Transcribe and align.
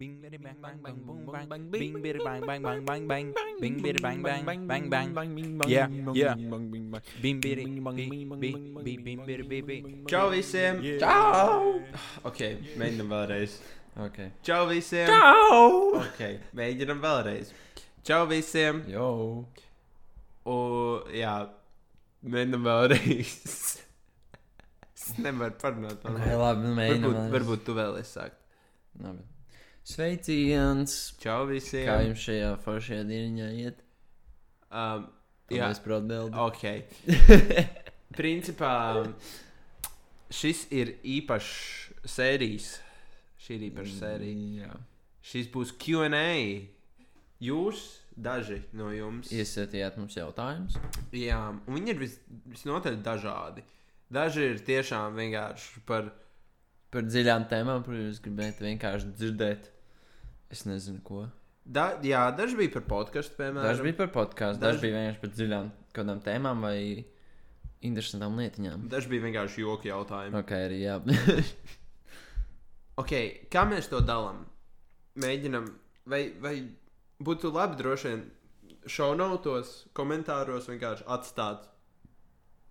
Bing 0.00 0.16
bidi 0.24 0.38
bang 0.40 0.56
bang 0.64 0.80
bang 0.80 0.96
boom 1.04 1.28
bang 1.28 1.46
bing 1.70 1.92
bidi 2.00 2.18
bang 2.24 2.40
bang 2.40 2.62
bang 2.64 2.84
bang 2.88 3.02
bang 3.08 3.26
bing 3.60 3.76
bidi 3.84 4.00
bang 4.00 4.22
bang 4.24 4.44
bang 4.66 4.88
bang 4.88 5.68
Yeah, 5.68 5.88
yeah. 6.16 6.34
bing 7.20 7.36
bidi 7.44 7.68
bing 7.68 7.84
bing 7.84 8.40
bing 8.40 9.04
bing 9.04 9.20
bidi 9.26 9.44
bing 9.44 9.66
bing 9.68 9.84
Čau 10.08 10.32
visiem! 10.32 10.80
Čau! 10.96 11.84
Ok, 12.24 12.40
mēģinam 12.80 13.12
vēlreiz. 13.12 13.58
Okay. 14.08 14.32
Čau 14.40 14.64
visiem! 14.72 15.12
Čau! 15.12 16.00
Ok, 16.00 16.24
mēģinam 16.56 17.04
vēlreiz. 17.04 17.52
Čau 18.00 18.24
visiem! 18.30 18.80
Jo. 18.88 19.10
Un, 20.48 21.12
jā, 21.12 21.36
mēģinam 22.24 22.64
vēlreiz. 22.64 23.84
Es 25.10 25.18
nevaru 25.20 25.58
parunāt. 25.60 26.00
man 26.06 26.16
liekas. 26.20 26.38
labi, 26.40 26.64
nu 26.66 26.72
mēģinam. 26.78 27.12
Varbūt, 27.18 27.34
varbūt 27.34 27.66
tu 27.66 27.76
vēlies 27.76 28.14
sākt. 28.16 28.40
Labi. 29.02 29.26
Sveiciens! 29.90 30.96
Čau 31.18 31.44
visiem! 31.50 31.86
Kā 31.88 32.00
jums 32.04 32.24
šajā 32.24 32.50
foršajā 32.64 33.04
dieniņā 33.08 33.48
iet? 33.64 33.80
Um, 34.70 35.08
jā, 35.50 35.70
par 35.82 35.96
atbildi. 35.96 36.36
ok. 36.38 36.64
Principā 38.20 38.74
šis 40.30 40.66
ir 40.74 40.94
īpašs 41.02 42.10
sērijas. 42.14 42.68
Šī 43.40 43.56
ir 43.56 43.66
īpaša 43.70 43.96
sērija. 43.96 44.66
Jā. 44.66 44.76
Šis 45.26 45.50
būs 45.50 45.72
QA. 45.80 46.36
Jūs, 47.40 47.82
daži 48.20 48.60
no 48.76 48.90
jums, 48.92 49.30
Iesētījāt 49.32 49.96
mums 49.96 50.16
jautājumus. 50.18 50.76
Jā, 51.16 51.40
un 51.56 51.78
viņi 51.78 51.94
ir 51.94 52.02
vis, 52.02 52.18
visnotaļ 52.52 52.98
dažādi. 53.06 53.64
Daži 54.10 54.46
ir 54.50 54.62
tiešām 54.66 55.14
vienkārši 55.18 55.84
par. 55.86 56.10
Par 56.90 57.04
dziļām 57.06 57.44
tēmām, 57.50 57.84
kur 57.86 57.94
jūs 57.94 58.18
gribētu 58.24 58.64
vienkārši 58.66 59.12
dzirdēt. 59.14 59.68
Es 60.50 60.64
nezinu, 60.66 60.98
ko. 61.06 61.28
Da, 61.62 61.92
jā, 62.02 62.24
daži 62.34 62.56
bija 62.58 62.72
par 62.74 62.82
podkāstu, 62.90 63.36
piemēram. 63.38 63.68
Daži 63.68 63.84
bija 63.86 63.98
par 64.00 64.08
podkāstu, 64.16 64.58
daži... 64.64 64.74
Daži- 64.80 64.82
bija 64.88 64.96
vienkārši 64.96 65.20
par 65.22 65.30
dziļām 65.36 65.68
kādām 65.94 66.22
tēmām 66.24 66.64
vai 66.66 66.78
interesantām 67.86 68.34
lietiņām. 68.40 68.88
Daži 68.90 69.12
bija 69.12 69.26
vienkārši 69.28 69.62
joki 69.62 69.92
jautājumi. 69.92 70.40
Ok, 70.42 70.50
arī 70.66 70.80
jā. 70.82 70.96
Ok, 73.00 73.12
kā 73.52 73.62
mēs 73.70 73.86
to 73.92 74.00
dalām? 74.04 74.42
Mēģinam, 75.20 75.68
vai, 76.10 76.24
vai 76.42 76.54
būtu 77.22 77.52
labi 77.54 77.78
droši 77.78 78.10
vien 78.10 78.24
šaunautos, 78.90 79.70
komentāros 79.96 80.66
vienkārši 80.70 81.06
atstāt. 81.06 81.68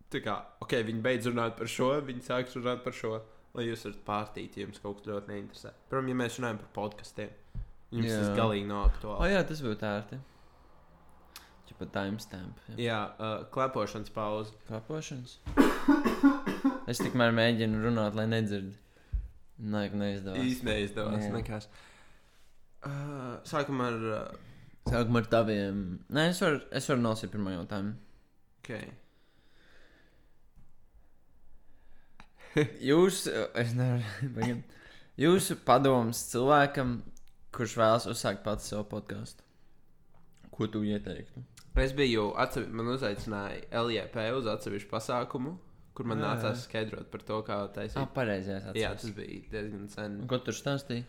Tā 0.10 0.22
kā, 0.26 0.36
ok, 0.64 0.74
viņi 0.88 1.04
beidz 1.06 1.28
runāt 1.30 1.58
par 1.60 1.70
šo, 1.70 1.92
viņi 2.06 2.24
sāks 2.26 2.56
runāt 2.58 2.82
par 2.86 2.96
šo, 2.98 3.20
lai 3.54 3.68
jūs 3.68 3.86
varat 3.86 4.02
pārtīt, 4.08 4.58
ja 4.58 4.66
jums 4.66 4.82
kaut 4.82 5.00
kas 5.00 5.12
ļoti 5.12 5.30
neinteresē. 5.30 5.74
Protams, 5.92 6.10
ja 6.10 6.18
mēs 6.18 6.38
runājam 6.40 6.62
par 6.64 6.72
podkastiem, 6.80 7.36
jums 7.94 8.10
Jā. 8.10 8.18
tas 8.24 8.32
galīgi 8.40 8.66
nav 8.70 8.82
o, 8.82 8.90
aktuāli. 8.90 9.30
jā, 9.36 9.44
tas 9.52 9.62
būtu 9.66 9.88
ērti. 9.90 10.20
Ja 11.70 11.78
pat 11.78 11.92
timestamp. 11.94 12.64
Jā. 12.72 12.78
Jā, 12.82 13.00
uh, 13.22 13.36
klepošanas 13.54 14.14
pauze. 14.16 14.56
Kāpošanas. 14.66 15.36
es 16.90 17.02
tikmēr 17.04 17.36
mēģinu 17.38 17.84
runāt, 17.84 18.18
lai 18.18 18.26
nedzird. 18.32 18.72
Nē, 19.60 19.84
neizdevās. 19.94 20.42
Īsti 20.42 20.66
neizdevās. 20.66 21.28
Jā. 21.28 21.34
Nekas. 21.36 21.70
Uh, 22.80 23.38
sākam 23.46 23.84
ar. 23.86 24.00
Uh, 24.00 24.48
Sākumā 24.90 25.22
ar 25.22 25.30
taviem. 25.30 25.84
Nē, 26.16 26.30
es 26.32 26.40
varu, 26.42 26.64
es 26.74 26.88
varu 26.90 27.04
nolasīt 27.04 27.30
pirmo 27.34 27.54
jautājumu. 27.54 27.94
okay. 28.64 28.90
Jūs, 32.82 33.24
es 33.62 33.74
nevaru, 33.78 34.56
jūsu 35.22 35.58
padoms 35.68 36.22
cilvēkam, 36.32 36.96
kurš 37.56 37.76
vēlas 37.80 38.08
uzsākt 38.10 38.42
pats 38.46 38.72
savu 38.72 38.88
podkāstu. 38.96 39.46
Ko 40.54 40.68
tu 40.68 40.82
ieteiktu? 40.84 41.44
Es 41.80 41.94
biju, 41.96 42.32
atsevi, 42.42 42.68
man 42.76 42.90
uzaicināja 42.92 43.62
LJP 43.86 44.26
uz 44.36 44.50
atsevišķu 44.52 44.90
pasākumu, 44.92 45.54
kur 45.96 46.10
man 46.10 46.20
Jā, 46.20 46.34
nācās 46.34 46.66
skaidrot 46.66 47.08
par 47.14 47.22
to, 47.24 47.38
kā 47.48 47.60
Ah, 47.62 47.70
taisīt. 47.72 48.10
pareizajās 48.18 48.76
Jā, 48.76 48.90
tas 49.00 49.14
bija 49.16 49.46
diezgan 49.54 49.86
sen. 49.94 50.18
Ko 50.28 50.42
tur 50.44 50.58
stāstīja? 50.58 51.06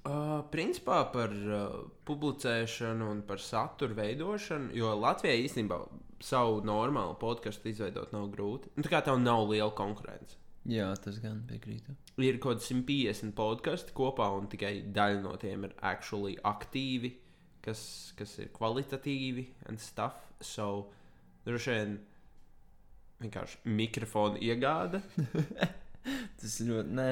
Uh, 0.00 0.38
principā 0.48 1.02
par 1.12 1.32
uh, 1.32 1.72
publicēšanu 2.08 3.10
un 3.12 3.18
par 3.28 3.42
satura 3.44 3.98
veidošanu, 3.98 4.70
jo 4.72 4.94
Latvijai 4.96 5.42
īstenībā 5.44 5.76
savu 6.24 6.62
normālu 6.64 7.18
podkāstu 7.20 7.68
izveidot 7.68 8.14
nav 8.14 8.30
grūti. 8.32 8.72
Nu, 8.76 8.84
tā 8.86 8.94
kā 8.94 9.02
tev 9.04 9.20
nav 9.20 9.44
liela 9.50 9.74
konkurence. 9.76 10.38
Jā, 10.68 10.90
tas 11.00 11.18
gan 11.20 11.42
piekrītu. 11.48 11.94
Ir 12.20 12.40
kaut 12.40 12.60
kādi 12.60 12.80
150 12.80 13.36
podkāsti 13.36 13.94
kopā, 13.96 14.28
un 14.36 14.48
tikai 14.52 14.74
daļa 14.92 15.22
no 15.24 15.32
tiem 15.40 15.68
ir 15.68 15.76
actually 15.84 16.36
aktīvi, 16.48 17.14
kas, 17.64 17.82
kas 18.16 18.36
ir 18.40 18.50
kvalitatīvi 18.56 19.46
un 19.68 19.80
stuff. 19.80 20.32
So, 20.40 20.90
droši 21.44 21.76
vien 21.76 21.96
vienkārši 23.20 23.64
mikrofona 23.68 24.40
iegāde. 24.40 25.02
Tas 26.40 26.60
ļoti. 26.64 26.96
Nē, 26.96 27.08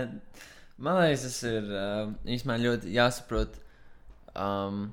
man 0.78 1.00
liekas, 1.02 1.24
tas 1.26 1.40
ir 1.48 1.72
uh, 1.72 2.12
īstenībā 2.24 2.58
ļoti 2.62 2.94
jāsaprot, 2.94 3.58
um, 4.34 4.86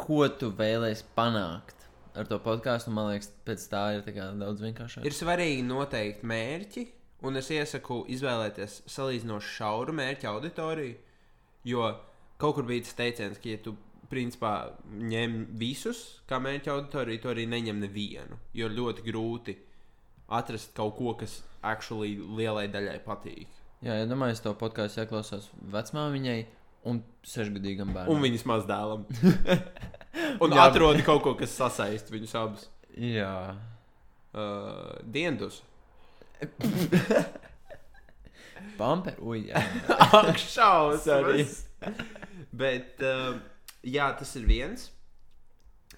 ko 0.00 0.26
tu 0.38 0.50
vēlēsies 0.58 1.04
panākt 1.16 1.86
ar 2.18 2.28
to 2.28 2.38
podkāstu. 2.42 2.92
Man 2.94 3.12
liekas, 3.12 3.30
pēc 3.46 3.68
tā 3.72 3.84
ir 3.96 4.04
tā 4.06 4.26
daudz 4.40 4.64
vienkāršāk. 4.64 5.06
Ir 5.06 5.16
svarīgi 5.16 5.62
noteikt 5.66 6.26
mērķi, 6.26 6.86
un 7.26 7.38
es 7.40 7.50
iesaku 7.54 8.02
izvēlēties 8.12 8.82
salīdzinoši 8.90 9.54
šauru 9.60 9.94
mērķa 9.96 10.32
auditoriju. 10.32 10.98
Jo 11.68 11.88
kaut 12.42 12.58
kur 12.58 12.66
bija 12.66 12.82
tas 12.82 12.98
teiciens, 12.98 13.38
ka, 13.38 13.52
ja 13.52 13.60
tu 13.62 13.76
principā 14.12 14.72
ņem 14.90 15.44
visus 15.60 16.02
kā 16.28 16.40
mērķa 16.42 16.74
auditoriju, 16.74 17.22
tu 17.22 17.30
arī 17.32 17.46
neņem 17.48 17.80
nevienu. 17.86 18.38
Jo 18.56 18.68
ļoti 18.72 19.06
grūti 19.06 19.56
atrast 20.32 20.74
kaut 20.76 20.96
ko, 20.98 21.14
kas 21.20 21.40
actually 21.62 22.16
lielai 22.18 22.66
daļai 22.72 22.98
patīk. 23.06 23.61
Jā, 23.82 23.96
ja 23.98 24.06
domāju, 24.06 24.36
es 24.36 24.42
to 24.44 24.52
podkāstu 24.54 25.02
ieklausās 25.02 25.48
vecmāmiņai 25.72 26.38
un 26.90 27.00
sešgadīgam 27.26 27.90
bērnam. 27.94 28.14
Un 28.14 28.22
viņas 28.22 28.44
mazdēlam. 28.46 29.06
un 30.44 30.54
Jā, 30.54 30.66
atrod 30.68 31.02
kaut 31.06 31.22
ko, 31.24 31.34
kas 31.38 31.54
sasaist 31.58 32.12
viņus 32.14 32.34
abus. 32.38 32.68
Jā. 32.94 33.34
Uh, 34.32 34.94
Diendus. 35.02 35.62
Pamper, 38.78 39.18
ui, 39.18 39.48
jā. 39.50 39.62
Ak, 40.20 40.38
šausmas! 40.38 41.64
Bet, 42.54 43.02
uh, 43.02 43.34
jā, 43.82 44.12
tas 44.18 44.36
ir 44.38 44.46
viens. 44.46 44.86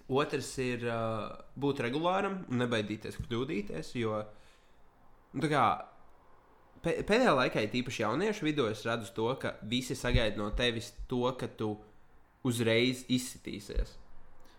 Otrs 0.08 0.48
ir 0.60 0.88
uh, 0.88 1.28
būt 1.60 1.84
regulāram 1.84 2.40
un 2.48 2.64
nebaidīties 2.64 3.20
kļūdīties. 3.24 3.92
Jo 4.00 4.22
nu, 5.34 5.42
tā 5.42 5.50
kā, 5.50 5.64
pēdējā 6.84 7.34
laikā, 7.40 7.64
īpaši 7.80 8.04
jauniešu 8.04 8.46
vidū, 8.46 8.68
es 8.70 8.84
redzu 8.86 9.10
to, 9.16 9.28
ka 9.40 9.56
visi 9.70 9.96
sagaida 9.98 10.40
no 10.40 10.50
tevis 10.56 10.92
to, 11.10 11.24
ka 11.40 11.48
tu 11.48 11.74
uzreiz 12.44 13.04
izsitīsies. 13.08 13.96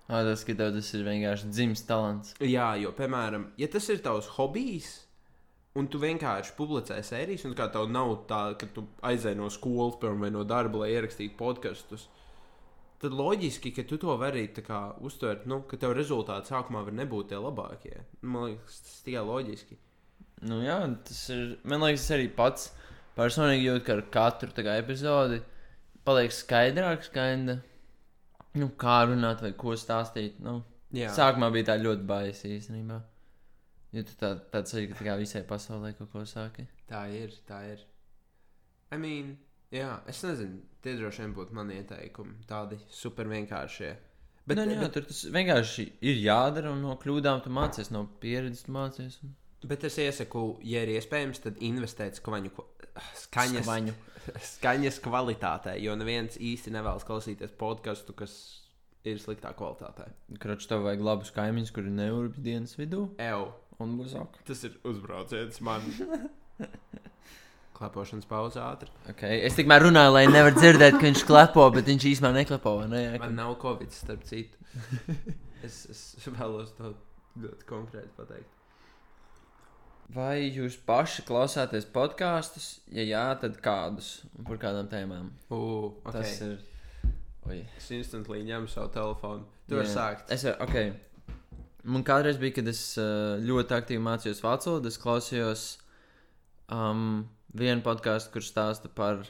Ah, 0.05 0.21
tas, 0.21 0.43
ka 0.45 0.53
tev 0.57 0.75
tas 0.75 0.91
ir 0.93 1.05
vienkārši 1.05 1.49
dzimis 1.49 1.81
talants. 1.87 2.35
Jā, 2.43 2.75
jo, 2.77 2.91
piemēram, 2.97 3.49
ja 3.57 3.69
tas 3.73 3.87
ir 3.89 4.03
tavs 4.05 4.27
hobijs, 4.35 4.91
un 5.75 5.89
tu 5.91 5.99
vienkārši 6.01 6.53
publicē 6.57 6.99
sērijas, 7.03 7.47
un 7.49 7.55
kā 7.57 7.67
tev 7.73 7.89
nav 7.91 8.13
tā, 8.29 8.41
ka 8.59 8.69
tu 8.73 8.85
aizej 9.05 9.33
no 9.39 9.49
skolas 9.53 9.97
piemēram, 10.01 10.27
vai 10.27 10.33
no 10.35 10.45
darba, 10.47 10.83
lai 10.83 10.91
ierakstītu 10.93 11.37
podkastus, 11.39 12.05
tad 13.01 13.17
loģiski, 13.17 13.73
ka 13.75 13.83
tu 13.89 13.97
to 14.01 14.13
vari 14.21 14.45
tā 14.53 14.63
kā 14.65 14.79
uztvert, 15.05 15.49
nu, 15.49 15.63
ka 15.69 15.79
tev 15.81 15.97
rezultāti 15.97 16.53
sākumā 16.53 16.85
var 16.85 16.95
nebūt 17.01 17.33
tie 17.33 17.41
labākie. 17.41 17.97
Man 18.21 18.51
liekas, 18.51 18.79
tas 18.85 18.99
ir 18.99 19.09
tikai 19.09 19.25
loģiski. 19.25 19.79
Nu, 20.45 20.61
jā, 20.65 20.77
tas 21.07 21.23
ir. 21.33 21.55
Man 21.65 21.83
liekas, 21.85 22.05
es 22.05 22.15
arī 22.15 22.29
pats 22.37 22.69
personīgi 23.17 23.69
jūtu, 23.69 23.85
ka 23.87 23.97
ar 23.97 24.03
katru 24.13 24.51
epizodi 24.75 25.41
paliek 26.05 26.33
skaidrāks, 26.33 27.09
skaidra. 27.09 27.59
Nu, 28.55 28.69
kā 28.79 29.01
runāt 29.09 29.41
vai 29.43 29.51
ko 29.57 29.73
stāstīt. 29.75 30.37
Nu, 30.43 30.61
Jā, 30.95 31.11
Sākumā 31.11 31.49
bija 31.51 31.71
tā 31.71 31.75
ļoti 31.81 32.05
baisa 32.07 32.47
īstenībā. 32.47 33.01
Jo 33.95 34.03
tu 34.07 34.15
tā, 34.19 34.31
tāds 34.51 34.75
arī, 34.75 34.89
tā 34.95 35.07
kā 35.07 35.15
visai 35.19 35.41
pasaulē 35.47 35.93
kaut 35.97 36.11
ko 36.11 36.23
sāki. 36.27 36.67
tā 36.87 37.05
ir. 37.11 37.33
Tā 37.47 37.61
ir. 37.71 37.83
I 38.93 38.99
mean, 39.01 39.33
jā, 39.73 39.89
es 40.07 40.21
nezinu, 40.23 40.61
tie 40.83 40.95
droši 40.99 41.23
vien 41.23 41.33
būtu 41.35 41.55
mani 41.57 41.79
ieteikumi. 41.81 42.37
Tādi 42.47 42.79
super 42.91 43.27
vienkāršie. 43.31 43.95
Bet, 44.45 44.59
nu, 44.59 44.75
jā, 44.75 44.83
bet, 44.83 44.93
tur 44.93 45.07
tas 45.09 45.23
vienkārši 45.33 45.87
ir 46.05 46.19
jādara, 46.21 46.71
un 46.75 46.83
no 46.85 46.95
kļūdām 47.01 47.41
tu 47.43 47.51
mācies, 47.55 47.89
no 47.91 48.05
pieredzes 48.21 48.69
mācies. 48.71 49.17
Un... 49.25 49.33
bet 49.69 49.85
es 49.89 49.97
iesaku, 50.01 50.43
ja 50.65 50.83
ir 50.85 50.95
iespējams, 50.95 51.41
tad 51.43 51.61
investēt 51.65 52.19
skaņu, 52.19 52.51
skaņas, 53.25 53.65
Skvaņu. 53.65 53.95
skaņas 54.55 55.01
kvalitātē, 55.05 55.75
jo 55.83 55.95
neviens 55.99 56.37
īsti 56.41 56.73
nevēlas 56.75 57.07
klausīties 57.07 57.55
podkāstu, 57.59 58.15
kas 58.17 58.35
ir 59.05 59.19
sliktā 59.21 59.53
kvalitātē. 59.57 60.09
Kroč, 60.41 60.65
tev 60.69 60.85
vajag 60.87 61.03
labus 61.05 61.33
kaimiņus, 61.35 61.73
kuri 61.75 61.93
neurbj 61.93 62.41
dienas 62.45 62.75
vidū, 62.79 63.07
Ew, 63.21 63.49
un 63.83 63.97
būs 63.99 64.15
ok. 64.19 64.41
tas 64.47 64.65
ir 64.67 64.77
uzbrauciens 64.87 65.61
man. 65.65 65.85
Klepošanas 67.75 68.23
pauze 68.29 68.61
ātri. 68.63 68.87
Okay. 69.11 69.41
Es 69.43 69.57
tikmēr 69.57 69.83
runāju, 69.83 70.13
lai 70.15 70.21
nevar 70.31 70.55
dzirdēt, 70.55 70.95
ka 70.95 71.09
viņš 71.09 71.25
klepo, 71.27 71.65
bet 71.75 71.89
viņš 71.91 72.05
īstenībā 72.13 72.31
neklepo. 72.37 72.77
vai 72.79 72.85
Ne? 72.87 73.01
Jā, 73.03 73.17
Man 73.19 73.35
nav 73.35 73.57
covid, 73.59 73.91
starp 73.91 74.23
citu. 74.29 74.55
es, 75.67 75.81
es 75.91 76.29
vēlos 76.29 76.71
to 76.77 76.93
ļoti 77.43 77.67
konkrēti 77.67 78.13
pateikt. 78.15 78.54
Vai 80.13 80.51
jūs 80.53 80.75
paši 80.85 81.23
klausāties 81.25 81.87
podkāstus? 81.89 82.75
Ja 82.93 83.03
jā, 83.05 83.23
tad 83.41 83.57
kādus 83.63 84.19
un 84.35 84.45
par 84.45 84.59
kādām 84.61 84.89
tēmām? 84.91 85.31
Uh, 85.49 85.89
okay. 86.05 86.19
Tas 86.19 86.41
ir. 86.45 86.59
Oi. 87.49 87.63
Es 87.77 87.89
instantly 87.93 88.43
ņemu 88.45 88.69
savu 88.69 88.91
telefonu. 88.93 89.45
Tu 89.69 89.77
vari 89.77 89.89
sākt. 89.89 90.29
Es 90.33 90.45
varu, 90.45 90.65
ok. 90.65 91.35
Man 91.85 92.05
kādreiz 92.05 92.37
bija, 92.41 92.57
kad 92.59 92.69
es 92.69 92.81
uh, 93.01 93.37
ļoti 93.41 93.75
aktīvi 93.77 94.01
mācījos 94.05 94.41
vācu 94.45 94.71
valodu. 94.71 94.89
Es 94.89 95.01
klausījos 95.01 95.65
um, 96.73 97.25
vienu 97.57 97.85
podkāstu, 97.85 98.33
kurš 98.33 98.51
stāsta 98.53 98.89
par, 98.93 99.23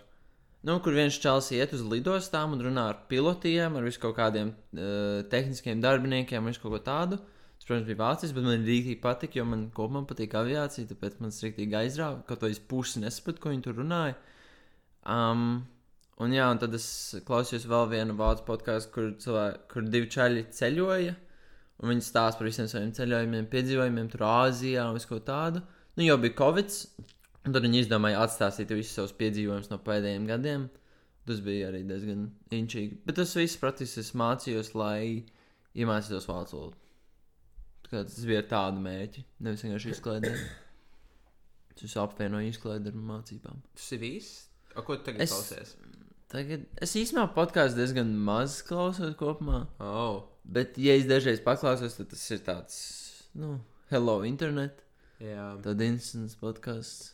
nu, 0.68 0.77
kur 0.83 0.95
viens 0.95 1.19
čels 1.19 1.51
iet 1.56 1.75
uz 1.75 1.83
lidostām 1.88 2.56
un 2.56 2.63
runā 2.68 2.89
ar 2.92 3.01
pilotiem, 3.12 3.75
ar 3.75 3.88
visu 3.88 4.04
kaut 4.04 4.16
kādiem 4.19 4.51
uh, 4.51 5.24
tehniskiem 5.31 5.83
darbiniekiem, 5.83 6.51
visu 6.51 6.63
kaut 6.63 6.77
ko 6.77 6.83
tādu. 6.88 7.22
Tas, 7.65 7.71
protams, 7.71 7.88
bija 7.89 7.97
vācis, 7.97 8.29
bet 8.29 8.44
man 8.45 8.62
rīktīgi 8.62 9.01
patika, 9.01 9.39
jo 9.39 9.44
man 9.50 9.62
kopumā 9.73 10.03
patīk 10.06 10.35
aviācija, 10.38 10.85
tāpēc 10.91 11.15
man 11.17 11.31
rīktīgi 11.33 11.77
aizrāva. 11.79 12.19
Kaut 12.29 12.44
vai 12.45 12.51
es 12.53 12.59
pusi 12.62 13.01
nesapratu, 13.01 13.41
ko 13.41 13.50
viņi 13.50 13.65
tur 13.65 13.79
runāja. 13.79 14.13
Um, 15.09 15.63
un 16.21 16.35
jā, 16.35 16.45
un 16.53 16.62
tad 16.62 16.77
es 16.77 16.85
klausījos 17.25 17.65
vēl 17.71 17.88
vienu 17.95 18.17
vācu 18.19 18.45
podkāstu, 18.45 18.91
kur, 18.94 19.09
cilvēki, 19.17 19.63
kur 19.73 19.89
divi 19.89 20.12
čaļi 20.13 20.45
ceļoja. 20.59 21.17
Un 21.81 21.95
viņi 21.95 22.06
stāsta 22.06 22.44
par 22.44 22.51
visiem 22.51 22.69
saviem 22.69 22.94
ceļojumiem, 23.00 23.50
piedzīvojumiem, 23.50 24.13
tur 24.13 24.27
Āzijā 24.29 24.85
un 24.85 25.01
ko 25.09 25.21
tādu. 25.25 25.65
Nu, 25.97 26.06
jau 26.06 26.21
bija 26.21 26.38
Covid, 26.44 26.79
un 27.47 27.57
tad 27.57 27.65
viņi 27.65 27.81
izdomāja 27.88 28.21
atstāstīt 28.27 28.77
visus 28.77 28.94
savus 28.94 29.17
piedzīvojumus 29.17 29.73
no 29.73 29.81
pēdējiem 29.89 30.29
gadiem. 30.29 30.69
Tas 31.25 31.41
bija 31.41 31.73
arī 31.73 31.81
diezgan 31.89 32.29
inčīgi. 32.53 33.01
Bet 33.09 33.17
tas 33.17 33.33
viss, 33.33 33.57
protams, 33.57 33.97
es 33.97 34.13
mācījos, 34.13 34.75
lai 34.77 35.25
iemācītos 35.73 36.29
vācu 36.29 36.62
valodu. 36.62 36.85
Kā 37.95 38.03
Tas 38.03 38.21
bija 38.27 38.42
ar 38.44 38.47
tādu 38.51 38.81
mērķi, 38.83 39.24
nevis 39.47 39.63
vienkārši 39.65 39.94
izklaidēt. 39.95 40.45
Tas 41.80 41.95
apvienoja 42.00 42.50
izklaidi 42.53 42.92
ar 42.92 43.00
mācībām. 43.09 43.59
Tas 43.75 43.89
ir 43.95 44.00
viss. 44.03 44.33
O, 44.75 44.81
ko 44.83 44.95
tu 45.00 45.06
tagad 45.09 45.21
Es- 45.25 45.31
klausies? 45.33 45.75
Tagad 46.31 46.63
es 46.81 46.94
īstenībā 47.00 47.30
podkāstu 47.36 47.77
diezgan 47.80 48.09
maz 48.27 48.62
klausos 48.65 49.15
kopumā. 49.19 49.68
Oh, 49.80 50.24
Bet, 50.45 50.75
ja 50.77 50.94
es 50.94 51.07
dažreiz 51.09 51.39
paklausos, 51.42 51.95
tad 51.97 52.09
tas 52.12 52.24
ir 52.31 52.42
tāds, 52.45 52.75
nu, 53.33 53.56
hello, 53.89 54.19
internet. 54.27 54.83
jā. 55.19 55.45
Tad 55.63 55.81
instants 55.81 56.36
podkāsts. 56.38 57.13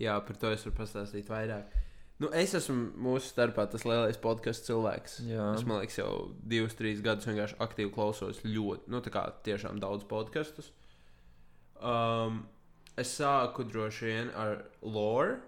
jā, 0.00 0.16
par 0.26 0.36
to 0.36 0.50
es 0.50 0.64
varu 0.66 0.74
pastāstīt 0.80 1.28
vairāk. 1.30 1.70
Nu, 2.22 2.28
es 2.30 2.52
esmu 2.54 2.92
mūsu 3.04 3.32
starpā 3.32 3.64
tas 3.70 3.82
lielais 3.88 4.18
podkāstu 4.22 4.68
cilvēks. 4.70 5.16
Jā. 5.26 5.48
Es 5.58 5.64
man 5.66 5.80
liekas, 5.80 5.98
jau 5.98 6.10
divus, 6.46 6.76
trīs 6.78 7.02
gadus 7.02 7.26
vienkārši 7.26 7.58
aktīvi 7.64 7.90
klausos 7.94 8.38
ļoti, 8.46 8.92
nu, 8.94 9.00
tā 9.02 9.10
kā 9.14 9.24
tiešām 9.46 9.80
daudz 9.82 10.06
podkastus. 10.10 10.70
Um, 11.82 12.44
es 13.00 13.10
sāku 13.18 13.66
droši 13.66 14.06
vien 14.06 14.30
ar 14.38 14.62
Lore, 14.86 15.40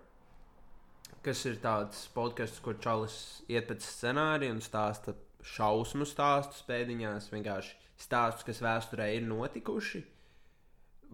kas 1.23 1.45
ir 1.47 1.61
tāds 1.63 2.03
podkāsts, 2.15 2.59
kur 2.63 2.81
Čalis 2.83 3.17
iet 3.47 3.71
pēc 3.71 3.87
scenārija 3.87 4.57
un 4.57 4.63
stāsta 4.65 5.15
šausmu 5.47 6.07
stāstus 6.09 6.67
pēdiņās, 6.67 7.31
vienkārši 7.31 7.77
stāstus, 8.03 8.47
kas 8.51 8.63
vēsturē 8.67 9.13
ir 9.15 9.27
notikuši. 9.31 10.03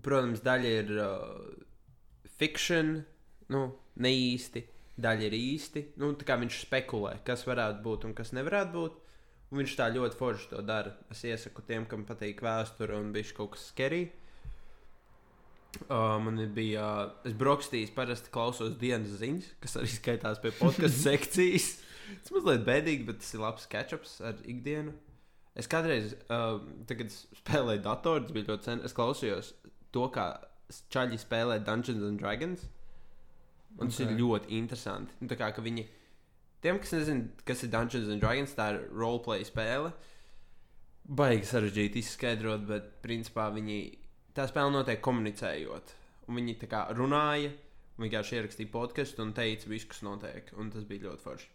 Protams, 0.03 0.41
daļa 0.41 0.77
ir 0.81 0.93
uh, 0.97 1.51
fiction, 2.41 3.03
nu, 3.53 3.67
ne 4.01 4.13
īsti, 4.17 4.65
daļa 5.01 5.29
ir 5.29 5.37
īsti. 5.39 5.85
Nu, 6.01 6.13
viņš 6.17 6.59
spekulē, 6.67 7.19
kas 7.27 7.47
varētu 7.49 7.83
būt 7.85 8.09
un 8.09 8.17
kas 8.17 8.35
nevarētu 8.37 8.73
būt. 8.77 8.99
Un 9.53 9.61
viņš 9.61 9.77
tā 9.77 9.91
ļoti 9.93 10.17
forši 10.17 10.49
to 10.49 10.63
dara. 10.65 10.95
Es 11.13 11.21
iesaku 11.29 11.65
tiem, 11.69 11.85
kam 11.89 12.07
patīk 12.09 12.41
vēsture 12.45 12.97
un 12.97 13.13
bija 13.13 13.37
kaut 13.37 13.55
kas 13.57 13.69
skerī. 13.73 14.07
Uh, 15.89 16.19
man 16.21 16.37
bija, 16.53 16.85
uh, 16.85 17.29
es 17.29 17.33
brokastīs 17.37 17.93
parasti 17.93 18.33
klausos 18.33 18.75
dienas 18.81 19.17
ziņas, 19.21 19.47
kas 19.61 19.79
arī 19.81 19.89
skaitās 19.93 20.41
pie 20.43 20.53
podkāstu 20.57 21.05
sekcijas. 21.09 21.69
Tas 22.13 22.35
mazliet 22.35 22.65
bēdīgi, 22.67 23.07
bet 23.09 23.21
tas 23.23 23.33
ir 23.33 23.45
labs 23.45 23.69
catch-ups 23.73 24.19
ar 24.25 24.41
ikdienu. 24.49 24.93
Es 25.57 25.69
kādreiz, 25.69 26.15
uh, 26.33 26.61
kad 26.89 27.13
spēlēju 27.13 27.85
datoru, 27.85 28.25
tas 28.25 28.37
bija 28.37 28.51
ļoti 28.53 28.69
sen, 28.69 28.85
es 28.89 28.97
klausījos 28.97 29.53
to, 29.93 30.07
kā 30.13 30.27
čaļi 30.93 31.21
spēlē 31.21 31.59
Dungeons 31.65 32.05
and 32.09 32.21
Dragons. 32.21 32.69
Un 33.79 33.89
tas 33.89 33.99
okay. 33.99 34.07
Ok. 34.07 34.13
ir 34.13 34.21
ļoti 34.21 34.55
interesanti. 34.59 35.17
Nu, 35.21 35.29
tā 35.31 35.39
kā 35.41 35.49
viņi, 35.57 35.87
tiem, 36.65 36.79
kas 36.83 36.95
nezina, 36.97 37.45
kas 37.49 37.65
ir 37.65 37.73
Dungeons 37.73 38.11
and 38.13 38.23
Dragons, 38.23 38.55
tā 38.59 38.69
ir 38.75 38.85
roleplay 38.93 39.47
spēle. 39.49 39.93
Baigi 41.03 41.49
sarežģīti 41.49 42.03
izskaidrot, 42.03 42.67
bet 42.69 42.93
principā 43.03 43.49
viņi 43.55 43.81
tā 44.37 44.47
spēle 44.51 44.71
notiek 44.75 45.03
komunicējot. 45.03 45.97
Un 46.29 46.39
viņi 46.39 46.59
tā 46.61 46.69
kā 46.71 46.85
runāja, 46.95 47.51
un 47.97 48.07
vienkārši 48.07 48.39
ierakstīja 48.39 48.73
podkāstu 48.73 49.25
un 49.25 49.35
teica 49.37 49.69
visu, 49.73 49.91
kas 49.91 50.05
notiek. 50.07 50.53
Un 50.61 50.71
tas 50.75 50.87
bija 50.89 51.09
ļoti 51.09 51.25
forši. 51.25 51.51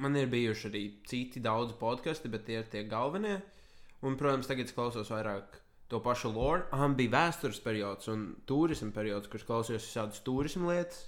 Man 0.00 0.16
ir 0.16 0.30
bijuši 0.32 0.68
arī 0.70 0.84
citi 1.08 1.42
daudzi 1.44 1.76
podkāsti, 1.80 2.30
bet 2.32 2.46
tie 2.48 2.60
ir 2.60 2.70
tie 2.72 2.84
galvenie. 2.88 3.38
Un, 4.04 4.16
protams, 4.20 4.48
tagad 4.48 4.68
es 4.68 4.76
klausos 4.76 5.10
vairāk 5.12 5.63
to 5.94 6.02
pašu 6.02 6.32
lore. 6.34 6.64
Ah, 6.74 6.84
bija 6.90 7.12
vēstures 7.14 7.60
periods 7.62 8.10
un 8.10 8.32
turisma 8.48 8.90
periods, 8.94 9.30
kurš 9.30 9.46
klausījos 9.46 9.86
visādas 9.86 10.22
turisma 10.26 10.72
lietas. 10.72 11.04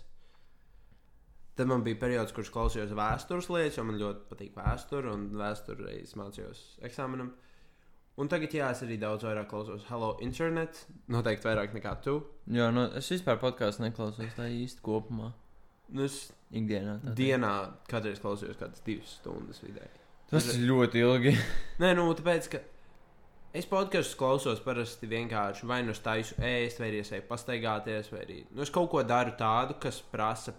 Tad 1.56 1.70
man 1.70 1.82
bija 1.82 1.98
periods, 1.98 2.34
kurš 2.36 2.52
klausījos 2.52 2.92
vēstures 2.94 3.48
lietas, 3.48 3.78
jo 3.80 3.86
man 3.88 3.98
ļoti 3.98 4.28
patīk 4.30 4.54
vēsture, 4.58 5.08
un 5.10 5.30
vēsturē 5.40 5.96
es 6.02 6.12
mācījos 6.20 6.62
eksāmenam. 6.86 7.32
Un 8.20 8.30
tagad, 8.32 8.54
jā, 8.56 8.68
es 8.72 8.80
arī 8.84 8.96
daudz 9.00 9.26
vairāk 9.26 9.48
klausos 9.50 9.84
Hello 9.90 10.14
Internet. 10.24 10.78
Noteikti 11.12 11.48
vairāk 11.50 11.74
nekā 11.76 11.96
tu. 12.04 12.20
Jā, 12.52 12.70
nu, 12.72 12.86
es 12.96 13.10
vispār 13.12 13.40
podkāstu 13.40 13.84
neklausos 13.84 14.36
tā 14.36 14.46
īsti 14.52 14.84
kopumā. 14.84 15.32
Nu, 15.92 16.06
es 16.06 16.30
Ikdienā. 16.50 16.96
tā 17.02 17.10
teikt. 17.10 17.18
dienā 17.18 17.52
kādreiz 17.90 18.22
klausījos 18.22 18.56
kādas 18.60 18.84
divas 18.86 19.18
stundas 19.18 19.60
vidēji. 19.64 20.00
Tas 20.30 20.48
ir 20.54 20.64
ļoti 20.68 21.04
ilgi. 21.04 21.34
Nē, 21.82 21.92
nu, 21.98 22.08
tāpēc, 22.18 22.48
ka 22.52 22.62
es 23.56 23.68
podkāstus 23.70 24.16
klausos 24.18 24.60
parasti 24.64 25.08
vienkārši 25.10 25.68
vai 25.68 25.80
nu 25.86 25.94
es 25.94 26.02
taisu 26.04 26.36
ēst, 26.42 26.80
vai 26.82 26.90
eju 26.94 27.22
pastaigāties, 27.28 28.10
vai 28.12 28.22
arī 28.24 28.38
nu, 28.50 28.62
es 28.64 28.72
kaut 28.74 28.90
ko 28.92 29.02
daru 29.06 29.34
tādu, 29.38 29.78
kas 29.82 30.02
prasa 30.12 30.54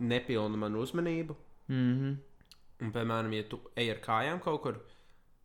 nepilnu 0.00 0.58
manu 0.58 0.82
uzmanību. 0.86 1.36
Mhm. 1.68 2.12
Un, 2.82 2.90
piemēram, 2.90 3.30
ja 3.36 3.46
tu 3.46 3.60
ej 3.78 3.92
ar 3.92 4.00
kājām 4.02 4.40
kaut 4.42 4.62
kur, 4.64 4.78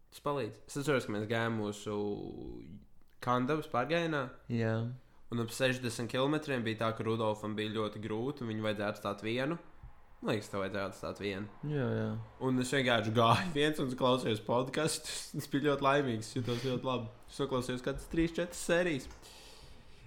tas 0.10 0.24
palīdz. 0.26 0.64
Es 0.66 0.80
atceros, 0.82 1.06
ka 1.06 1.14
mēs 1.14 1.28
gājām 1.30 1.60
mūsu 1.62 1.98
kandavas 3.22 3.70
pārgājienā. 3.70 4.24
Jā. 4.50 4.78
Un 5.30 5.44
ap 5.44 5.52
60 5.52 6.10
km 6.10 6.64
bija 6.66 6.82
tā, 6.82 6.92
ka 6.98 7.06
Rudolfam 7.06 7.54
bija 7.58 7.76
ļoti 7.76 8.02
grūti, 8.02 8.42
un 8.42 8.54
viņu 8.54 8.66
vajadzēja 8.66 8.94
atstāt 8.96 9.24
vienu. 9.28 9.60
Man 10.18 10.34
liekas, 10.34 10.48
tev 10.50 10.64
vajadzēja 10.64 10.88
atstāt 10.90 11.20
vienu. 11.22 11.46
Jā, 11.70 11.88
jā. 11.94 12.08
Un 12.48 12.64
es 12.64 12.72
vienkārši 12.74 13.12
gāju 13.14 13.52
viens 13.54 13.82
un 13.84 13.92
klausījos 14.00 14.42
podkāstu. 14.48 15.14
Es 15.38 15.46
biju 15.52 15.68
ļoti 15.68 15.86
laimīgs, 15.86 16.32
jutos 16.34 16.64
ļoti 16.66 16.90
labi. 16.90 17.12
Es 17.30 17.38
noklausījos 17.44 17.86
kādas 17.86 18.10
3, 18.10 18.34
4 18.40 18.58
sērijas. 18.58 19.06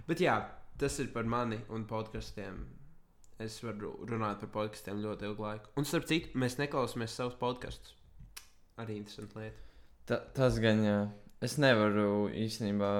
Bet 0.09 0.25
jā, 0.25 0.35
tas 0.83 0.99
ir 0.99 1.13
par 1.15 1.31
mani 1.31 1.61
un 1.71 1.87
podkastiem. 1.87 2.59
Es 3.41 3.61
varu 3.63 3.95
runāt 4.11 4.43
par 4.43 4.51
podkastiem 4.59 4.99
ļoti 5.05 5.31
ilgu 5.31 5.47
laiku. 5.47 5.71
Un 5.79 5.87
starp 5.87 6.11
citu, 6.11 6.35
mēs 6.43 6.59
neklausāmies 6.59 7.15
savus 7.15 7.39
podkastus. 7.39 7.95
Arī 8.83 8.99
interesanti 8.99 9.39
lieta. 9.39 9.67
Ta, 10.11 10.19
tas 10.35 10.59
gan, 10.59 10.83
jā. 10.85 11.01
Es 11.41 11.55
nevaru 11.63 12.27
īstenībā 12.35 12.91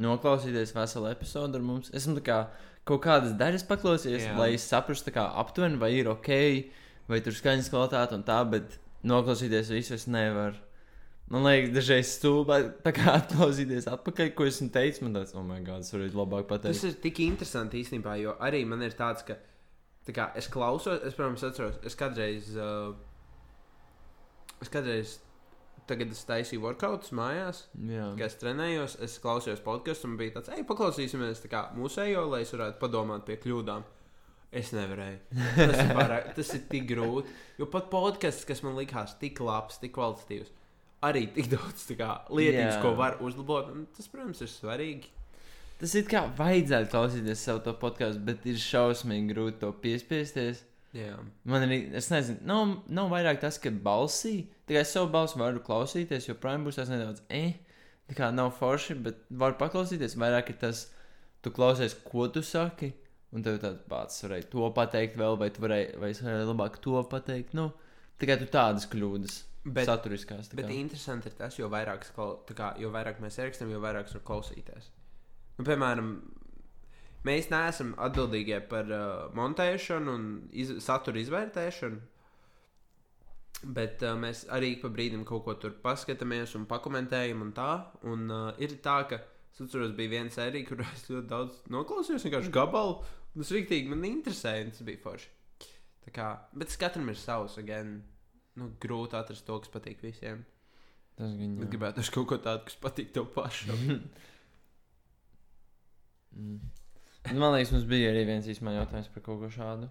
noklausīties 0.00 0.72
veselu 0.74 1.12
episodu 1.12 1.60
ar 1.60 1.68
mums. 1.68 1.92
Esmu 1.94 2.16
tā 2.18 2.24
kā 2.24 2.38
kaut 2.88 3.02
kādas 3.04 3.34
daļas 3.40 3.64
paklausījies, 3.68 4.28
Jā. 4.28 4.36
lai 4.38 4.52
saprastu, 4.60 5.12
kā 5.14 5.24
aptuveni, 5.40 5.80
vai 5.80 5.94
ir 5.96 6.10
ok, 6.12 6.30
vai 7.08 7.20
tur 7.24 7.36
skaņas 7.36 7.70
kvalitāte 7.72 8.16
un 8.18 8.24
tā, 8.26 8.38
bet 8.48 8.78
noklausīties 9.06 9.72
visu 9.72 9.96
es 9.96 10.06
nevaru. 10.10 10.60
Man 11.32 11.46
liekas, 11.46 11.72
dažreiz 11.72 12.10
kā 12.84 13.14
atklausīties 13.16 13.88
atpakaļ, 13.88 14.34
ko 14.36 14.44
esmu 14.48 14.68
teicis. 14.74 15.00
Man 15.00 15.16
tāds, 15.16 15.32
oh, 15.32 15.44
my 15.46 15.62
God, 15.64 15.86
es 15.86 15.94
varētu 15.94 16.20
labāk 16.20 16.48
pateikt. 16.50 16.76
Tas 16.76 16.84
ir 16.90 16.98
tik 17.00 17.22
interesanti 17.24 17.80
īstenībā, 17.80 18.18
jo 18.20 18.36
arī 18.44 18.60
man 18.68 18.84
ir 18.84 18.92
tāds, 18.98 19.24
ka 19.24 19.38
tā 20.04 20.12
kā, 20.16 20.28
es 20.36 20.50
klausos, 20.52 21.00
es, 21.00 21.16
protams, 21.16 21.46
atceros, 21.48 21.78
es 21.88 21.96
kādreiz, 21.96 22.50
uh, 22.60 22.92
es 24.60 24.72
kādreiz, 24.72 25.16
tagad 25.88 26.12
es 26.14 26.22
taisīju 26.28 26.62
workouts 26.64 27.12
mājās, 27.16 27.64
Jā, 27.88 28.10
kad 28.18 28.26
es 28.28 28.38
trenējos, 28.40 28.96
es 29.04 29.18
klausījos 29.22 29.62
podkāstu 29.64 30.08
un 30.10 30.16
bija 30.20 30.38
tāds, 30.38 30.52
ej, 30.54 30.64
paklausīsimies 30.68 31.44
kā 31.50 31.66
mūsējo, 31.76 32.26
lai 32.32 32.42
es 32.46 32.54
varētu 32.54 32.80
padomāt 32.82 33.26
pie 33.28 33.38
kļūdām. 33.42 33.84
Es 34.54 34.70
nevarēju. 34.70 35.18
Tas 35.56 35.80
ir, 35.82 35.88
pārāk, 35.96 36.28
tas 36.36 36.52
ir 36.54 36.60
tik 36.70 36.84
grūti. 36.92 37.32
Jo 37.58 37.66
pat 37.72 37.88
podkāsts, 37.90 38.46
kas 38.46 38.62
man 38.62 38.76
likās 38.78 39.16
tik 39.18 39.40
labs, 39.42 39.80
tik 39.82 39.96
kvalitatīvs, 39.96 40.52
arī 41.02 41.24
tik 41.34 41.50
daudz 41.50 41.88
Jā. 42.76 42.82
ko 42.84 42.94
var 42.98 43.18
uzlabot. 43.24 43.72
Un 43.74 43.88
tas, 43.96 44.06
protams, 44.12 44.44
ir 44.46 44.52
svarīgi. 44.52 45.10
tas 45.80 45.96
ir 45.98 46.06
kā 46.06 46.22
vajadzētu 46.38 46.92
klausīties 46.94 47.42
savu 47.48 47.64
to 47.66 47.74
podkāstu, 47.82 48.22
bet 48.30 48.46
ir 48.46 48.62
šausmīgi 48.62 49.34
grūti 49.34 49.60
to 49.64 49.72
piespiesties. 49.82 50.62
Jā. 50.94 51.16
Man 51.50 51.66
arī, 51.66 51.80
es 51.98 52.12
nezinu, 52.14 52.38
nav, 52.46 52.76
nav 52.94 53.10
vairāk 53.10 53.42
tas, 53.42 53.58
ka 53.58 53.74
balsī, 53.74 54.44
tikai 54.68 54.84
savu 54.88 55.10
balsi 55.12 55.38
varu 55.38 55.62
klausīties, 55.64 56.28
jo 56.28 56.34
projām 56.40 56.66
būs 56.66 56.80
tas 56.80 56.90
nedaudz, 56.92 57.22
eh, 57.28 57.54
tā 58.08 58.18
kā 58.18 58.32
nav 58.34 58.52
forši, 58.58 58.96
bet 59.02 59.24
varu 59.30 59.58
paklausīties. 59.60 60.18
Vairāk 60.20 60.50
ir 60.50 60.60
tas, 60.60 60.86
tu 61.42 61.50
klausies, 61.50 61.96
ko 62.04 62.28
tu 62.28 62.42
saki, 62.42 62.92
un 63.32 63.42
tev 63.42 63.58
tāds 63.62 63.82
pats 63.88 64.22
varēja 64.24 64.50
to 64.50 64.70
pateikt 64.76 65.18
vēl, 65.20 65.38
vai 65.38 65.50
tu 65.50 65.64
varēji, 65.64 65.98
vai 66.00 66.10
es 66.14 66.22
varēju 66.22 66.52
labāk 66.52 66.78
to 66.84 67.02
pateikt. 67.10 67.54
Nu, 67.54 67.72
tikai 68.18 68.38
tu 68.38 68.46
tādas 68.46 68.86
kļūdas. 68.90 69.42
Bet- 69.64 69.88
saturiskās. 69.88 70.50
tā 70.50 70.56
Bet 70.56 70.66
kā. 70.66 70.74
interesanti 70.76 71.30
ir 71.30 71.36
tas, 71.38 71.56
jo 71.56 71.70
vairāk, 71.72 72.04
tā 72.14 72.54
kā, 72.54 72.78
jo 72.78 72.90
vairāk 72.90 73.20
mēs 73.20 73.38
ierakstām, 73.40 73.70
jo 73.72 73.80
vairāk 73.80 74.12
var 74.12 74.22
klausīties. 74.28 74.90
Nu, 75.56 75.64
piemēram, 75.64 76.10
mēs 77.24 77.48
neesam 77.48 77.94
atbildīgie 77.96 78.60
par 78.68 78.84
uh, 78.84 79.30
montēšanu 79.32 80.14
un 80.14 80.26
iz, 80.52 80.74
satura 80.84 81.16
izvērtēšanu. 81.22 82.00
Bet 83.64 84.02
uh, 84.04 84.12
mēs 84.20 84.44
arī 84.52 84.74
pa 84.80 84.90
brīdim 84.92 85.22
kaut 85.24 85.44
ko 85.46 85.54
tur 85.60 85.76
paskatāmies 85.84 86.52
un 86.58 86.66
pakomentējam. 86.68 87.44
Un 87.46 87.52
tā. 87.56 87.70
un, 88.10 88.26
uh, 88.28 88.50
ir 88.60 88.76
tā, 88.84 88.98
ka 89.08 89.20
es 89.54 89.62
atceros, 89.64 89.94
bija 89.96 90.16
viena 90.18 90.32
sērija, 90.32 90.68
kur 90.68 90.82
es 90.84 91.06
ļoti 91.08 91.28
daudz 91.30 91.62
noklausījos, 91.72 92.26
vienkārši 92.26 92.52
gabalu. 92.54 92.98
Tas 93.34 93.52
rīktīgi 93.54 93.90
man 93.90 94.04
interesēja, 94.06 94.68
tas 94.70 94.84
bija 94.86 95.00
forši. 95.02 95.30
Tā 96.04 96.12
kā, 96.14 96.28
bet 96.52 96.74
katram 96.78 97.08
ir 97.08 97.18
savs, 97.18 97.56
again. 97.62 97.96
Nu, 98.60 98.68
grūti 98.82 99.16
atrast 99.18 99.46
to, 99.48 99.56
kas 99.62 99.72
patīk 99.72 100.04
visiem. 100.04 100.44
Tas 101.18 101.32
gan 101.38 101.56
jā. 101.58 101.66
gribētu 101.72 102.04
kaut 102.14 102.28
ko 102.30 102.38
tādu, 102.42 102.68
kas 102.68 102.78
patīk 102.82 103.12
tev 103.16 103.32
pašam. 103.34 103.82
Mm. 106.34 106.58
Man 107.38 107.52
liekas, 107.54 107.70
mums 107.70 107.84
bija 107.86 108.08
arī 108.10 108.24
viens 108.26 108.46
īstenībā 108.50 108.72
jautājums 108.74 109.06
par 109.14 109.22
kaut 109.22 109.38
ko 109.38 109.50
šādu. 109.54 109.86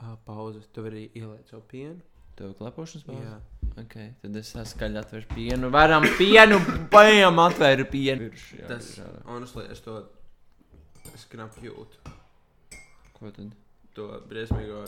Ah, 0.00 0.14
Pauze. 0.24 0.62
Tu 0.72 0.80
vari 0.80 1.02
ielikt 1.12 1.52
savu 1.52 1.60
pienu. 1.68 2.00
Tev 2.38 2.54
klepošanas 2.58 3.04
Jā. 3.04 3.12
pauze? 3.12 3.38
Okay, 3.82 4.10
tad 4.22 4.36
es 4.40 4.50
skaļi 4.72 4.98
atvēršu 5.00 5.30
pienu. 5.36 5.70
Varam 5.72 6.04
pienu, 6.18 6.58
paņem, 6.94 7.38
atvēru 7.46 7.86
pienu. 7.92 8.28
Virš, 8.30 8.46
jā, 8.58 8.66
Tas, 8.68 8.90
ārā. 9.04 9.20
honestly, 9.32 9.64
es 9.72 9.80
to. 9.84 9.98
Es 11.16 11.24
knapi 11.32 11.66
jūtu. 11.68 12.12
Ko 13.16 13.30
tad? 13.34 13.52
To 13.96 14.08
briesmīgo. 14.28 14.84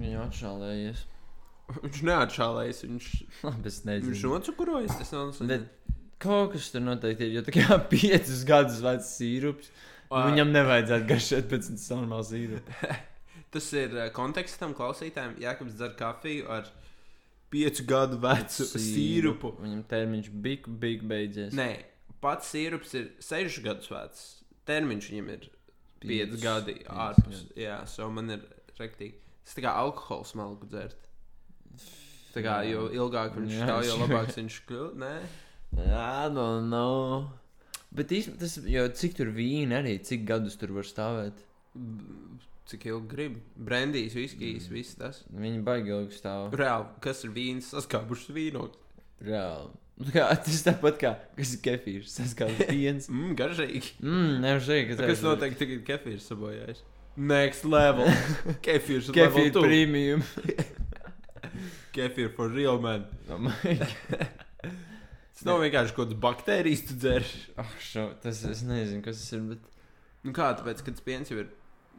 Viņu 0.00 0.22
atšālējies. 0.26 1.04
Viņš 1.82 2.00
neatšālējas, 2.06 2.80
viņš, 2.86 3.06
Labi, 3.46 3.68
es 3.72 3.80
viņš 3.82 3.88
nezinu. 3.88 4.32
nocukurojas. 4.36 5.00
Es 5.02 5.10
nezinu, 5.12 5.48
Bet 5.50 6.02
kaut 6.22 6.52
kas 6.54 6.68
tur 6.72 6.84
noteikti 6.84 7.26
ir, 7.26 7.32
jo 7.40 7.42
tā 7.48 7.52
kā 7.56 7.78
piecus 7.90 8.44
gadus 8.48 8.78
vecs 8.84 9.08
sīrups. 9.18 9.72
Ā, 10.06 10.20
Viņam 10.30 10.52
nevajadzētu 10.54 11.08
garšot 11.10 11.48
pēc 11.50 11.70
normāla 11.90 12.26
sīrupa. 12.28 12.94
Tas 13.56 13.68
ir 13.72 13.94
uh, 13.96 14.06
kontekstam 14.14 14.74
klausītājiem. 14.76 15.38
Jākams 15.40 15.76
dzer 15.78 15.94
kafiju 15.96 16.48
ar 16.52 16.68
piecu 17.52 17.86
gadu 17.88 18.18
vecu 18.20 18.66
sīrupu. 18.68 19.54
Viņam 19.62 19.84
termiņš 19.88 20.30
bija, 20.44 20.72
bija 20.84 21.10
beidzies. 21.14 21.54
Nē, 21.56 21.70
pats 22.20 22.50
sīrups 22.52 22.92
ir 23.00 23.06
sešu 23.24 23.64
gadus 23.64 23.88
vecs. 23.92 24.24
Termiņš 24.68 25.08
viņam 25.12 25.32
ir 25.36 25.48
pieci 26.02 26.42
gadi 26.42 26.76
ārpus. 26.90 27.46
gadi. 27.46 27.62
Jā, 27.64 27.80
so 27.88 28.10
man 28.12 28.34
ir 28.34 28.44
rektīgi. 28.76 29.22
Tas 29.46 29.56
tā 29.56 29.64
kā 29.64 29.72
alkohols 29.78 30.34
smalku 30.34 30.68
dzert. 30.68 31.06
Tā 32.34 32.42
kā 32.44 32.58
jo 32.68 32.88
ilgāk 32.92 33.38
viņš 33.38 33.56
stāv, 33.62 33.82
jo 33.86 33.94
sure. 33.96 34.02
labāks 34.04 34.36
viņš 34.42 34.60
kļūst. 34.68 34.96
Nē, 35.00 35.16
Jā, 35.76 36.28
no, 36.32 36.46
no. 36.64 36.84
Bet 37.96 38.12
īstenībā 38.12 38.40
tas, 38.42 38.56
jo 38.68 38.84
cik 39.00 39.16
tur 39.18 39.30
vīna 39.34 39.80
arī, 39.80 39.96
cik 40.04 40.24
gadus 40.28 40.56
tur 40.60 40.72
var 40.76 40.86
stāvēt. 40.88 41.40
Cik 42.66 42.86
ilgi 42.90 43.06
grib. 43.12 43.34
Brandijs, 43.68 44.16
viskijs, 44.18 44.66
viss 44.72 44.96
tas. 44.98 45.20
Viņi 45.30 45.60
baigi 45.66 45.92
ilgi 45.94 46.16
stāv. 46.18 46.48
Reāli, 46.58 46.88
kas 47.04 47.22
ir 47.26 47.34
vīns, 47.36 47.68
saskābušas 47.70 48.32
vīnogs. 48.34 48.80
Reāli. 49.22 49.70
Nu 49.96 50.12
Kā, 50.12 50.26
tas 50.44 50.58
tāpat 50.66 50.98
kā, 51.00 51.12
kas 51.38 51.54
ir 51.56 51.60
kefīrs, 51.64 52.16
tas 52.18 52.34
kā 52.36 52.50
piens. 52.58 53.06
Mmm, 53.08 53.32
garšīgi. 53.38 53.94
Mmm, 54.02 54.34
nežēl, 54.42 54.90
ka 54.90 55.06
Kas 55.08 55.22
noteikti 55.24 55.62
tagad 55.62 55.86
kefīrs 55.86 56.26
sabojājas? 56.28 56.82
Next 57.16 57.64
level. 57.64 58.10
Kefīrs 58.66 59.08
level 59.08 59.16
Kefīrs 59.16 59.54
2. 59.54 59.62
premium. 59.64 60.24
Kefīrs 61.96 62.34
for 62.36 62.52
real 62.52 62.82
man. 62.82 63.06
Oh 63.30 63.38
my 63.40 63.54
God. 63.62 64.26
Tas 65.36 65.44
nav 65.44 65.60
vienkārši 65.60 65.92
kaut 65.96 66.10
kāds 66.10 66.20
baktērijas 66.20 66.82
dzer. 66.90 67.24
oh, 67.60 67.72
šo, 67.84 68.06
tas 68.22 68.38
es 68.48 68.62
nezinu, 68.64 69.02
kas 69.04 69.18
tas 69.20 69.34
ir, 69.36 69.42
bet. 69.50 69.72
Nu 70.24 70.32
kā, 70.36 70.50
tāpēc, 70.56 70.80
kad 70.86 71.00
piens 71.04 71.28
jau 71.32 71.40
ir, 71.42 71.50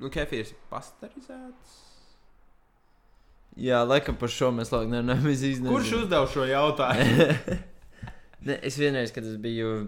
nu 0.01 0.11
kefīrs 0.13 0.53
ir 0.53 0.63
pasterizēts. 0.71 1.75
Jā, 3.57 3.79
laikam 3.87 4.17
par 4.21 4.29
šo 4.29 4.51
mēs 4.53 4.69
labi 4.69 4.91
īsti 5.33 5.65
Kurš 5.65 5.87
nezinu. 5.87 6.03
uzdev 6.03 6.27
šo 6.29 6.43
jautājumu? 6.45 7.55
ne, 8.47 8.57
es 8.61 8.77
vienreiz, 8.77 9.13
kad 9.15 9.25
es 9.25 9.39
biju. 9.41 9.87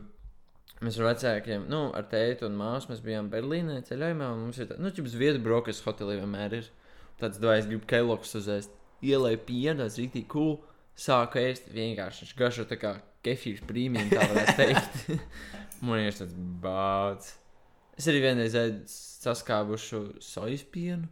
Mēs 0.79 0.95
ar 0.95 1.09
vecākiem, 1.09 1.65
nu, 1.67 1.89
ar 1.91 2.05
tēti 2.07 2.45
un 2.47 2.53
māsu, 2.55 2.87
mēs 2.89 3.01
bijām 3.03 3.27
Berlīnē 3.29 3.81
ceļojumā. 3.83 4.29
un 4.31 4.45
Mums 4.45 4.61
ir 4.61 4.69
tāds, 4.69 4.79
nu, 4.79 4.93
čips 4.95 5.17
vietas 5.19 5.41
brokas 5.43 5.81
hotelī 5.83 6.15
vienmēr 6.21 6.55
ir. 6.61 6.69
Tāds, 7.19 7.41
vai 7.43 7.57
es 7.59 7.67
gribu 7.67 7.83
keloks 7.89 8.31
uzēst. 8.39 8.71
Ielēju 9.03 9.41
pienu, 9.43 9.83
tas 9.83 9.99
rītīgi 9.99 10.29
cool. 10.31 10.55
Sāku 10.99 11.41
ēst 11.43 11.67
vienkārši. 11.75 12.29
Garšo 12.39 12.65
tā 12.67 12.79
kā 12.79 12.93
kefīrs 13.27 13.61
prīmija, 13.67 14.07
tā 14.13 14.23
varētu 14.31 14.55
teikt. 14.55 15.27
Man 15.85 16.01
ir 16.05 16.15
tāds 16.15 16.39
bāds. 16.63 17.35
Es 17.99 18.07
arī 18.07 18.21
vienreiz 18.23 18.55
saskābušu 19.19 20.03
sojas 20.23 20.63
pienu. 20.71 21.09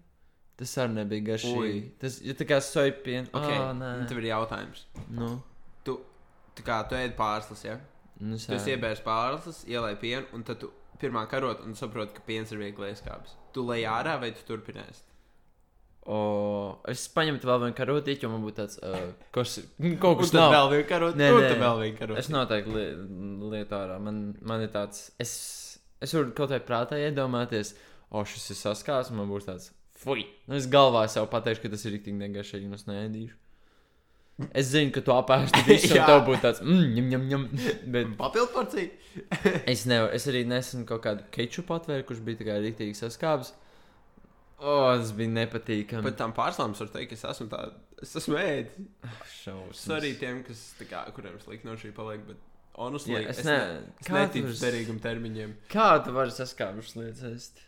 Tas 0.58 0.72
arī 0.82 0.96
nebija 1.02 1.26
garšīgi. 1.34 1.82
Tas 2.02 2.22
ir 2.26 2.38
tā 2.40 2.48
kā 2.50 2.58
soja 2.64 2.96
piena. 3.06 3.28
Okay. 3.36 3.60
Oh, 3.62 3.74
nu, 3.78 3.92
tev 4.10 4.24
ir 4.24 4.32
jautājums. 4.32 4.88
nu, 5.14 5.36
Tā 6.58 6.64
kā 6.66 6.78
tu 6.90 6.96
ēd 6.98 7.12
pārslas, 7.14 7.60
ja? 7.68 7.76
nu, 8.18 8.34
Tu 8.42 8.56
esi 8.56 8.72
iebērs 8.74 9.04
pārslas, 9.06 9.60
ielai 9.70 9.92
pienu, 10.02 10.26
un 10.34 10.42
tad 10.42 10.58
tu 10.64 10.72
pirmā 10.98 11.28
karot 11.30 11.60
un 11.62 11.76
saproti, 11.78 12.16
ka 12.16 12.24
piens 12.26 12.50
ir 12.50 12.58
viegli 12.58 12.88
ieskāpis. 12.90 13.36
Tu 13.54 13.62
lej 13.62 13.84
ārā 13.86 14.16
vai 14.24 14.32
tu 14.34 14.42
turpināsi? 14.48 15.04
O, 16.08 16.18
es 16.90 17.04
paņemtu 17.14 17.46
vēl 17.46 17.62
vienu 17.66 17.76
karotīti, 17.78 18.26
jo 18.26 18.32
man 18.32 18.42
būtu 18.42 18.58
tāds, 18.64 18.80
uh, 18.82 19.12
kas, 19.36 19.58
kaut 20.02 20.22
kas 20.24 20.34
nav. 20.34 20.50
vēl 20.56 20.70
vienu 20.74 20.88
karot, 20.90 21.18
Nē, 21.20 21.30
nē. 21.36 21.54
vēl 21.62 21.82
vienu 21.84 21.98
karot. 22.00 22.22
Es 22.24 22.32
noteikti 22.34 22.74
li 22.74 22.86
lietu 23.54 23.78
ārā. 23.78 24.00
Man, 24.02 24.22
man 24.42 24.64
ir 24.66 24.72
tāds, 24.74 25.12
es, 25.22 25.36
es 26.04 26.14
varu 26.16 26.34
kaut 26.38 26.54
kā 26.54 26.62
prātā 26.64 27.00
iedomāties, 27.02 27.74
o, 28.10 28.24
šis 28.28 28.54
ir 28.54 28.62
saskās, 28.62 29.12
un 29.12 29.22
man 29.22 29.32
būs 29.32 29.50
tāds, 29.50 29.72
fui. 29.98 30.26
Nu, 30.48 30.58
es 30.60 30.70
galvā 30.72 31.06
sev 31.12 31.30
pateikšu, 31.34 31.66
ka 31.66 31.74
tas 31.74 31.86
ir 31.86 31.98
rīktīgi 31.98 32.22
negašīgi, 32.22 32.70
un 32.70 32.78
es 32.78 32.88
neēdīšu. 32.90 33.38
Es 34.54 34.68
zinu, 34.70 34.92
ka 34.94 35.02
tu 35.02 35.14
apēsti 35.16 35.64
visu, 35.68 35.96
un 35.96 36.04
tev 36.06 36.20
būtu 36.28 36.42
tāds, 36.44 36.60
mm, 36.62 36.90
ņem, 36.94 37.08
ņem, 37.14 37.24
ņem. 37.32 37.46
Bet 37.94 38.12
Papildu 38.20 38.52
porciju. 38.54 39.24
es 39.74 39.88
nevaru, 39.90 40.12
es 40.14 40.28
arī 40.30 40.44
nesen 40.46 40.86
kaut 40.90 41.02
kādu 41.08 41.26
kečupu 41.34 41.74
atvēru, 41.80 42.06
kurš 42.06 42.22
bija 42.28 42.44
tā 42.44 42.52
kā 42.52 42.60
rīktīgi 42.62 43.00
saskābs. 43.00 43.56
O, 44.58 44.76
tas 44.98 45.10
bija 45.18 45.34
nepatīkami. 45.34 46.06
Pat 46.06 46.18
tam 46.18 46.34
pārslām 46.38 46.78
var 46.78 46.94
teikt, 46.94 47.12
ka 47.12 47.18
es 47.18 47.26
esmu 47.30 47.50
tā, 47.50 47.64
es 48.02 48.14
esmu 48.22 48.38
ēdis. 48.42 48.88
šausmas. 49.40 49.82
Es 49.82 49.96
arī 49.98 50.14
tiem, 50.22 50.44
kas, 50.46 50.64
kā, 50.90 51.04
kuriem 51.18 51.38
slikti 51.42 51.70
no 51.70 51.76
šī 51.78 51.92
paliek, 51.98 52.24
bet 52.30 52.57
honestly, 52.78 53.16
Jā, 53.18 53.30
es, 53.32 53.40
es 53.42 53.46
ne, 53.48 53.58
ne, 53.58 53.94
es 54.02 54.10
neticu 54.14 54.48
tu 54.48 54.54
vari- 54.54 54.64
derīgam 54.66 55.00
termiņiem. 55.04 55.56
Kā 55.74 55.88
tu 56.06 56.14
vari 56.16 56.34
saskābušas 56.36 56.96
lietas 57.00 57.24
ēst? 57.32 57.64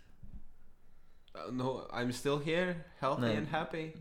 Uh, 1.35 1.51
no, 1.53 1.73
I'm 1.93 2.11
still 2.11 2.39
here, 2.39 2.75
healthy 2.99 3.21
Nē. 3.27 3.37
and 3.37 3.47
happy. 3.47 3.93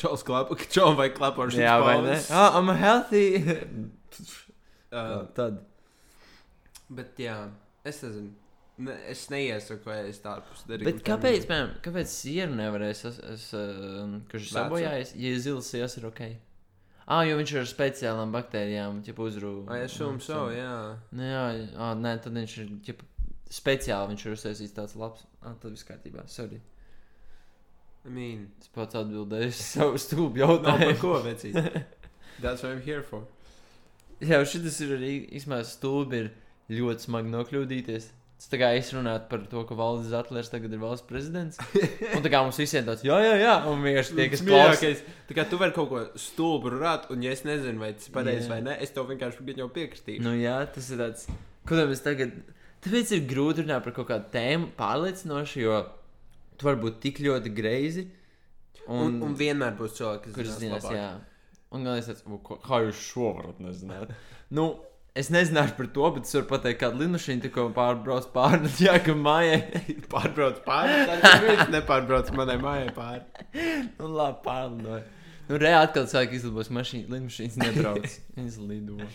Čels 0.00 0.22
klapa, 0.26 0.56
čels 0.72 0.96
vai 0.98 1.10
klapa 1.14 1.44
ar 1.46 1.52
Jā, 1.54 1.76
vai 1.84 1.98
ne? 2.02 2.16
Ah, 2.30 2.58
I'm 2.60 2.72
healthy. 2.76 3.26
Uh, 4.96 5.26
Tad. 5.34 5.56
bet 6.88 7.18
jā, 7.20 7.34
es 7.84 7.98
nezinu. 8.04 8.30
Ne, 8.86 8.94
es 9.10 9.24
neiesaku 9.32 9.90
ēst 9.92 10.24
ārpus 10.30 10.62
derīgam 10.68 10.92
Bet 10.94 11.02
kāpēc, 11.04 11.44
piemēram, 11.48 11.72
kāpēc 11.84 12.12
sieru 12.12 12.54
nevarēs, 12.56 13.00
es, 13.10 13.18
es, 13.34 13.44
um, 13.58 14.14
kurš 14.30 14.46
ir 14.46 14.46
Vecu? 14.46 14.54
sabojājis, 14.56 15.12
ja 15.20 15.32
zils 15.42 15.70
ielas 15.76 15.96
ir 15.98 16.06
ok? 16.08 16.22
Ah, 17.06 17.22
jo 17.22 17.36
viņš 17.38 17.52
ir 17.54 17.60
ar 17.60 17.68
speciālām 17.70 18.32
baktērijām, 18.34 19.02
ja 19.06 19.14
uzrūp. 19.22 19.68
Ai, 19.70 19.84
es 19.86 19.94
šūmu 19.94 20.18
savu, 20.24 20.50
jā. 20.56 20.72
Nē, 21.14 21.28
jā, 21.30 21.44
ah, 21.78 21.92
nē, 21.94 22.16
tad 22.24 22.34
viņš 22.34 22.56
ir, 22.64 22.72
ja 22.88 22.96
speciāli 23.54 24.10
viņš 24.10 24.24
ir 24.26 24.34
uztaisījis 24.34 24.74
tāds 24.74 24.96
labs. 24.98 25.22
Ah, 25.38 25.54
tad 25.54 25.70
viss 25.76 25.86
kārtībā, 25.86 26.24
sorry. 26.26 26.58
I 28.06 28.10
mean, 28.10 28.48
Es 28.62 28.70
pats 28.74 28.98
atbildēju 28.98 29.54
savu 29.54 29.98
par 30.34 30.42
jautājumu. 30.42 30.98
ko 31.00 31.14
vecīt. 31.22 31.54
That's 32.42 32.62
what 32.62 32.72
I'm 32.72 32.82
here 32.82 33.02
for. 33.02 33.22
Jā, 34.20 34.42
šis 34.48 34.80
ir 34.84 34.96
arī 34.96 35.12
īstenībā 35.36 35.62
stulbi 35.66 36.24
ir 36.24 36.30
ļoti 36.72 37.06
smagi 37.06 37.32
nokļūdīties. 37.34 38.10
Tas 38.36 38.50
tā 38.52 38.58
kā 38.60 38.68
es 38.76 38.90
runātu 38.92 39.30
par 39.30 39.44
to, 39.48 39.62
ka 39.64 39.76
Valdis 39.78 40.10
Zetlers 40.12 40.50
tagad 40.52 40.72
ir 40.76 40.80
valsts 40.82 41.06
prezidents. 41.08 41.56
Un 42.14 42.20
tā 42.24 42.28
kā 42.32 42.42
mums 42.44 42.58
visiem 42.60 42.84
tāds, 42.84 43.00
jā, 43.06 43.16
jā, 43.24 43.30
jā, 43.40 43.54
un 43.70 43.80
vienkārši 43.80 44.16
tie, 44.18 44.26
kas 44.32 44.42
klausās. 44.44 45.00
Tā 45.30 45.36
kā 45.38 45.46
tu 45.48 45.56
vari 45.62 45.72
kaut 45.72 45.88
ko 45.88 46.02
stulbu 46.20 46.74
runāt, 46.74 47.06
un 47.14 47.24
ja 47.24 47.32
es 47.32 47.46
nezinu, 47.48 47.80
vai 47.80 47.94
tas 47.96 48.10
ir 48.10 48.12
pareizi 48.18 48.50
vai 48.52 48.58
nē, 48.66 48.74
es 48.84 48.92
tev 48.92 49.08
vienkārši 49.08 49.56
jau 49.56 49.68
piekritīšu. 49.72 50.20
Nu, 50.26 50.34
jā, 50.36 50.58
tas 50.74 50.90
ir 50.92 51.00
tāds, 51.00 51.24
ko 51.64 51.78
tad 51.80 51.88
mēs 51.94 52.04
tagad. 52.04 52.34
Tāpēc 52.84 53.14
ir 53.16 53.24
grūti 53.32 53.64
runāt 53.64 53.86
par 53.88 53.96
kaut 53.96 54.10
kādu 54.12 54.28
tēmu 54.36 54.68
pārliecinoši, 54.76 55.62
jo 55.64 55.78
tu 56.60 56.68
vari 56.68 56.82
būt 56.84 57.00
tik 57.06 57.22
ļoti 57.24 57.54
greizi. 57.56 58.04
Un, 58.86 59.16
un 59.24 59.32
vienmēr 59.34 59.72
būs 59.80 59.96
cilvēki, 59.96 60.34
kas 60.36 60.52
zinās 60.60 60.84
zinās, 60.84 60.92
jā. 60.92 61.08
Un 61.74 61.82
galvenais 61.88 62.06
tāds, 62.12 62.22
"O, 62.28 62.36
ko- 62.38 62.60
kā 62.62 62.78
jūs 62.84 63.00
šo 63.08 63.32
varat 63.40 63.58
nezināt? 63.64 64.12
nu, 64.54 64.68
es 65.16 65.30
nezināšu 65.32 65.76
par 65.78 65.88
to, 65.96 66.08
bet 66.16 66.28
es 66.28 66.34
varu 66.36 66.48
pateikt, 66.50 66.80
kāda 66.82 67.00
lidmašīna 67.00 67.44
tikko 67.46 67.66
pārbrauc 67.76 68.28
pāri 68.34 68.70
Jākam 68.86 69.22
mājai. 69.24 69.60
Pārbrauc 70.12 70.60
pāri, 70.66 70.98
viņš 71.46 71.70
nepārbrauc 71.74 72.32
manai 72.36 72.58
mājai 72.62 72.90
pāri. 72.96 73.24
nu, 73.98 74.10
labi, 74.12 74.42
pārlidoju. 74.44 75.02
Nu, 75.46 75.60
reāli 75.62 75.88
atkal 75.88 76.08
cilvēki 76.10 76.40
izlabos 76.40 76.72
mašīnu, 76.74 77.08
lidmašīnas 77.14 77.58
nebrauc. 77.62 78.16
Viņas 78.36 78.60
lido. 78.66 79.10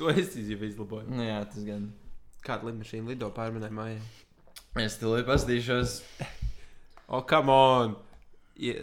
To 0.00 0.10
es 0.10 0.34
jau 0.34 0.58
izlaboju. 0.66 1.06
Nu, 1.14 1.22
jā, 1.22 1.38
tas 1.50 1.66
gan. 1.66 1.88
Kāda 2.44 2.68
lidmašīna 2.68 3.14
lido 3.14 3.30
pāri 3.34 3.54
manai 3.56 3.70
mājai? 3.74 4.00
Es 4.82 4.98
tev 4.98 5.14
pastīšos. 5.28 6.00
O, 7.06 7.20
oh, 7.20 7.22
come 7.28 7.54
on! 7.54 7.94
Ja, 8.58 8.74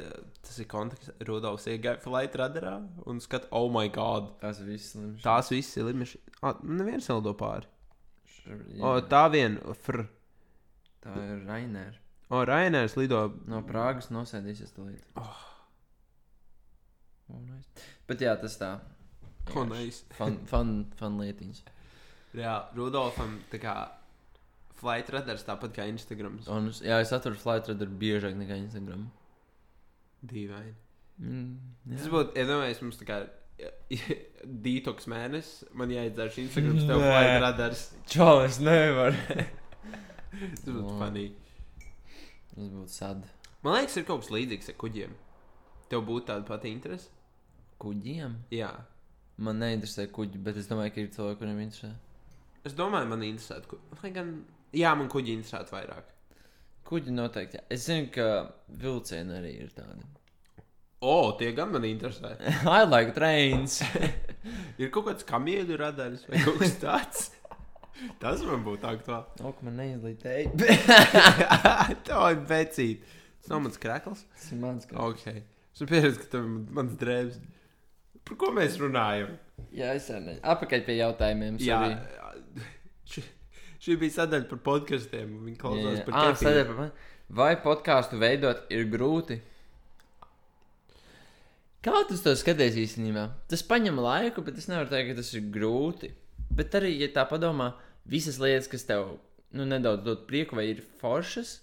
tas 0.51 0.59
ir 0.63 0.67
konteksts. 0.71 1.11
Rudolfs 1.27 1.65
iegāja 1.71 2.01
flight 2.03 2.35
radarā 2.39 2.75
un 3.07 3.19
skat, 3.23 3.47
oh, 3.55 3.69
my 3.71 3.87
god! 3.95 4.33
Tās 4.43 4.59
viss 4.67 4.91
slims. 4.93 5.21
Tās 5.23 5.49
visas 5.53 5.77
ir 5.79 5.87
lidmašīnas. 5.89 6.39
Ah, 6.43 6.59
neviens 6.67 7.07
nelido 7.11 7.33
pāri. 7.39 7.69
Jā, 8.45 8.57
O, 8.83 8.93
tā 9.05 9.23
vien, 9.31 9.57
fr. 9.85 10.03
tā 11.03 11.13
ir 11.23 11.43
Rainēra. 11.47 11.97
O, 12.31 12.41
Rainērs 12.47 12.95
lido. 12.97 13.19
No 13.51 13.59
Prāgas 13.67 14.09
nosēdīsies 14.13 14.71
to 14.75 14.85
līdzi. 14.87 15.03
Oh. 15.21 15.41
Oh, 17.31 17.39
nice. 17.47 17.69
Bet 18.09 18.21
jā, 18.23 18.33
tas 18.41 18.57
tā. 18.59 18.73
Ko 19.51 19.63
neis? 19.69 20.03
Fun, 20.17 20.37
fun, 20.49 20.73
fun 20.99 21.17
lietiņas. 21.21 21.63
Jā, 22.37 22.55
Rudolfam 22.77 23.37
tā 23.51 23.59
kā 23.61 23.75
flight 24.81 25.09
radars 25.13 25.43
tāpat 25.47 25.73
kā 25.75 25.85
es- 26.71 26.81
jā, 26.81 26.99
es 27.03 27.11
atveru 27.13 27.37
flight 27.37 27.67
radar 27.69 27.87
biežāk 28.01 28.35
nekā 28.39 28.57
Instagram. 28.65 29.09
Dīvaini. 30.27 30.73
Mm, 31.21 31.53
Tas 31.91 32.05
jā. 32.07 32.11
būtu, 32.13 32.33
ja 32.37 32.45
domājies, 32.49 32.81
mums 32.81 32.99
tā 32.99 33.07
kā 33.09 33.19
detoks 34.65 35.07
mēnesis, 35.11 35.65
man 35.77 35.91
jāizdara 35.93 36.33
šī 36.33 36.45
Instagrams, 36.47 36.85
tev 36.89 37.03
flight 37.03 37.35
radars. 37.43 37.83
Čau, 38.09 38.41
es 38.45 38.59
nevaru. 38.63 39.17
Tas 40.31 40.69
būtu 40.69 40.95
funny. 40.97 41.25
Tas 42.53 42.69
būtu 42.71 42.93
sad. 42.93 43.25
Man 43.61 43.77
liekas, 43.77 43.97
ir 43.99 44.07
kaut 44.07 44.23
kas 44.23 44.31
līdzīgs 44.33 44.71
ar 44.71 44.77
kuģiem. 44.81 45.17
Tev 45.91 46.05
būtu 46.07 46.29
tāda 46.31 46.47
pati 46.47 46.71
interese? 46.71 47.11
Kuģiem? 47.81 48.37
Jā. 48.53 48.71
Man 49.41 49.59
neinteresē 49.61 50.07
kuģi, 50.13 50.39
bet 50.45 50.57
es 50.61 50.69
domāju, 50.69 50.93
ka 50.95 51.01
ir 51.03 51.11
cilvēki, 51.13 51.39
kuriem 51.41 51.59
interesē. 51.65 51.91
Es 52.67 52.75
domāju, 52.77 53.09
man 53.09 53.25
interesē. 53.25 53.59
Lai 54.01 54.11
gan, 54.15 54.33
jā, 54.77 54.93
man 54.97 55.09
kuģi 55.11 55.35
interesē 55.37 55.63
vairāk. 55.73 56.09
Kuģi 56.87 57.13
noteikti. 57.15 57.59
Jā. 57.59 57.65
Es 57.71 57.85
zinu, 57.87 58.09
ka 58.13 58.27
vilcieni 58.81 59.37
arī 59.37 59.53
ir 59.63 59.69
tādi. 59.75 60.07
O, 61.01 61.31
tie 61.39 61.49
gan 61.57 61.71
man 61.73 61.85
interesē. 61.87 62.35
I 62.77 62.83
like 62.85 63.15
trains. 63.15 63.79
Ir 64.81 64.91
kaut 64.93 65.07
kāds 65.07 65.25
kamieļu 65.25 65.77
radaris 65.81 66.27
vai 66.29 66.41
kaut 66.43 66.59
kas 66.61 66.75
tāds. 66.81 67.23
Tas 68.21 68.41
man 68.45 68.61
būtu 68.65 68.85
aktuāli. 68.89 69.41
O, 69.45 69.53
ka 69.53 69.65
man 69.65 69.79
neizlītēja. 69.81 70.51
Tā 72.07 72.21
ir 72.33 72.43
becīt. 72.49 73.07
Tas 73.41 73.49
nav 73.53 73.63
mans 73.65 73.81
krēkls. 73.81 74.23
Tas 74.35 74.51
ir 74.53 74.61
mans 74.61 74.85
kā. 74.89 74.97
Ok. 75.01 75.25
Es 75.73 75.81
pieredzu, 75.89 76.21
ka 76.21 76.29
tev 76.35 76.45
ir 76.45 76.77
mans 76.77 76.93
drēbes. 77.01 77.41
Par 78.27 78.37
ko 78.41 78.51
mēs 78.53 78.77
runājam? 78.81 79.33
Jā, 79.73 79.93
es 79.97 80.09
arī. 80.13 80.37
Apakaļ 80.53 80.85
pie 80.85 80.97
jautājumiem. 80.99 81.57
Jā, 81.65 81.79
sorry. 81.81 82.65
šī, 83.09 83.23
šī 83.81 83.97
bija 84.01 84.17
sadaļa 84.19 84.49
par 84.49 84.61
podkastiem. 84.65 85.37
Viņi 85.47 85.57
klausās 85.61 85.99
Jā, 85.99 86.05
par 86.07 86.19
ah, 86.19 86.33
sadaļa 86.37 86.67
par. 86.69 86.91
Vai 87.31 87.53
podkāstu 87.63 88.19
veidot 88.21 88.67
ir 88.73 88.87
grūti? 88.91 89.39
Kā 91.81 92.03
tu 92.05 92.17
to 92.21 92.33
skaties 92.37 92.75
īstenībā? 92.77 93.25
Tas 93.49 93.63
prasa 93.65 93.93
laiku, 93.95 94.43
bet 94.45 94.59
es 94.61 94.67
nevaru 94.69 94.91
teikt, 94.91 95.13
ka 95.13 95.21
tas 95.21 95.31
ir 95.33 95.47
grūti. 95.53 96.11
Bet 96.53 96.75
arī, 96.77 96.91
ja 96.99 97.07
tā 97.15 97.23
padomā, 97.29 97.71
visas 98.05 98.37
lietas, 98.41 98.67
kas 98.69 98.85
tev 98.85 99.15
nu, 99.55 99.65
nedaudz 99.65 100.03
dod 100.05 100.25
prieku 100.27 100.59
vai 100.59 100.67
ir 100.73 100.83
foršas, 100.99 101.55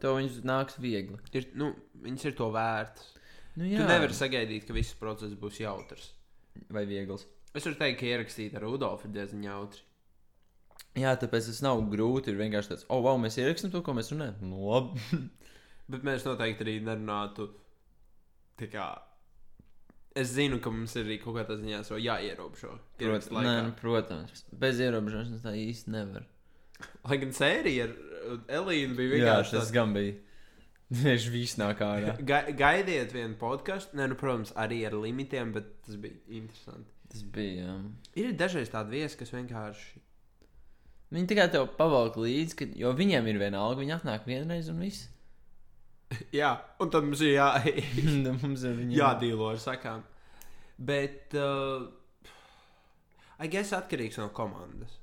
tev 0.00 0.16
viņas 0.16 0.40
nāks 0.48 0.78
viegli. 0.80 1.18
Ir, 1.36 1.50
nu, 1.58 1.72
viņas 2.06 2.28
ir 2.30 2.36
to 2.38 2.48
vērtas. 2.54 3.12
Nu, 3.56 3.68
Tu 3.68 3.84
nevari 3.88 4.16
sagaidīt, 4.16 4.66
ka 4.68 4.76
viss 4.76 4.96
process 5.00 5.36
būs 5.40 5.60
jautrs. 5.62 6.10
Vai 6.72 6.84
viegls. 6.88 7.26
Es 7.56 7.64
varu 7.64 7.78
teikt, 7.80 8.00
ka 8.00 8.08
ierakstīt 8.08 8.56
ar 8.56 8.64
Rudolfu 8.64 9.08
ir 9.08 9.14
diezgan 9.16 9.44
jautri. 9.44 9.84
Jā, 10.96 11.12
tāpēc 11.20 11.50
tas 11.50 11.62
nav 11.64 11.82
grūti. 11.92 12.32
Ir 12.32 12.40
vienkārši 12.40 12.72
tāds, 12.72 12.86
oh, 12.92 13.02
wow, 13.04 13.18
mēs 13.20 13.36
ierakstām 13.40 13.72
to, 13.74 13.82
ko 13.84 13.94
mēs 13.96 14.12
runājam. 14.14 14.38
Nu, 14.48 14.62
labi. 14.70 15.02
Bet 15.92 16.06
mēs 16.06 16.24
noteikti 16.26 16.64
arī 16.66 16.78
nerunātu. 16.84 17.50
tā 18.58 18.70
Kā, 18.72 18.86
es 20.16 20.32
zinu, 20.34 20.58
ka 20.62 20.72
mums 20.72 20.96
ir 20.96 21.04
arī 21.04 21.18
kaut 21.22 21.36
kādā 21.38 21.58
ziņā 21.60 21.82
savu 21.86 22.00
jāierobežo. 22.02 22.72
Prot, 22.72 23.04
ierakstu 23.04 23.36
nē, 23.36 23.56
nu, 23.68 23.74
protams. 23.80 24.46
Bez 24.64 24.80
ierobežošanas 24.82 25.44
tā 25.44 25.52
īsti 25.60 25.92
nevar. 25.94 26.24
Lai 27.06 27.18
gan 27.22 27.32
sērija 27.36 27.86
ar 27.86 27.92
Elīnu 28.58 28.96
bija 28.96 29.08
Jā, 29.08 29.18
vienkārši 29.18 29.56
tas 29.58 29.70
gan 29.74 29.94
bija. 29.96 30.16
Viņš 31.02 31.28
viss 31.34 31.58
nāk 31.60 31.80
ārā. 31.84 32.16
Ga 32.30 32.42
gaidiet 32.56 33.14
vienu 33.14 33.36
podkāstu. 33.40 33.98
Nē, 33.98 34.10
nu, 34.12 34.18
protams, 34.18 34.52
arī 34.58 34.82
ar 34.88 34.96
limitiem, 34.98 35.52
bet 35.56 35.70
tas 35.86 36.00
bija 36.00 36.18
interesanti. 36.40 36.90
Tas 37.12 37.22
bija. 37.36 37.76
Um... 37.76 37.88
Ir 38.18 38.34
dažreiz 38.38 38.70
tādi 38.72 38.98
viesi, 38.98 39.18
kas 39.20 39.32
vienkārši. 39.34 40.02
Viņi 41.14 41.30
tikai 41.30 41.46
tev 41.52 41.68
pavalk 41.78 42.16
līdzi, 42.18 42.56
ka, 42.58 42.66
jo 42.80 42.90
viņiem 42.98 43.28
ir 43.30 43.38
viena 43.38 43.62
alga. 43.62 43.80
Viņi 43.82 43.94
atnāk 43.94 44.26
vienreiz 44.26 44.70
un 44.72 44.82
viss. 44.82 45.06
Jā, 46.34 46.52
un 46.82 46.90
tad 46.90 47.06
mums 47.06 47.22
ir 47.22 47.36
jā, 47.36 47.48
Mums 48.42 48.66
ir 48.66 48.82
jādīlo 48.94 49.50
ar 49.52 49.60
sakām. 49.62 50.04
Bet, 50.76 51.34
uh, 51.38 51.86
I 53.40 53.48
guess, 53.52 53.74
atkarīgs 53.76 54.18
no 54.20 54.28
komandas. 54.34 54.98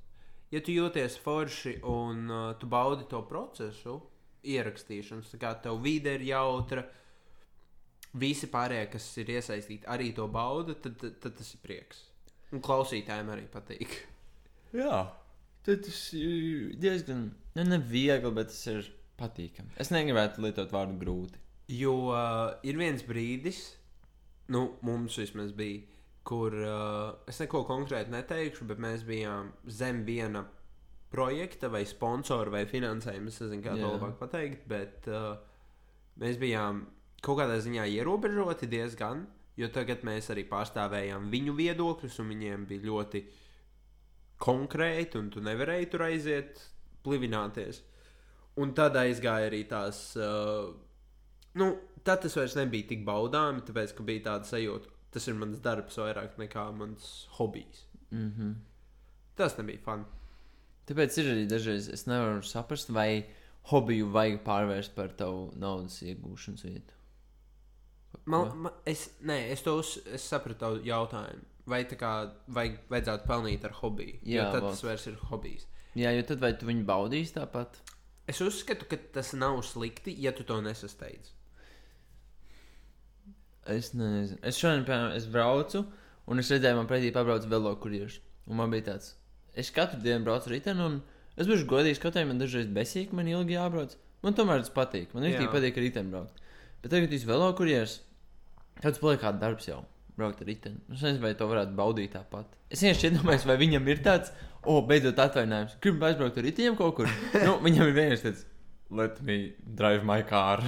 Ja 0.54 0.62
tu 0.62 0.76
jūties 0.76 1.16
forši 1.24 1.80
un 1.90 2.28
uh, 2.30 2.52
tu 2.62 2.70
baudi 2.70 3.08
to 3.10 3.24
procesu, 3.26 3.98
ierakstīšanas, 4.46 5.32
tā 5.32 5.40
kā 5.42 5.54
tev 5.64 5.80
vide 5.82 6.14
ir 6.20 6.28
jautra, 6.28 6.84
visi 8.22 8.50
pārējie, 8.52 8.86
kas 8.94 9.08
ir 9.24 9.32
iesaistīti, 9.34 9.90
arī 9.90 10.12
to 10.14 10.28
bauda, 10.30 10.76
tad, 10.78 11.00
tad, 11.02 11.18
tad 11.24 11.40
tas 11.40 11.50
ir 11.56 11.64
prieks. 11.64 12.04
Un 12.54 12.62
klausītājiem 12.62 13.34
arī 13.34 13.48
patīk. 13.50 13.98
Jā. 14.78 15.02
Tad 15.64 15.86
tas 15.86 16.02
ir 16.18 16.74
diezgan. 16.82 17.30
Nu, 17.56 17.64
ne 17.68 17.80
viegli, 17.80 18.32
bet 18.36 18.52
tas 18.52 18.66
ir 18.72 18.90
patīkami. 19.20 19.76
Es 19.80 19.94
negribētu 19.94 20.44
lietot 20.44 20.74
vārdu 20.74 20.98
grūti. 21.00 21.40
Jo 21.72 21.94
uh, 22.12 22.58
ir 22.68 22.78
viens 22.80 23.06
brīdis, 23.08 23.62
nu, 24.52 24.66
mums 24.84 25.16
vismaz 25.22 25.54
bija, 25.56 25.86
kur 26.28 26.56
uh, 26.56 27.14
es 27.30 27.40
neko 27.40 27.64
konkrēti 27.68 28.12
neteikšu, 28.12 28.68
bet 28.68 28.82
mēs 28.84 29.06
bijām 29.08 29.54
zem 29.72 30.04
viena 30.08 30.44
projekta, 31.14 31.70
vai 31.72 31.86
sponsora, 31.88 32.52
vai 32.52 32.66
finansējuma. 32.68 33.32
Es 33.32 33.40
nezinu, 33.44 33.64
kā 33.64 33.78
to 33.78 33.86
Jā. 33.86 33.94
labāk 33.96 34.18
pateikt, 34.20 34.66
bet 34.68 35.08
uh, 35.12 35.38
mēs 36.20 36.40
bijām 36.42 36.84
kaut 37.24 37.40
kādā 37.40 37.60
ziņā 37.64 37.86
ierobežoti 37.94 38.68
diezgan, 38.72 39.24
jo 39.60 39.70
tagad 39.72 40.04
mēs 40.04 40.32
arī 40.34 40.44
pārstāvējām 40.50 41.30
viņu 41.32 41.56
viedokļus, 41.60 42.20
un 42.24 42.32
viņiem 42.34 42.68
bija 42.68 42.88
ļoti 42.90 43.24
konkrēti, 44.44 45.20
un 45.20 45.30
tu 45.34 45.44
nevarēji 45.44 45.90
tur 45.94 46.06
aiziet, 46.08 46.62
plivināties. 47.06 47.82
Un 48.62 48.74
tad 48.78 48.98
aizgāja 49.00 49.50
arī 49.50 49.64
tās. 49.70 50.02
Uh, 50.20 50.74
nu, 51.60 51.72
tad 52.06 52.22
tas 52.26 52.36
vairs 52.38 52.58
nebija 52.60 52.92
tik 52.92 53.06
baudāmi, 53.08 53.64
tāpēc, 53.66 53.96
ka 53.98 54.06
bija 54.08 54.28
tāda 54.30 54.50
sajūta, 54.50 54.92
tas 55.16 55.30
ir 55.30 55.40
mans 55.40 55.62
darbs 55.64 55.98
vairāk 56.02 56.38
nekā 56.42 56.68
mans 56.78 57.28
hobijs. 57.38 57.86
Mm 58.12 58.32
-hmm. 58.32 58.54
Tas 59.36 59.58
nebija 59.58 59.82
fun. 59.86 60.06
Tāpēc 60.88 61.18
ir 61.18 61.32
arī 61.32 61.46
dažreiz 61.48 61.88
es 61.90 62.06
nevaru 62.06 62.42
saprast, 62.42 62.90
vai 62.90 63.26
hobiju 63.72 64.10
vajag 64.12 64.44
pārvērst 64.44 64.96
par 64.96 65.14
tavu 65.18 65.52
naudas 65.56 66.02
iegūšanas 66.02 66.64
vietu. 66.64 66.94
Man, 68.26 68.58
man, 68.58 68.74
es, 68.86 69.10
nē, 69.22 69.38
es 69.52 69.62
to 69.62 69.78
uz, 69.80 69.98
es 70.06 70.22
sapratu 70.22 70.78
jautājumu. 70.86 71.53
Vai 71.70 71.84
tā 71.88 71.96
kā 71.96 72.12
vajag, 72.52 72.80
vajadzētu 72.92 73.28
pelnīt 73.30 73.64
ar 73.64 73.76
hobiju? 73.78 74.18
Jā, 74.28 74.42
jo 74.42 74.48
tad 74.52 74.66
vot. 74.66 74.74
tas 74.76 74.84
vairs 74.84 75.06
ir 75.08 75.20
hobijs. 75.30 75.68
Jā, 75.96 76.12
jo 76.12 76.26
tad 76.28 76.42
vai 76.44 76.52
tu 76.60 76.68
viņu 76.68 76.84
baudīsi 76.88 77.38
tāpat? 77.38 77.80
Es 78.28 78.42
uzskatu, 78.44 78.88
ka 78.90 79.00
tas 79.16 79.32
nav 79.36 79.62
slikti, 79.68 80.16
ja 80.24 80.34
tu 80.36 80.44
to 80.48 80.60
nesasteidz. 80.64 81.32
Es 83.72 83.94
nezinu. 83.96 84.40
Es 84.44 84.60
šodien, 84.60 84.84
piemēram, 84.88 85.16
es 85.16 85.28
braucu, 85.32 85.86
un 86.28 86.44
es 86.44 86.52
redzēju, 86.52 86.80
man 86.80 86.90
pretī 86.90 87.14
pabrauc 87.16 87.48
velo 87.52 87.72
kurjeris. 87.80 88.20
Un 88.48 88.60
man 88.60 88.72
bija 88.74 88.90
tāds, 88.92 89.14
es 89.56 89.72
katru 89.72 90.02
dienu 90.04 90.26
braucu 90.28 90.52
riteni, 90.52 90.84
un 90.84 91.00
es 91.40 91.48
biju 91.48 91.68
godīgs, 91.70 92.02
kaut 92.04 92.20
arī 92.20 92.28
man 92.32 92.42
dažreiz 92.42 92.68
besīgi, 92.76 93.16
man 93.16 93.30
ilgi 93.32 93.56
jābrauc. 93.56 93.96
Man 94.24 94.36
tomēr 94.36 94.64
tas 94.64 94.72
patīk. 94.72 95.16
Man 95.16 95.28
ļoti 95.28 95.48
patīk 95.52 95.80
riteni 95.80 96.12
braukt. 96.12 96.44
Bet 96.84 96.92
tagad 96.92 97.12
jūs 97.16 97.28
velo 97.28 97.52
tad 98.82 98.96
tas 98.96 99.00
paliek 99.00 99.22
kā 99.22 99.32
darbs 99.40 99.68
jau. 99.70 99.84
Braukt 100.18 100.42
ar 100.44 100.50
riteni. 100.50 100.80
Es 100.94 101.02
nezinu, 101.04 101.22
vai 101.24 101.34
to 101.40 101.48
varētu 101.50 101.76
baudīt 101.78 102.14
tāpat. 102.16 102.56
Es 102.74 102.82
vienkārši 102.86 103.10
iedomājos, 103.10 103.46
vai 103.50 103.56
viņam 103.62 103.88
ir 103.94 104.02
tāds, 104.06 104.34
o, 104.64 104.78
oh, 104.78 104.82
beidzot 104.88 105.20
atvainājums. 105.24 105.78
Gribu 105.84 106.06
aizbraukt 106.10 106.38
ar 106.42 106.46
riteņiem 106.48 106.76
kaut 106.80 106.96
kur. 107.00 107.10
nu, 107.46 107.56
viņam 107.68 107.90
ir 107.90 107.96
vienkārši 108.00 108.28
tāds, 108.30 108.44
let 108.94 109.22
me 109.26 109.38
drive 109.66 110.06
my 110.08 110.20
car. 110.30 110.62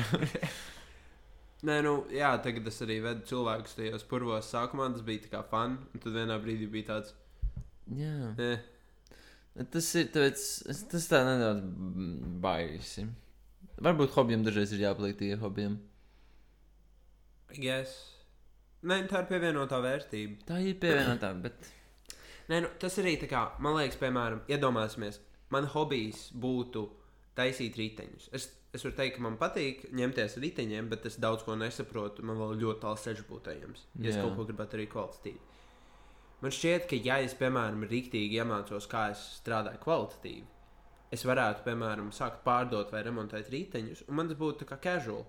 Nē, 1.66 1.80
nu, 1.86 1.96
jā, 2.14 2.30
tagad 2.46 2.68
es 2.70 2.78
arī 2.86 3.00
vedu 3.02 3.24
cilvēkus 3.30 3.78
tajos 3.78 4.04
purvos. 4.10 4.50
Sākumā 4.54 4.90
tas 4.94 5.02
bija 5.06 5.24
tā 5.24 5.32
kā 5.32 5.44
fun, 5.50 5.78
un 5.96 6.04
tad 6.04 6.14
vienā 6.18 6.36
brīdī 6.44 6.68
bija 6.70 6.92
tāds, 6.94 7.14
Jā. 7.96 8.34
eh, 8.42 8.72
Tas 9.72 9.88
ir 9.96 10.10
tāpēc, 10.12 10.42
tas 10.92 11.06
tā 11.08 11.22
nedaudz 11.24 11.64
baisi. 12.44 13.06
Varbūt 13.86 14.12
hobijam 14.18 14.44
dažreiz 14.44 14.74
ir 14.76 14.82
jāpaliek 14.84 15.16
tikai 15.20 15.38
hobijam. 15.40 15.78
yes. 17.56 17.94
Nē, 18.86 19.00
tā 19.10 19.24
ir 19.24 19.30
pievienotā 19.32 19.80
vērtība. 19.82 20.44
Tā 20.46 20.60
ir 20.62 20.78
pievienotā, 20.82 21.32
bet. 21.42 21.72
Nē, 22.52 22.60
nu, 22.62 22.70
tas 22.82 23.00
arī 23.02 23.16
tā 23.22 23.30
kā, 23.32 23.48
man 23.64 23.80
liekas, 23.80 23.98
piemēram, 24.02 24.44
iedomāsimies, 24.52 25.18
man 25.54 25.66
hobijs 25.74 26.28
būtu 26.38 26.86
taisīt 27.38 27.80
riteņus. 27.80 28.30
Es, 28.38 28.48
es 28.76 28.86
varu 28.86 28.96
teikt, 29.00 29.18
ka 29.18 29.26
man 29.26 29.40
patīk 29.42 29.88
ņemties 29.96 30.38
riteņiem, 30.44 30.90
bet 30.92 31.08
es 31.10 31.18
daudz 31.22 31.44
ko 31.48 31.58
nesaprotu. 31.60 32.26
Man 32.26 32.38
vēl 32.40 32.60
ļoti 32.62 32.84
tālu 32.84 33.42
ejams. 33.56 33.88
Ja 33.98 34.12
es 34.12 34.20
Jā. 34.20 34.24
kaut 34.24 34.38
ko 34.38 34.48
gribētu 34.50 34.78
arī 34.78 34.88
kvalitatīvi. 34.92 35.42
Man 36.44 36.54
šķiet, 36.54 36.86
ka, 36.92 37.00
ja 37.02 37.18
es, 37.26 37.34
piemēram, 37.40 37.88
rīktīgi 37.90 38.38
iemācos, 38.38 38.86
kā 38.92 39.08
es 39.14 39.22
strādāju 39.40 39.82
kvalitatīvi, 39.82 40.44
es 41.16 41.24
varētu, 41.26 41.64
piemēram, 41.66 42.12
sākt 42.14 42.44
pārdot 42.46 42.92
vai 42.94 43.02
remontēt 43.08 43.50
riteņus, 43.54 44.06
un 44.10 44.20
man 44.20 44.30
tas 44.30 44.38
būtu 44.38 44.68
kā 44.70 44.78
casual. 44.84 45.24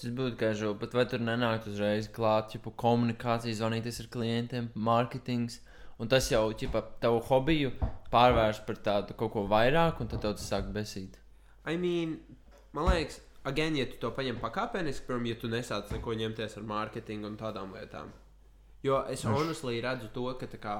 Tas 0.00 0.12
būtu 0.16 0.38
kā 0.40 0.52
žēl, 0.56 0.72
bet 0.80 0.94
vai 0.96 1.04
tur 1.08 1.20
nenākt 1.22 1.68
uzreiz 1.68 2.08
klāt, 2.12 2.54
ja 2.54 2.72
komunikācija, 2.84 3.58
zvanīties 3.58 4.00
ar 4.02 4.08
klientiem, 4.14 4.70
mārketings. 4.74 5.60
Un 6.00 6.08
tas 6.10 6.26
jau, 6.32 6.46
ja 6.58 6.82
tavu 7.02 7.20
hobiju 7.28 7.74
pārvērš 8.10 8.62
par 8.66 8.78
tādu 8.86 9.14
kaut 9.18 9.34
ko 9.34 9.44
vairāk, 9.50 10.00
un 10.02 10.08
tad 10.10 10.24
tas 10.24 10.48
sāk 10.48 10.72
besīt. 10.74 11.20
I 11.68 11.76
mean, 11.76 12.16
man 12.74 12.88
liekas, 12.88 13.20
again, 13.44 13.76
ja 13.78 13.86
tu 13.86 14.00
to 14.02 14.10
paņem 14.16 14.40
pakāpeniski, 14.42 15.06
piemēram, 15.06 15.28
ja 15.30 15.38
tu 15.38 15.52
nesāc 15.52 15.92
neko 15.94 16.16
ņemties 16.22 16.56
ar 16.58 16.66
mārketingu 16.72 17.28
un 17.28 17.38
tādām 17.38 17.76
lietām. 17.76 18.10
Jo 18.82 19.04
es 19.12 19.22
honestly 19.28 19.78
redzu 19.84 20.08
to, 20.16 20.26
ka, 20.40 20.48
tā 20.50 20.58
kā, 20.62 20.76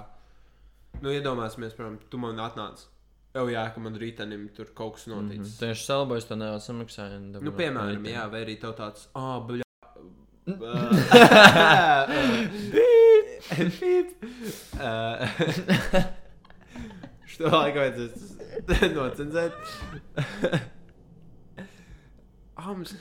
nu, 0.98 1.12
iedomāsimies, 1.12 1.76
piemēram, 1.76 2.00
tu 2.10 2.18
man 2.18 2.42
atnāc. 2.42 2.88
Jau 3.32 3.46
jā, 3.48 3.62
ka 3.74 3.80
man 3.80 3.94
rītanim 3.96 4.48
tur 4.56 4.66
kaut 4.76 4.94
kas 4.94 5.06
Mm 5.06 5.12
-hmm. 5.12 5.22
noticis. 5.38 5.58
Tieši 5.58 5.84
salbojas 5.86 6.24
to 6.28 6.36
nedaudz 6.36 6.64
samaksāja. 6.68 7.16
un 7.16 7.30
Nu, 7.32 7.52
piemēram, 7.52 7.88
riteņu. 7.96 8.12
jā, 8.14 8.30
vai 8.30 8.44
arī 8.44 8.60
tev 8.60 8.72
tāds, 8.76 9.06
ah, 9.14 9.22
oh, 9.22 9.46
bļā. 9.48 9.62
Što 17.26 17.44
laiku 17.48 17.78
vajadzēs 17.78 18.12
nocenzēt? 18.94 19.52
Ah, 22.56 22.66
mums 22.76 22.92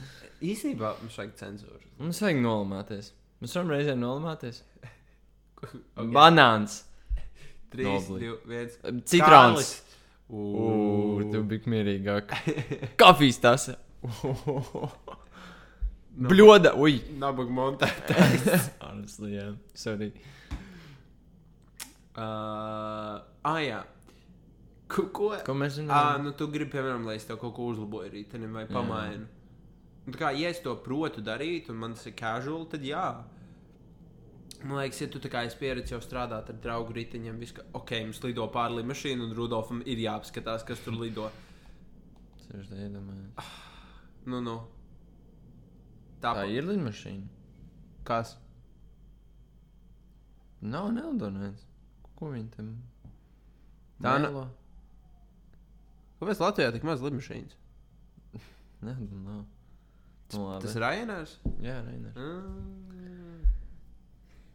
īstenībā 0.41 0.94
mums 1.02 1.17
vajag 1.20 1.34
cenzūru. 1.41 1.80
Mums 2.00 2.22
vajag 2.24 2.38
nolamāties. 2.41 3.12
Mēs 3.41 3.56
varam 3.58 3.70
reizē 3.74 3.94
nolamāties. 4.00 4.58
Okay. 5.62 5.82
Banāns, 6.15 6.72
3, 7.76 7.84
Nobli. 7.86 8.20
2, 8.26 8.38
1. 8.89 9.02
citrons. 9.06 9.67
Ugh, 10.32 11.24
tu 11.32 11.41
biji 11.44 11.67
mierīgāk. 11.74 12.32
Kafijas 13.02 13.39
tasa. 13.44 13.74
Bļoda, 16.22 16.74
ui. 16.80 16.98
Nabaga 17.20 17.54
montēt. 17.60 18.12
Honestly, 18.84 19.34
jā. 19.38 19.48
Sorry. 19.78 20.12
Uh, 22.12 23.20
ah, 23.48 23.60
jā. 23.63 23.82
Ko? 24.91 25.06
ko? 25.15 25.30
Ko 25.48 25.54
mēs 25.56 25.78
Ah, 25.80 26.17
zinām? 26.17 26.26
nu 26.28 26.34
tu 26.36 26.48
gribi, 26.52 26.74
piemēram, 26.74 27.06
lai 27.08 27.15
es 27.20 27.28
tev 27.30 27.38
kaut 27.39 27.54
ko 27.56 27.70
uzlaboju 27.72 28.12
rītenim 28.12 28.52
vai 28.60 28.65
Jā. 28.65 28.74
pamainu. 28.76 29.28
Un 30.08 30.15
Tā 30.15 30.20
kā, 30.20 30.32
ja 30.36 30.50
es 30.52 30.60
to 30.60 30.74
protu 30.84 31.22
darīt, 31.24 31.70
un 31.72 31.78
man 31.80 31.94
tas 31.96 32.08
ir 32.10 32.15
casual, 32.20 32.65
tad 32.67 32.84
jā. 32.84 33.06
Man 34.63 34.78
liekas, 34.78 35.00
ja 35.02 35.08
tu 35.10 35.19
tā 35.24 35.30
kā 35.34 35.41
esi 35.47 35.58
pieredzējis 35.58 35.95
jau 35.95 36.00
strādāt 36.06 36.50
ar 36.54 36.58
draugu 36.62 36.93
riteņiem, 36.93 37.39
viss, 37.41 37.54
ka, 37.58 37.63
ok, 37.74 37.91
mums 38.06 38.19
lido 38.24 38.45
pāri 38.54 38.78
lidmašīnu, 38.82 39.26
un 39.26 39.34
Rudolfam 39.38 39.80
ir 39.89 39.97
jāapskatās, 40.04 40.65
kas 40.67 40.84
tur 40.86 40.93
lido. 41.02 41.32
Es 42.52 42.67
tā 42.69 42.78
iedomājos. 42.84 43.50
Nu, 44.30 44.41
nu. 44.45 44.58
Tā 46.21 46.34
pa- 46.38 46.45
ir 46.45 46.67
lidmašīna. 46.67 47.26
Kas? 48.06 48.36
Nav 50.62 50.91
neldonēts. 50.93 51.63
Ko 52.19 52.30
viņi 52.36 52.52
tam? 52.56 52.67
Tā 54.02 54.19
na- 54.21 54.28
Mēlo? 54.30 54.43
Kāpēc 56.21 56.38
Latvijā 56.43 56.71
tik 56.76 56.84
maz 56.86 57.02
lidmašīnas? 57.02 57.56
Nezinu, 58.86 59.24
nav. 59.26 59.41
Nu, 60.34 60.43
labi. 60.45 60.62
Tas 60.67 60.76
ir 60.78 60.82
Rainers. 60.86 61.34
Jā, 61.65 61.80
Reiner. 61.88 62.13
Mm. 62.13 63.31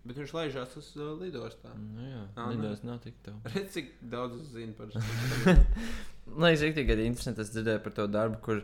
Bet 0.07 0.19
viņš 0.21 0.33
laižās 0.37 0.75
uz 0.79 0.89
uh, 1.01 1.13
lidostā. 1.19 1.73
Nu, 1.75 2.05
jā, 2.07 2.23
Ah, 2.39 2.51
lidos 2.53 2.83
nav 2.87 3.01
tik 3.03 3.17
tālu. 3.27 3.41
Redz, 3.55 3.73
cik 3.75 3.93
daudz 4.13 4.37
es 4.41 4.51
zinu 4.55 4.75
par 4.79 4.91
šo 4.95 5.03
Man 6.37 6.51
liekas, 6.51 6.63
rīktīgi 6.67 6.95
arī 6.95 7.07
interesanti. 7.11 7.43
Es 7.43 7.51
dzirdēju 7.55 7.83
par 7.85 7.95
to 7.97 8.07
darbu, 8.11 8.39
kur 8.45 8.61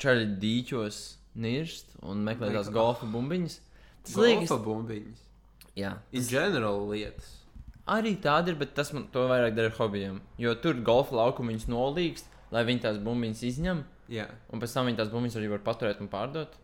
čaļi 0.00 0.26
dīķos 0.42 1.00
nirst 1.44 1.92
un 2.08 2.22
meklē 2.26 2.50
tās 2.54 2.70
golfa 2.74 3.08
bumbiņas. 3.12 3.58
Tas 4.06 4.14
Golfa 4.16 4.28
liekas, 4.30 4.54
bumbiņas. 4.64 5.22
jā. 5.80 5.92
In 6.16 6.24
general 6.28 6.80
lietas. 6.90 7.34
Arī 7.88 8.14
tāda 8.20 8.52
ir, 8.52 8.58
bet 8.60 8.74
tas 8.76 8.92
man 8.92 9.06
to 9.12 9.22
vairāk 9.30 9.54
dara 9.56 9.70
ar 9.72 9.76
hobijiem. 9.78 10.18
Jo 10.40 10.52
tur 10.60 10.76
golfa 10.84 11.16
laukumiņas 11.16 11.68
nolīgst, 11.72 12.28
lai 12.52 12.64
viņi 12.68 12.82
tās 12.84 12.98
bumbiņas 13.04 13.44
izņem, 13.48 13.80
Jā. 14.12 14.26
un 14.52 14.60
pēc 14.60 14.74
tam 14.76 14.88
viņi 14.90 15.00
tās 15.00 15.12
bumbiņas 15.12 15.38
arī 15.40 15.48
var 15.54 15.62
paturēt 15.64 16.02
un 16.04 16.08
pārdot. 16.12 16.56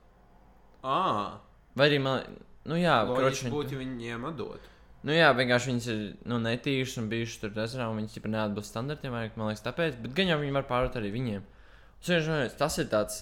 Ah, 0.85 1.41
Vai 1.75 1.89
arī 1.89 1.97
man, 2.05 2.37
nu 2.71 2.79
jā, 2.81 2.97
kroči, 3.09 3.51
būtu, 3.53 3.81
viņiem 3.81 4.29
atdot. 4.31 4.71
Nu 5.05 5.13
jā, 5.13 5.29
vienkārši 5.37 5.71
viņas 5.71 5.87
ir 5.93 6.03
nu, 6.31 6.39
netīras 6.41 6.97
un 7.01 7.11
bijušas 7.11 7.43
tur 7.43 7.59
ezerā, 7.61 7.91
un 7.93 8.01
viņas 8.01 8.17
neatbilst 8.25 8.73
standartiem, 8.73 9.13
vairāk, 9.13 9.37
man 9.37 9.51
liekas, 9.51 9.65
tāpēc. 9.67 9.99
Bet 10.01 10.15
gan 10.17 10.33
jau 10.33 10.39
viņi 10.41 10.57
var 10.57 10.65
pārdot 10.71 10.97
arī 11.01 11.11
viņiem. 11.13 11.45
Domāju, 12.09 12.55
tas 12.61 12.79
ir 12.81 12.89
tāds, 12.93 13.19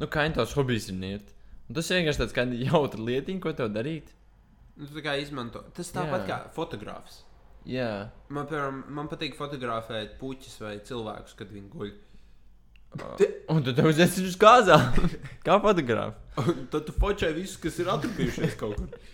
nu, 0.00 0.08
kā 0.12 0.26
jau 0.26 0.34
tavs 0.40 0.52
hobijs 0.58 0.90
ir 0.92 0.98
niet. 1.00 1.32
Un 1.68 1.78
tas 1.78 1.88
ir 1.88 2.02
vienkārši 2.02 2.20
tāds 2.20 2.36
kā 2.36 2.44
jautrs 2.68 3.00
lietiņa, 3.00 3.40
ko 3.40 3.54
tev 3.56 3.72
darīt. 3.72 4.12
Nu, 4.76 4.88
tā 4.88 5.04
kā 5.04 5.16
izmanto. 5.20 5.64
Tas 5.76 5.92
tāpat 5.92 6.24
Jā. 6.24 6.28
kā 6.28 6.38
fotogrāfs. 6.56 7.22
Jā, 7.68 8.10
Man, 8.32 8.48
piemēram, 8.50 8.80
man 8.90 9.08
patīk 9.10 9.36
fotografēt 9.38 10.16
puķus 10.18 10.56
vai 10.64 10.72
cilvēkus, 10.82 11.36
kad 11.38 11.52
viņi 11.54 11.68
guļ. 11.72 11.92
Un 13.52 13.62
tu 13.64 13.74
tev 13.76 13.90
uzies 13.90 14.18
uz 14.22 14.38
kāzām. 14.40 14.92
kā 15.46 15.58
fotogrāfs. 15.62 16.18
Un 16.42 16.66
tad 16.72 16.86
tu 16.88 16.94
fočē 16.96 17.32
visus, 17.36 17.58
kas 17.60 17.78
ir 17.82 17.90
atrapījušies 17.92 18.56
kaut 18.60 18.78
kur 18.80 19.12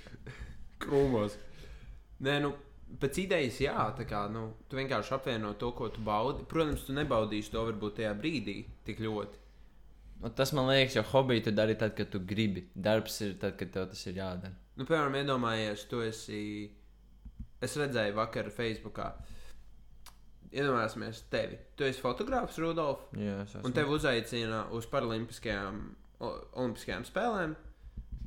krūmos. 0.83 1.37
Nē, 2.25 2.38
nu, 2.43 2.53
pēc 3.03 3.21
idejas, 3.25 3.59
jā, 3.62 3.77
tā 3.99 4.07
kā 4.09 4.25
nu, 4.33 4.49
tu 4.71 4.79
vienkārši 4.79 5.14
apvieno 5.17 5.53
to, 5.61 5.73
ko 5.77 5.91
tu 5.95 6.03
baudi. 6.05 6.47
Protams, 6.51 6.87
tu 6.87 6.97
nebaudīsi 6.97 7.53
to 7.55 7.67
varbūt 7.69 8.01
tajā 8.01 8.14
brīdī 8.19 8.61
tik 8.87 9.03
ļoti. 9.05 9.45
Un 10.19 10.35
tas 10.35 10.51
man 10.57 10.67
liekas, 10.67 10.97
jo 10.99 11.05
hobiju 11.12 11.45
tu 11.47 11.55
dari 11.55 11.77
tad, 11.79 11.95
kad 11.99 12.11
tu 12.11 12.21
gribi. 12.27 12.64
Darbs 12.75 13.21
ir 13.23 13.37
tad, 13.38 13.55
kad 13.61 13.71
tev 13.75 13.87
tas 13.93 14.03
ir 14.11 14.19
jādara. 14.19 14.55
Nu, 14.79 14.87
piemēram, 14.87 15.14
iedomājies, 15.21 15.87
tu 15.91 16.03
esi. 16.03 16.41
Es 17.62 17.75
redzēju, 17.79 18.14
vakar 18.19 18.51
Facebookā. 18.55 19.12
Iedomājieties, 20.49 21.23
tevi. 21.33 21.59
Tu 21.77 21.85
esi 21.85 22.01
fotogrāfs, 22.01 22.57
Rudolf, 22.63 23.03
Jā, 23.13 23.43
es 23.45 23.53
esmu. 23.53 23.67
un 23.69 23.75
tevi 23.77 23.93
uzaicina 23.93 24.63
uz 24.73 24.87
Paralimpiskajām 24.89 25.81
o- 26.25 26.37
Olimpiskajām 26.63 27.05
spēlēm 27.05 27.57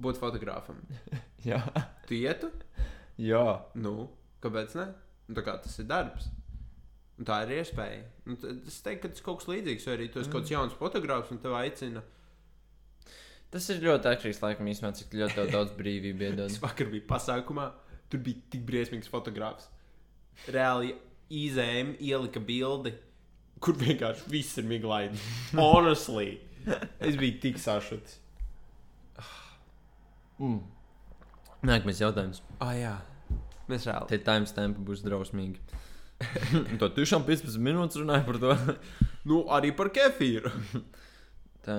būt 0.02 0.20
fotogrāfam. 0.22 0.78
Jā. 1.50 1.64
Tu 2.08 2.20
ietu? 2.22 2.52
Jā. 3.22 3.62
Nu, 3.74 4.10
kāpēc 4.44 4.78
ne? 4.78 4.88
Nu, 5.28 5.36
tā 5.38 5.44
kā 5.48 5.58
tas 5.64 5.78
ir 5.82 5.90
darbs. 5.90 6.30
Un 7.18 7.28
tā 7.28 7.42
ir 7.46 7.60
iespēja. 7.60 8.06
Nu, 8.26 8.38
es 8.68 8.80
teiktu, 8.86 9.04
ka 9.08 9.14
tas 9.14 9.26
kaut 9.26 9.42
kas 9.42 9.50
līdzīgs. 9.52 9.86
Vai 9.88 9.98
arī 9.98 10.08
tu 10.10 10.22
esi 10.22 10.30
mm. 10.30 10.34
kaut 10.34 10.46
kāds 10.46 10.54
jauns 10.56 10.78
fotogrāfs 10.80 11.34
un 11.34 11.42
tev 11.42 11.54
aicina. 11.58 12.02
Tas 13.52 13.68
ir 13.74 13.82
ļoti 13.84 14.10
atkarīgs 14.14 14.42
laikam 14.42 14.70
īstenībā, 14.72 14.94
cik 14.96 15.14
ļoti 15.20 15.52
daudz 15.52 15.74
brīvību 15.78 16.24
iedod. 16.30 16.48
Es 16.50 16.62
vakar 16.64 16.90
biju 16.92 17.06
pasākumā, 17.10 17.68
tur 18.10 18.24
bija 18.26 18.46
tik 18.54 18.64
briesmīgs 18.68 19.12
fotogrāfs. 19.12 19.68
Reāli 20.50 20.96
izēm 21.32 21.96
ielika 22.00 22.42
bildi, 22.44 22.94
kur 23.64 23.78
vienkārši 23.80 24.28
viss 24.32 24.60
ir 24.60 24.68
miglaini. 24.70 25.20
Honestly, 25.60 26.40
es 27.00 27.18
biju 27.20 27.40
tik 27.44 27.62
sašuts. 27.62 28.18
Mm. 30.42 30.62
Nākamais 31.70 32.02
jautājums. 32.02 32.42
Ah, 32.58 32.74
jā, 32.74 32.96
mēs 33.70 33.86
reāli. 33.86 34.10
Tie 34.10 34.22
timestampi 34.26 34.82
būs 34.86 35.04
drausmīgi. 35.06 35.62
to 36.82 36.90
tiešām 36.96 37.26
15 37.28 37.62
minūtes 37.62 38.00
runāja 38.02 38.26
par 38.28 38.42
to. 38.42 38.58
Nu, 39.30 39.44
arī 39.54 39.70
par 39.78 39.92
kefīru. 39.94 40.50
Tā. 41.62 41.76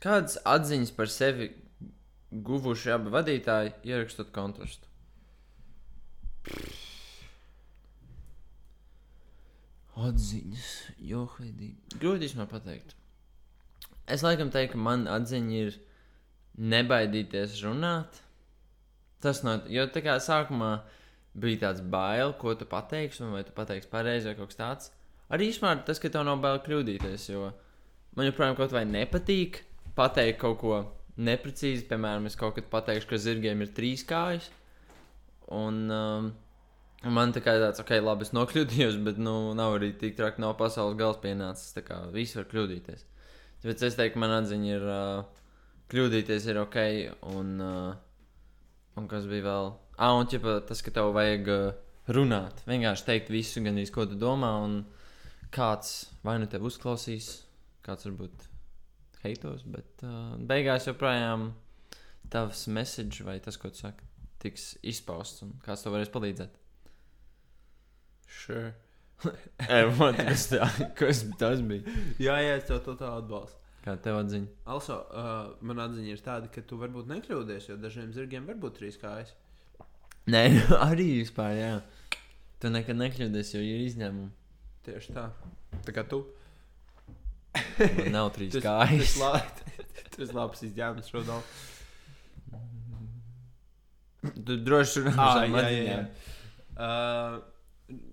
Kādas 0.00 0.38
atziņas 0.48 0.92
par 0.96 1.10
sevi 1.12 1.50
guvuši 2.32 2.94
abi 2.94 3.12
vadītāji, 3.12 3.74
ierakstot 3.90 4.30
kontrastu? 4.32 4.88
Atziņas, 10.00 10.68
johaidī. 11.10 11.74
Grūti 12.00 12.30
man 12.38 12.48
pateikt. 12.50 12.94
Es 14.10 14.24
laikam 14.26 14.50
teiktu, 14.52 14.74
ka 14.74 14.82
man 14.82 15.06
atziņa 15.10 15.58
ir 15.60 15.76
nebaidīties 16.72 17.58
runāt. 17.64 18.22
Tas 19.20 19.42
no, 19.44 19.58
jo 19.68 19.84
tā 19.92 20.02
kā 20.04 20.16
sākumā 20.22 20.70
bija 21.40 21.66
tāds 21.66 21.82
bail, 21.92 22.32
ko 22.40 22.54
tu 22.58 22.66
pateiksi, 22.68 23.22
un 23.24 23.34
vai 23.36 23.44
tu 23.46 23.52
pateiksi 23.56 23.90
pareizi 23.90 24.30
vai 24.30 24.36
kaut 24.38 24.50
kas 24.50 24.60
tāds. 24.60 24.92
Arī 25.30 25.50
īstenībā 25.50 25.84
tas, 25.86 26.00
ka 26.02 26.10
tev 26.10 26.24
nav 26.26 26.40
bail 26.42 26.62
kļūdīties, 26.64 27.28
jo 27.30 27.50
man 28.16 28.26
joprojām 28.26 28.56
kaut 28.58 28.72
vai 28.74 28.86
nepatīk 28.88 29.60
pateikt 29.98 30.40
kaut 30.40 30.58
ko 30.62 30.80
neprecīzi. 31.20 31.86
Piemēram, 31.90 32.26
es 32.30 32.38
kaut 32.38 32.56
kad 32.56 32.70
pateikšu, 32.72 33.10
ka 33.12 33.20
zirgiem 33.20 33.62
ir 33.62 33.74
trīs 33.76 34.02
kājas. 34.08 34.48
Un 35.50 35.84
um, 35.90 36.30
man 37.08 37.32
tā 37.32 37.40
kā 37.44 37.54
tāds, 37.56 37.80
ok, 37.80 37.94
labi, 38.04 38.26
es 38.26 38.34
nokļūdījos, 38.36 38.98
bet 39.06 39.20
nu, 39.22 39.54
nav 39.56 39.78
arī 39.78 39.92
tik 39.96 40.16
traki, 40.18 40.42
nav 40.44 40.56
pasaules 40.60 40.98
gals 41.00 41.20
pienācis. 41.22 41.72
Tā 41.76 41.84
kā 41.86 42.00
viss 42.12 42.36
var 42.36 42.48
kļūdīties. 42.50 43.06
Tāpēc 43.62 43.84
es 43.88 43.96
teiktu, 43.96 44.20
man 44.20 44.34
atziņa 44.38 44.72
ir 44.72 44.86
uh, 44.88 45.44
kļūdīties, 45.92 46.48
ir 46.52 46.60
ok. 46.62 46.78
Un, 47.32 47.54
uh, 47.64 49.00
un 49.00 49.08
kas 49.10 49.28
bija 49.30 49.46
vēl? 49.48 49.72
Ah, 50.00 50.16
un 50.16 50.28
ķipa, 50.28 50.60
tas, 50.68 50.84
ka 50.84 50.92
tev 50.96 51.12
vajag 51.16 51.50
uh, 51.52 51.80
runāt, 52.12 52.62
vienkārši 52.68 53.08
teikt 53.08 53.32
visu, 53.32 53.64
gan 53.64 53.80
arī 53.80 53.88
ko 53.92 54.06
tu 54.08 54.20
domā. 54.20 54.52
Un 54.64 54.82
kāds 55.54 56.10
vai 56.26 56.38
nu 56.40 56.48
tev 56.50 56.68
uzklausīs, 56.68 57.32
kāds 57.86 58.08
varbūt 58.08 58.46
heitos, 59.24 59.64
bet 59.68 60.04
uh, 60.06 60.36
beigās 60.48 60.88
joprojām 60.88 61.50
tavs 62.32 62.66
message 62.72 63.24
vai 63.26 63.40
tas, 63.42 63.58
ko 63.60 63.72
tu 63.72 63.82
saki, 63.82 64.06
tiks 64.40 64.74
izpausts 64.86 65.44
un 65.44 65.56
kāds 65.64 65.84
tev 65.84 65.96
varēs 65.96 66.12
palīdzēt. 66.12 66.59
Sure. 68.30 68.72
Evo, 69.80 70.10
kas, 70.16 70.46
tā, 70.52 70.66
kas 70.96 71.24
tas 71.40 71.60
bija? 71.66 71.96
Jā, 72.22 72.38
jā, 72.40 72.56
es 72.56 72.68
tev 72.68 72.80
to 72.86 72.94
tā 73.00 73.10
atbalstu. 73.18 73.58
Kā 73.84 73.94
tev 74.00 74.18
atziņa? 74.20 74.48
Also, 74.68 74.98
uh, 75.16 75.52
man 75.64 75.80
atziņa 75.80 76.12
ir 76.12 76.24
tāda, 76.24 76.50
ka 76.52 76.62
tu 76.64 76.76
varbūt 76.80 77.08
nekļūdies, 77.10 77.70
jo 77.70 77.78
dažiem 77.80 78.12
zirgiem 78.12 78.48
var 78.48 78.58
būt 78.60 78.76
trīs 78.80 79.00
kājas. 79.00 79.32
Nē, 80.30 80.44
arī 80.90 81.08
vispār, 81.22 81.54
jā. 81.56 81.72
Tu 82.60 82.72
nekad 82.72 83.00
nekļūdies, 83.00 83.54
jo 83.56 83.64
ir 83.64 83.86
izņēmumi. 83.88 84.30
Tieši 84.84 85.16
tā. 85.16 85.26
Tā 85.86 85.96
kā 85.96 86.04
tu. 86.08 86.22
Man 87.80 88.12
nav 88.14 88.30
trīs 88.36 88.56
kājas. 88.60 89.16
Tas, 89.16 89.20
la... 89.20 90.08
tas 90.16 90.34
labs 90.36 90.64
izņēmums, 90.68 91.12
Rudolf. 91.16 91.56
Tu 94.20 94.58
droši 94.60 95.06
vien 95.06 95.16
runā 95.16 95.46
jā, 95.48 95.68
jā, 95.72 95.84
jā. 95.88 96.90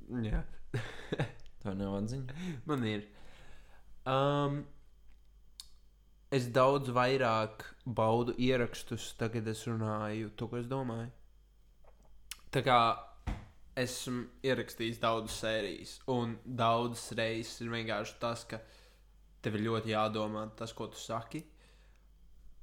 Jā. 0.08 0.41
Tev 1.62 1.76
nav 1.76 1.98
atziņa. 2.00 2.36
Man 2.70 2.86
ir. 2.88 3.06
Um, 4.08 4.62
es 6.32 6.48
daudz 6.56 6.91
vairāk 6.96 7.65
baudu 7.84 8.36
ierakstus, 8.39 9.12
tagad 9.20 9.48
es 9.52 9.65
runāju 9.67 10.32
to, 10.39 10.48
ko 10.52 10.62
es 10.62 10.70
domāju. 10.72 11.12
Tā 12.54 12.63
kā 12.63 12.80
esmu 13.78 14.24
ierakstījis 14.48 15.02
daudzas 15.04 15.38
sērijas, 15.43 15.98
un 16.10 16.38
daudzas 16.46 17.12
reizes 17.20 17.62
ir 17.62 17.72
vienkārši 17.74 18.17
tas, 18.22 18.46
ka 18.50 18.62
tev 19.43 19.60
ir 19.60 19.67
ļoti 19.67 19.93
jādomā 19.93 20.48
tas, 20.58 20.74
ko 20.74 20.88
tu 20.91 21.00
saki, 21.00 21.43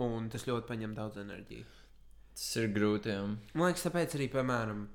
un 0.03 0.29
tas 0.33 0.49
ļoti 0.49 0.69
paņem 0.71 0.97
daudz 0.97 1.21
enerģijas. 1.23 1.81
Tas 2.35 2.49
ir 2.59 2.73
grūti. 2.75 3.13
Jā. 3.15 3.29
Man 3.55 3.69
liekas, 3.69 3.85
tāpēc 3.87 4.17
arī, 4.19 4.27
piemēram, 4.33 4.89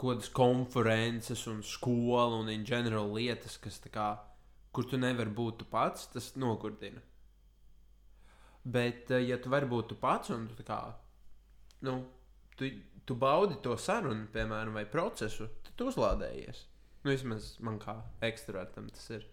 kādas 0.00 0.30
konferences 0.34 1.46
un 1.50 1.62
skola 1.62 2.40
un 2.40 2.50
in 2.50 2.64
general 2.66 3.12
lietas, 3.14 3.58
kas 3.62 3.78
tā 3.82 3.92
kā, 3.94 4.08
kur 4.74 4.88
tu 4.90 4.98
nevari 4.98 5.30
būt 5.30 5.62
tu 5.62 5.68
pats, 5.70 6.08
tas 6.12 6.32
nogurdina. 6.40 7.02
Bet, 8.64 9.10
eh, 9.10 9.28
ja 9.28 9.38
tu 9.38 9.52
vari 9.52 9.68
būt 9.70 9.92
tu 9.92 9.98
pats 10.00 10.32
un 10.34 10.48
tu 10.48 10.66
kā, 10.66 10.80
nu, 11.84 11.98
tu, 12.56 12.70
tu 13.04 13.14
baudi 13.14 13.60
to 13.62 13.76
sarunu, 13.76 14.26
piemēram, 14.32 14.74
vai 14.74 14.86
procesu, 14.88 15.50
tad 15.62 15.76
tu 15.76 15.90
uzlādējies. 15.92 16.64
Nu, 17.04 17.12
vismaz 17.12 17.54
man 17.60 17.78
kā 17.78 17.98
ekstravertam 18.24 18.88
tas 18.90 19.10
ir. 19.12 19.26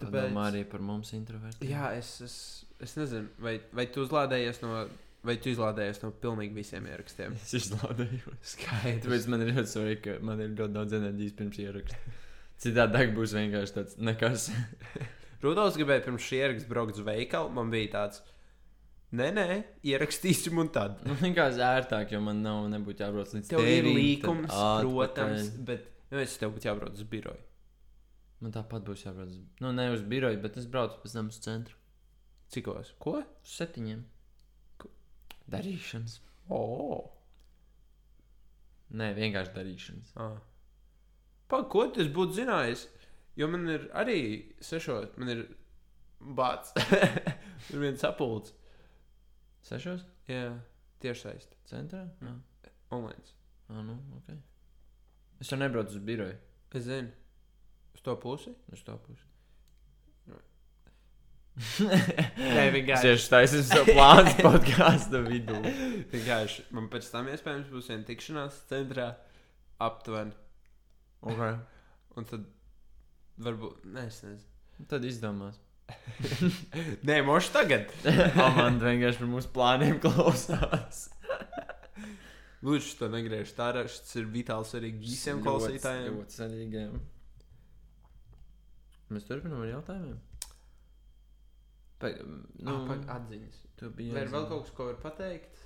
Padomā 0.00 0.46
arī 0.48 0.62
par 0.68 0.80
mums 0.84 1.12
introvertiem. 1.16 1.70
Jā, 1.72 1.90
es, 1.96 2.12
es, 2.24 2.34
es 2.80 2.96
nezinu, 2.96 3.28
vai, 3.40 3.58
vai 3.76 3.86
tu 3.92 4.04
uzlādējies 4.04 4.60
no, 4.62 4.84
vai 5.26 5.36
tu 5.42 5.52
izlādējies 5.52 6.02
no 6.04 6.10
pilnīgi 6.22 6.56
visiem 6.56 6.86
ierakstiem. 6.88 7.36
Es 7.38 7.54
izlādēju. 7.58 8.34
Skaidrs. 8.54 9.04
Tāpēc 9.06 9.28
man 9.32 9.44
ir 9.44 9.54
ļoti 9.54 9.72
svarīgi, 9.74 10.02
ka 10.06 10.16
man 10.26 10.42
ir 10.44 10.54
ļoti 10.54 10.76
daudz 10.76 10.96
enerģijas 11.00 11.36
pirms 11.38 11.60
ieraksta. 11.62 12.16
Citādi 12.60 13.06
būs 13.16 13.34
vienkārši 13.36 13.76
tāds 13.76 13.96
nekas. 14.00 14.50
Rudolf 15.44 15.78
gribēja 15.80 16.04
pirms 16.04 16.26
šī 16.26 16.42
ieraksta 16.42 16.68
braukt 16.68 16.98
uz 17.00 17.04
veikalu. 17.06 17.52
Man 17.56 17.72
bija 17.72 17.92
tāds, 17.94 18.20
nē, 19.16 19.30
nē, 19.36 19.46
ierakstīsim 19.92 20.60
un 20.60 20.68
tad. 20.72 20.98
Nu, 21.08 21.16
vienkārši 21.20 21.64
ērtāk, 21.64 22.12
jo 22.12 22.20
man 22.24 22.42
nav 22.44 22.66
nebūtu 22.72 23.04
jābrauc 23.06 23.32
līdz 23.36 23.48
Tev 23.52 23.64
ir 23.64 23.70
tēvim, 23.70 23.96
līkums, 23.96 24.50
tad 24.52 24.60
atpakaļ. 24.60 24.92
protams, 24.92 25.52
bet 25.70 25.88
nu, 26.12 26.20
es 26.20 26.36
tev 26.40 26.52
būtu 26.56 26.68
jābrauc 26.68 27.00
uz 27.00 27.08
biroju. 27.08 27.46
Man 28.44 28.52
tāpat 28.56 28.84
būs 28.84 29.04
jābrauc. 29.04 29.32
Nu, 29.60 29.72
ne 29.76 29.88
uz 29.92 30.04
biroju, 30.08 30.40
bet 30.44 30.56
es 30.60 30.68
braucu 30.68 31.00
pēc 31.00 31.16
tam 31.16 31.32
uz 31.32 31.40
centru. 31.44 31.76
Cikos? 32.52 32.92
Ko? 33.00 33.20
Uz 33.20 33.56
septiņiem. 33.56 34.04
Darīšanas. 35.50 36.20
Oh. 36.54 37.10
Nē, 38.90 39.12
vienkārši 39.18 39.54
darīšanas. 39.54 40.14
Ah. 40.18 40.38
Pa, 41.50 41.62
ko 41.70 41.86
tas 41.94 42.10
būtu 42.14 42.40
zinājis? 42.40 42.86
Jo 43.38 43.48
man 43.50 43.66
ir 43.70 43.86
arī 43.96 44.20
sešot, 44.62 45.16
man 45.18 45.32
ir 45.34 45.44
bāts. 46.20 46.74
ir 47.70 47.82
viens 47.82 48.02
sapulcs. 48.02 48.54
Sešos? 49.66 50.04
Jā, 50.30 50.54
tieši 51.02 51.26
saist. 51.26 51.56
Centrā? 51.70 52.04
Jā. 52.22 52.36
Online. 52.96 53.36
Ah, 53.70 53.82
nu, 53.86 53.96
ok. 54.18 54.34
Es 55.40 55.50
jau 55.52 55.58
nebraucu 55.60 55.96
uz 55.96 56.04
biroju. 56.04 56.36
Es 56.74 56.86
zinu. 56.86 57.10
Uz 57.94 58.02
to 58.06 58.16
pusi? 58.20 58.54
Uz 58.72 58.82
to 58.86 58.96
pusi. 59.06 59.29
Nē, 61.58 61.96
Es 62.68 62.72
vienkārši. 62.74 63.02
tieši 63.04 63.30
taisīju 63.32 63.64
savu 63.68 63.94
plānu 63.96 64.34
podkāstu 64.46 65.22
vidū. 65.26 65.58
Vienkārši 66.12 66.68
man 66.76 66.86
pēc 66.92 67.08
tam 67.12 67.28
iespējams 67.32 67.72
būs 67.72 67.90
viena 67.92 68.06
tikšanās 68.08 68.60
centrā 68.70 69.08
aptuveni. 69.82 70.32
Okay. 71.20 71.58
Un 72.16 72.28
tad 72.30 72.46
varbūt, 73.44 73.82
nē, 73.92 74.06
es 74.08 74.22
nezinu. 74.24 74.86
Tad 74.88 75.04
izdomās. 75.04 75.58
Nē, 77.08 77.18
moši 77.26 77.50
tagad. 77.52 77.90
Man 78.38 78.78
vienkārši 78.80 79.20
par 79.20 79.28
mūsu 79.32 79.50
plāniem 79.52 79.98
klausās. 80.00 81.08
Lūdzu, 82.64 82.94
to 83.00 83.08
negriež 83.12 83.52
tā 83.56 83.70
ārā. 83.72 83.82
Tas 83.90 84.16
ir 84.20 84.28
vitāli 84.30 84.68
svarīgi 84.68 85.02
visiem 85.02 85.42
klausītājiem. 85.44 86.18
Ļoti 86.20 86.38
svarīgiem. 86.38 86.98
Mēs 89.10 89.26
turpinām 89.26 89.64
ar 89.64 89.72
jautājumiem. 89.74 90.18
Pa, 92.00 92.10
Nu, 92.64 92.74
ah, 92.88 93.00
atziņas. 93.16 93.56
tu 93.76 93.90
biji 93.96 94.14
Vai 94.16 94.22
ir 94.26 94.30
vēl 94.32 94.46
kaut 94.48 94.64
kas, 94.66 94.74
ko 94.76 94.86
var 94.90 94.98
pateikt? 95.02 95.58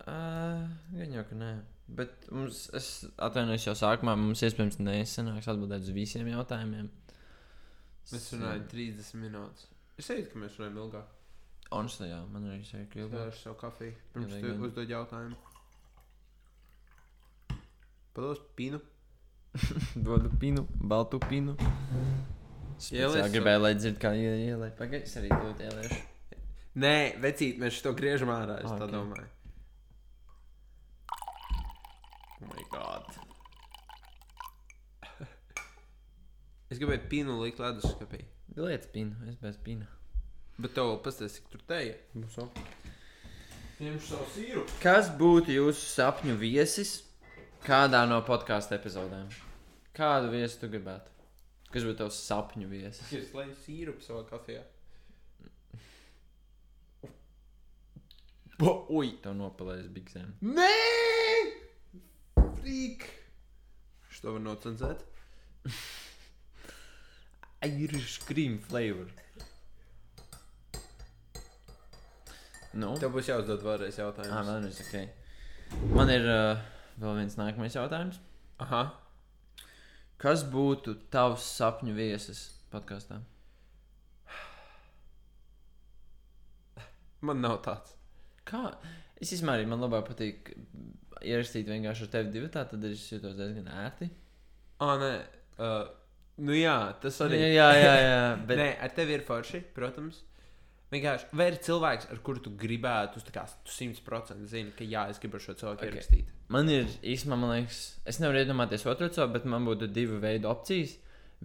Uh, 0.00 0.66
gan 0.96 1.12
jau, 1.16 1.24
ka 1.28 1.36
nē. 1.40 1.50
Bet 1.90 2.28
mums, 2.30 2.66
es 2.76 2.88
atvainojos 3.18 3.64
jau 3.66 3.74
sākumā, 3.80 4.14
mums 4.20 4.42
iespējams 4.46 4.78
nesanāks 4.84 5.48
atbildēt 5.50 5.82
uz 5.88 5.90
visiem 5.96 6.28
jautājumiem. 6.30 6.88
Mēs 8.10 8.28
runājam 8.34 8.68
30 8.70 9.18
minūtes. 9.24 9.66
Es 10.00 10.06
teicu, 10.08 10.30
ka 10.32 10.38
mēs 10.44 10.56
runājam 10.60 10.78
ilgāk. 10.84 11.16
Honestly, 11.70 12.08
jā, 12.10 12.20
man 12.32 12.46
arī 12.50 12.60
ir 12.60 12.66
Es 12.66 12.72
ilgāk. 12.76 13.10
vēlēšu 13.16 13.42
savu 13.44 13.58
kafiju. 13.60 13.96
Pirms 14.14 14.38
tu 14.40 14.54
uzdod 14.68 14.88
jautājumu. 14.94 15.36
Pados 18.14 18.40
pīnu. 18.58 18.80
Dodu 20.06 20.30
pinu, 20.40 20.66
baltu 20.78 21.18
pinu. 21.28 21.56
Jā, 22.88 23.04
Ieliec 23.10 23.28
gribēju, 23.34 23.60
lai 23.60 23.74
dzird, 23.76 23.98
kā 24.00 24.14
ielai. 24.16 24.70
Pagaid, 24.78 25.04
es 25.04 25.16
arī 25.20 25.28
to 25.28 25.50
ieliešu. 25.66 25.98
Nē, 26.80 26.94
vecīt, 27.20 27.58
mēs 27.60 27.80
to 27.84 27.92
griežam 27.98 28.30
ārā. 28.32 28.56
Es 28.64 28.70
Ok. 28.70 28.78
tā 28.80 28.86
domāju. 28.88 29.26
Oh 32.40 32.48
my 32.54 32.64
god. 32.72 33.04
Es 36.70 36.78
gribēju 36.78 37.04
pīnu 37.10 37.36
likt 37.42 37.58
leduskapī. 37.60 38.22
Liec 38.56 38.86
pinu, 38.94 39.16
es 39.28 39.36
bez 39.42 39.56
pina. 39.64 39.86
Bet 40.60 40.74
tev 40.76 40.94
pastāstīja, 41.04 41.34
cik 41.36 41.50
tur 41.52 41.62
teja. 41.68 41.94
Ņemšu 43.80 44.06
savu 44.06 44.26
sīru. 44.34 44.64
Kas 44.82 45.08
būtu 45.20 45.54
jūsu 45.54 45.86
sapņu 45.94 46.34
viesis 46.40 47.02
kādā 47.64 48.02
no 48.08 48.20
podkāstu 48.26 48.76
epizodēm? 48.76 49.28
Kādu 49.96 50.30
viesi 50.32 50.60
tu 50.60 50.68
gribētu? 50.68 51.08
Kas 51.70 51.86
būtu 51.86 52.00
tavs 52.02 52.18
sapņu 52.26 52.68
viesis? 52.70 53.12
Es 53.14 53.30
lai 53.36 53.46
sīru 53.62 53.94
savā 54.02 54.24
kafijā. 54.26 54.64
Bo, 58.60 58.72
ui, 58.92 59.14
tev 59.22 59.36
nopelēs 59.38 59.86
biksēm. 59.94 60.34
Nē! 60.44 60.68
Frīk! 62.58 63.06
Šo 64.12 64.34
var 64.34 64.42
nocenzēt. 64.44 65.06
Irish 67.70 68.18
cream 68.26 68.58
flavor. 68.66 69.08
Nu, 72.76 72.92
Tev 73.00 73.14
būs 73.14 73.30
jāuzdod 73.30 73.64
vēlreiz 73.64 73.96
ah, 73.98 74.08
jautājums. 74.08 74.50
vēlreiz, 74.50 74.82
ok. 74.84 75.88
Man 75.96 76.12
ir 76.12 76.26
uh, 76.28 76.60
vēl 77.00 77.16
viens 77.22 77.38
nākamais 77.40 77.74
jautājums. 77.78 78.20
Aha. 78.62 78.84
Kas 80.20 80.42
būtu 80.44 80.96
tavs 81.12 81.46
sapņu 81.56 81.94
viesis 81.96 82.42
podkāstā? 82.72 83.22
Man 87.24 87.40
nav 87.40 87.60
tāds. 87.64 87.94
Kā? 88.48 88.66
Es 89.20 89.32
īstenībā 89.32 89.58
arī 89.58 89.68
man 89.68 89.80
labāk 89.84 90.06
patīk 90.08 90.52
ierakstīt 91.20 91.68
vienkārši 91.68 92.06
ar 92.06 92.12
tevi 92.14 92.34
divu, 92.34 92.48
tad 92.52 92.72
es 92.88 93.06
jūtos 93.12 93.36
diezgan 93.36 93.68
ērti. 93.82 94.08
Ah, 94.80 94.94
nē. 95.00 95.10
Uh, 95.60 95.82
nu 96.44 96.56
jā, 96.56 96.76
tas 97.02 97.20
arī. 97.24 97.40
Jā, 97.52 97.68
jā, 97.76 97.94
jā. 98.00 98.20
Bet... 98.36 98.46
Bet... 98.52 98.62
Nē, 98.62 98.68
ar 98.86 98.94
tevi 98.96 99.16
ir 99.18 99.24
forši, 99.28 99.62
protams. 99.76 100.22
Vienkārši, 100.90 101.28
vai 101.38 101.46
ir 101.52 101.56
cilvēks, 101.62 102.08
ar 102.10 102.18
kuru 102.26 102.42
tu 102.42 102.50
gribētu, 102.58 103.20
tu 103.22 103.34
kā 103.34 103.44
tu 103.62 103.70
100% 103.70 104.48
zini, 104.50 104.72
ka 104.74 104.86
jā, 104.86 105.04
es 105.12 105.20
gribu 105.22 105.38
ar 105.38 105.44
šo 105.44 105.54
cilvēku 105.60 105.78
Ok. 105.78 105.84
okay. 105.84 105.92
ierakstīt. 105.92 106.32
Man 106.50 106.72
ir 106.72 106.88
īstenībā, 107.06 107.38
man 107.38 107.52
liekas, 107.54 107.78
es 108.10 108.18
nevaru 108.18 108.42
iedomāties 108.42 108.86
otru 108.90 109.06
cilvēku, 109.06 109.36
bet 109.36 109.46
man 109.52 109.68
būtu 109.68 109.86
divi 109.94 110.18
veidi 110.22 110.50
opcijas. 110.50 110.96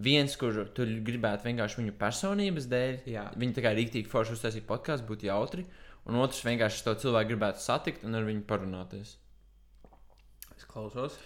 Viens, 0.02 0.34
kur 0.36 0.58
tu 0.76 0.84
gribētu 1.06 1.46
vienkārši 1.46 1.80
viņu 1.80 1.94
personības 2.00 2.66
dēļ, 2.68 2.98
Jā. 3.08 3.28
Viņi 3.38 3.56
tā 3.56 3.64
kā 3.64 3.72
rīktīgi 3.78 4.10
forši 4.12 4.34
uztaisīja 4.34 4.66
podkāstu, 4.68 5.06
būtu 5.08 5.30
jautri. 5.30 5.64
Un 6.06 6.18
otrs 6.20 6.42
vienkārši 6.46 6.84
to 6.84 6.96
cilvēku 7.06 7.32
gribētu 7.32 7.62
satikt 7.62 8.04
un 8.06 8.18
ar 8.18 8.26
viņu 8.26 8.44
parunāties. 8.50 9.14
Es 10.58 10.66
klausos. 10.68 11.16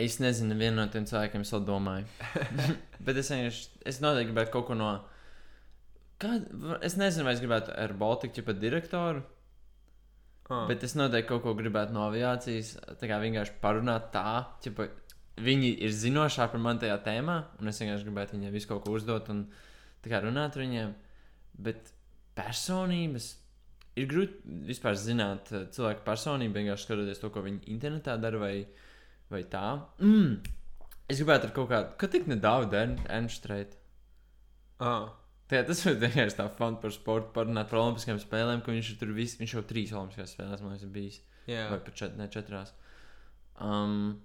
Es 0.00 0.16
nezinu, 0.22 0.56
vienu 0.56 0.80
no 0.80 0.88
tiem 0.90 1.04
cilvēkiem 1.08 1.44
es 1.44 1.52
vēl 1.54 1.64
domāju. 1.68 2.08
Bet 3.06 3.20
es 3.20 3.30
vienkārši, 3.30 3.68
es 3.92 4.00
noteikti 4.00 4.32
gribētu 4.32 4.56
kaut 4.56 4.68
ko 4.72 4.80
no. 4.80 4.92
Kā, 6.20 6.34
es 6.84 6.98
nezinu, 7.00 7.24
vai 7.24 7.36
es 7.36 7.40
gribētu 7.40 7.72
ar 7.72 7.94
Baltiku 7.96 8.44
pat 8.44 8.58
direktoru, 8.60 9.22
Ah. 10.50 10.66
bet 10.66 10.82
es 10.82 10.96
noteikti 10.98 11.30
kaut 11.30 11.44
ko 11.44 11.54
gribētu 11.54 11.94
no 11.94 12.08
aviācijas. 12.08 12.74
Tā 12.98 13.06
kā 13.06 13.20
vienkārši 13.22 13.54
parunāt 13.62 14.10
tā, 14.10 14.46
ķipa, 14.64 14.88
viņi 15.38 15.76
ir 15.86 15.94
zinošāki 15.94 16.56
par 16.56 16.62
mani 16.64 16.82
tajā 16.82 16.96
tēmā, 17.06 17.36
un 17.60 17.70
es 17.70 17.78
vienkārši 17.78 18.08
gribētu 18.08 18.34
viņiem 18.36 18.56
visu 18.56 18.68
kaut 18.72 18.82
ko 18.84 18.96
uzdot 18.98 19.30
un 19.30 19.44
runāt 20.02 20.58
ar 20.58 20.64
viņiem. 20.64 20.94
Bet 21.54 21.92
personības 22.34 23.36
ir 23.96 24.08
grūti 24.10 24.58
vispār 24.66 24.98
zināt 24.98 25.52
eh, 25.54 25.68
cilvēku 25.70 26.02
personību, 26.06 26.56
vienkārši 26.58 26.88
skatoties 26.88 27.22
to, 27.22 27.30
ko 27.30 27.44
viņi 27.46 27.70
internetā 27.70 28.18
dara 28.20 28.42
vai, 28.42 28.66
vai 29.30 29.44
tā. 29.44 29.86
Mm. 30.02 30.40
Es 31.10 31.22
gribētu 31.22 31.48
ar 31.48 31.54
kaut 31.54 31.70
kādu, 31.70 31.96
ka 31.98 32.10
tik 32.10 32.26
nedaudz 32.30 32.74
Ernstreita. 32.74 33.78
Ah. 34.80 35.19
Tā, 35.50 35.64
tas 35.66 35.80
ir 35.82 35.96
vienkārši 35.98 36.36
tā 36.38 36.46
fun 36.54 36.76
par 36.78 36.92
sportu, 36.94 37.32
parunāt 37.34 37.70
par 37.72 37.80
olimpiskajām 37.80 38.20
spēlēm, 38.22 38.60
ka 38.62 38.70
viņš 38.70 38.92
tur 39.00 39.10
vis, 39.16 39.34
viņš 39.40 39.54
jau 39.56 39.62
trīs 39.66 39.90
olimpiskās 39.90 40.36
spēlēs, 40.36 40.62
man 40.62 40.76
liekas, 40.76 40.86
ir 40.86 40.92
bijis. 40.94 41.16
Jā. 41.50 41.64
Vai 41.72 41.80
pat 41.82 41.96
čet, 41.98 42.14
ne, 42.18 42.28
četrās. 42.30 42.70
Um, 43.58 44.20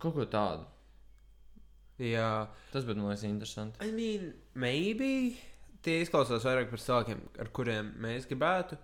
kaut 0.00 0.16
ko 0.16 0.24
tādu. 0.32 0.64
Jā. 2.00 2.46
Tas 2.72 2.86
būtu, 2.88 3.02
man 3.02 3.12
liekas, 3.12 3.26
interesanti. 3.28 3.82
I 3.84 3.92
mean, 3.92 4.32
maybe 4.56 5.10
tie 5.84 5.98
izklausās 6.04 6.46
vairāk 6.48 6.72
par 6.72 6.82
cilvēkiem, 6.82 7.20
ar 7.44 7.52
kuriem 7.54 7.92
mēs 8.00 8.30
gribētu. 8.30 8.78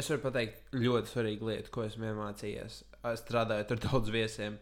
Es 0.00 0.08
varu 0.08 0.22
pateikt 0.24 0.72
ļoti 0.78 1.10
svarīgu 1.10 1.50
lietu, 1.50 1.74
ko 1.74 1.84
esmu 1.84 2.08
iemācījies. 2.14 2.80
Strādājot 3.20 3.76
ar 3.76 3.82
daudz 3.90 4.14
viesiem. 4.14 4.56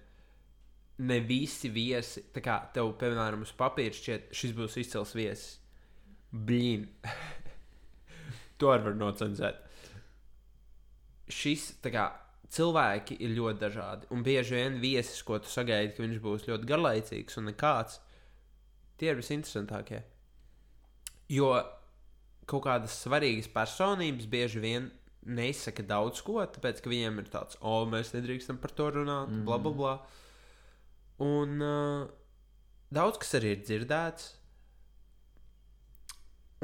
Ne 1.06 1.20
visi 1.22 1.70
viesi, 1.70 2.24
tā 2.34 2.42
kā 2.42 2.58
tev, 2.74 2.90
piemēram, 2.98 3.46
uz 3.46 3.54
papīra 3.54 3.94
šķiet, 3.94 4.32
šis 4.34 4.58
būs 4.58 4.80
izcils 4.82 5.14
viesis. 5.14 5.60
Blīn. 6.32 6.86
to 8.58 8.72
arī 8.72 8.90
var 8.90 8.98
nocenzēt. 8.98 9.62
Šis, 11.28 11.70
kā, 11.84 12.08
cilvēki 12.52 13.18
ir 13.24 13.34
ļoti 13.36 13.62
dažādi. 13.62 14.08
Un 14.14 14.22
bieži 14.26 14.56
vien 14.56 14.78
viesis, 14.82 15.22
ko 15.26 15.38
tu 15.42 15.50
sagaidi, 15.52 15.94
ka 15.96 16.04
viņš 16.04 16.20
būs 16.24 16.46
ļoti 16.48 16.68
garlaicīgs 16.68 17.40
un 17.40 17.50
nekāds, 17.50 18.00
tie 19.00 19.12
ir 19.12 19.20
visinteresantākie. 19.20 20.02
Jo 21.28 21.52
kaut 22.48 22.64
kādas 22.64 22.96
svarīgas 23.02 23.50
personības 23.52 24.28
bieži 24.30 24.62
vien 24.64 24.88
neizsaka 25.28 25.84
daudz 25.84 26.22
ko, 26.24 26.40
tāpēc 26.48 26.80
ka 26.80 26.90
viņiem 26.90 27.20
ir 27.20 27.28
tāds, 27.32 27.58
o, 27.60 27.82
mēs 27.90 28.14
nedrīkstam 28.14 28.60
par 28.62 28.72
to 28.72 28.88
runāt, 28.94 29.28
mm. 29.28 29.44
bla, 29.44 29.58
bla, 29.60 29.72
bla. 29.76 29.94
Un 31.24 31.64
uh, 31.64 32.06
daudz 32.94 33.20
kas 33.20 33.36
arī 33.36 33.56
ir 33.56 33.64
dzirdēts. 33.66 34.37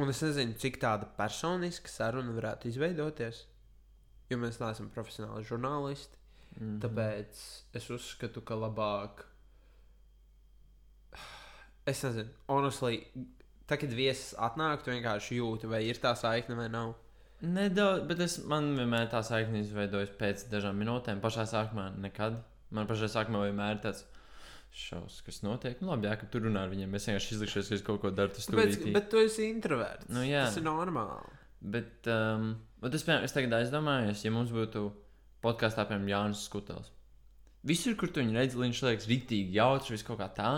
Un 0.00 0.10
es 0.10 0.20
nezinu, 0.24 0.56
cik 0.58 0.80
tāda 0.82 1.06
personiska 1.18 1.90
saruna 1.90 2.34
varētu 2.34 2.70
izveidoties. 2.70 3.44
Jo 4.30 4.40
mēs 4.42 4.58
neesam 4.58 4.90
profesionāli 4.94 5.46
žurnālisti. 5.46 6.18
Mm 6.58 6.80
Tāpēc 6.82 7.38
es 7.78 7.86
uzskatu, 7.90 8.42
ka 8.46 8.58
labāk. 8.58 9.24
Es 11.86 12.02
nezinu, 12.06 12.30
honestly, 12.48 13.02
tā, 13.68 13.76
kad 13.76 13.92
viesis 13.92 14.32
atnāk, 14.40 14.82
tu 14.82 14.92
vienkārši 14.94 15.40
jūti, 15.40 15.68
vai 15.70 15.82
ir 15.86 16.00
tā 16.02 16.14
saikne 16.18 16.56
vai 16.58 16.68
nav. 16.72 16.94
Nedaudz, 17.44 18.06
bet 18.08 18.22
es, 18.24 18.38
man 18.48 18.70
vienmēr 18.78 19.10
tā 19.12 19.20
saikne 19.26 19.60
izveidojas 19.60 20.14
pēc 20.18 20.46
dažām 20.52 20.78
minūtēm. 20.80 21.20
Pašā 21.20 21.44
sākumā 21.50 21.90
nekad. 22.00 22.38
Man 22.74 22.88
pašā 22.88 23.10
sākumā 23.12 23.44
vienmēr 23.48 23.76
ir 23.76 23.82
tāds 23.84 24.06
šausmas, 24.74 25.20
kas 25.22 25.40
notiek. 25.46 25.78
Nu, 25.82 25.92
labi, 25.92 26.08
jā, 26.10 26.16
ka 26.18 26.26
tur 26.30 26.44
runā 26.48 26.64
ar 26.66 26.72
viņiem. 26.72 26.96
Es 26.98 27.06
vienkārši 27.08 27.36
izlikšos, 27.36 27.70
ka 27.70 27.78
es 27.78 27.84
kaut 27.86 28.00
ko 28.02 28.10
daru. 28.14 28.34
Tas 28.34 28.48
tur 28.50 28.58
bet 28.96 29.08
tu 29.12 29.22
esi 29.22 29.48
introverts. 29.52 30.10
Nu, 30.10 30.24
jā. 30.26 30.44
tas 30.48 30.58
ir 30.58 30.66
normāli. 30.66 31.38
Bet, 31.74 32.08
um, 32.10 32.50
bet 32.82 32.96
es, 32.98 33.06
piemēram, 33.06 33.24
es 33.28 33.34
tagad 33.36 33.56
aizdomājos, 33.60 34.24
ja 34.26 34.32
mums 34.34 34.52
būtu 34.52 34.84
podkāstā, 35.44 35.86
piemēram, 35.88 36.10
Jānis 36.10 36.44
Skutels. 36.48 36.90
Visur, 37.64 37.94
kur 37.96 38.10
tu 38.12 38.20
viņu 38.20 38.36
redzi, 38.36 38.60
viņš 38.60 38.82
liekas 38.84 39.08
rīktīgi 39.08 39.56
jautrs, 39.56 39.94
viss 39.94 40.04
kaut 40.04 40.20
kā 40.20 40.28
tā. 40.36 40.50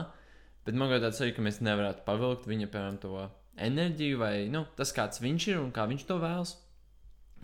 Bet 0.67 0.75
man 0.75 0.91
liekas, 0.91 1.05
tāds 1.05 1.23
arī, 1.23 1.37
ka 1.37 1.45
mēs 1.47 1.61
nevarētu 1.63 2.03
pavilkt 2.09 2.49
viņa, 2.51 2.71
piemēram, 2.73 2.99
to 3.05 3.29
enerģiju 3.69 4.19
vai 4.21 4.33
nu, 4.53 4.65
tas, 4.77 4.91
kāds 4.97 5.23
viņš 5.23 5.51
ir 5.53 5.61
un 5.61 5.71
kā 5.77 5.87
viņš 5.87 6.09
to 6.09 6.19
vēlas. 6.25 6.57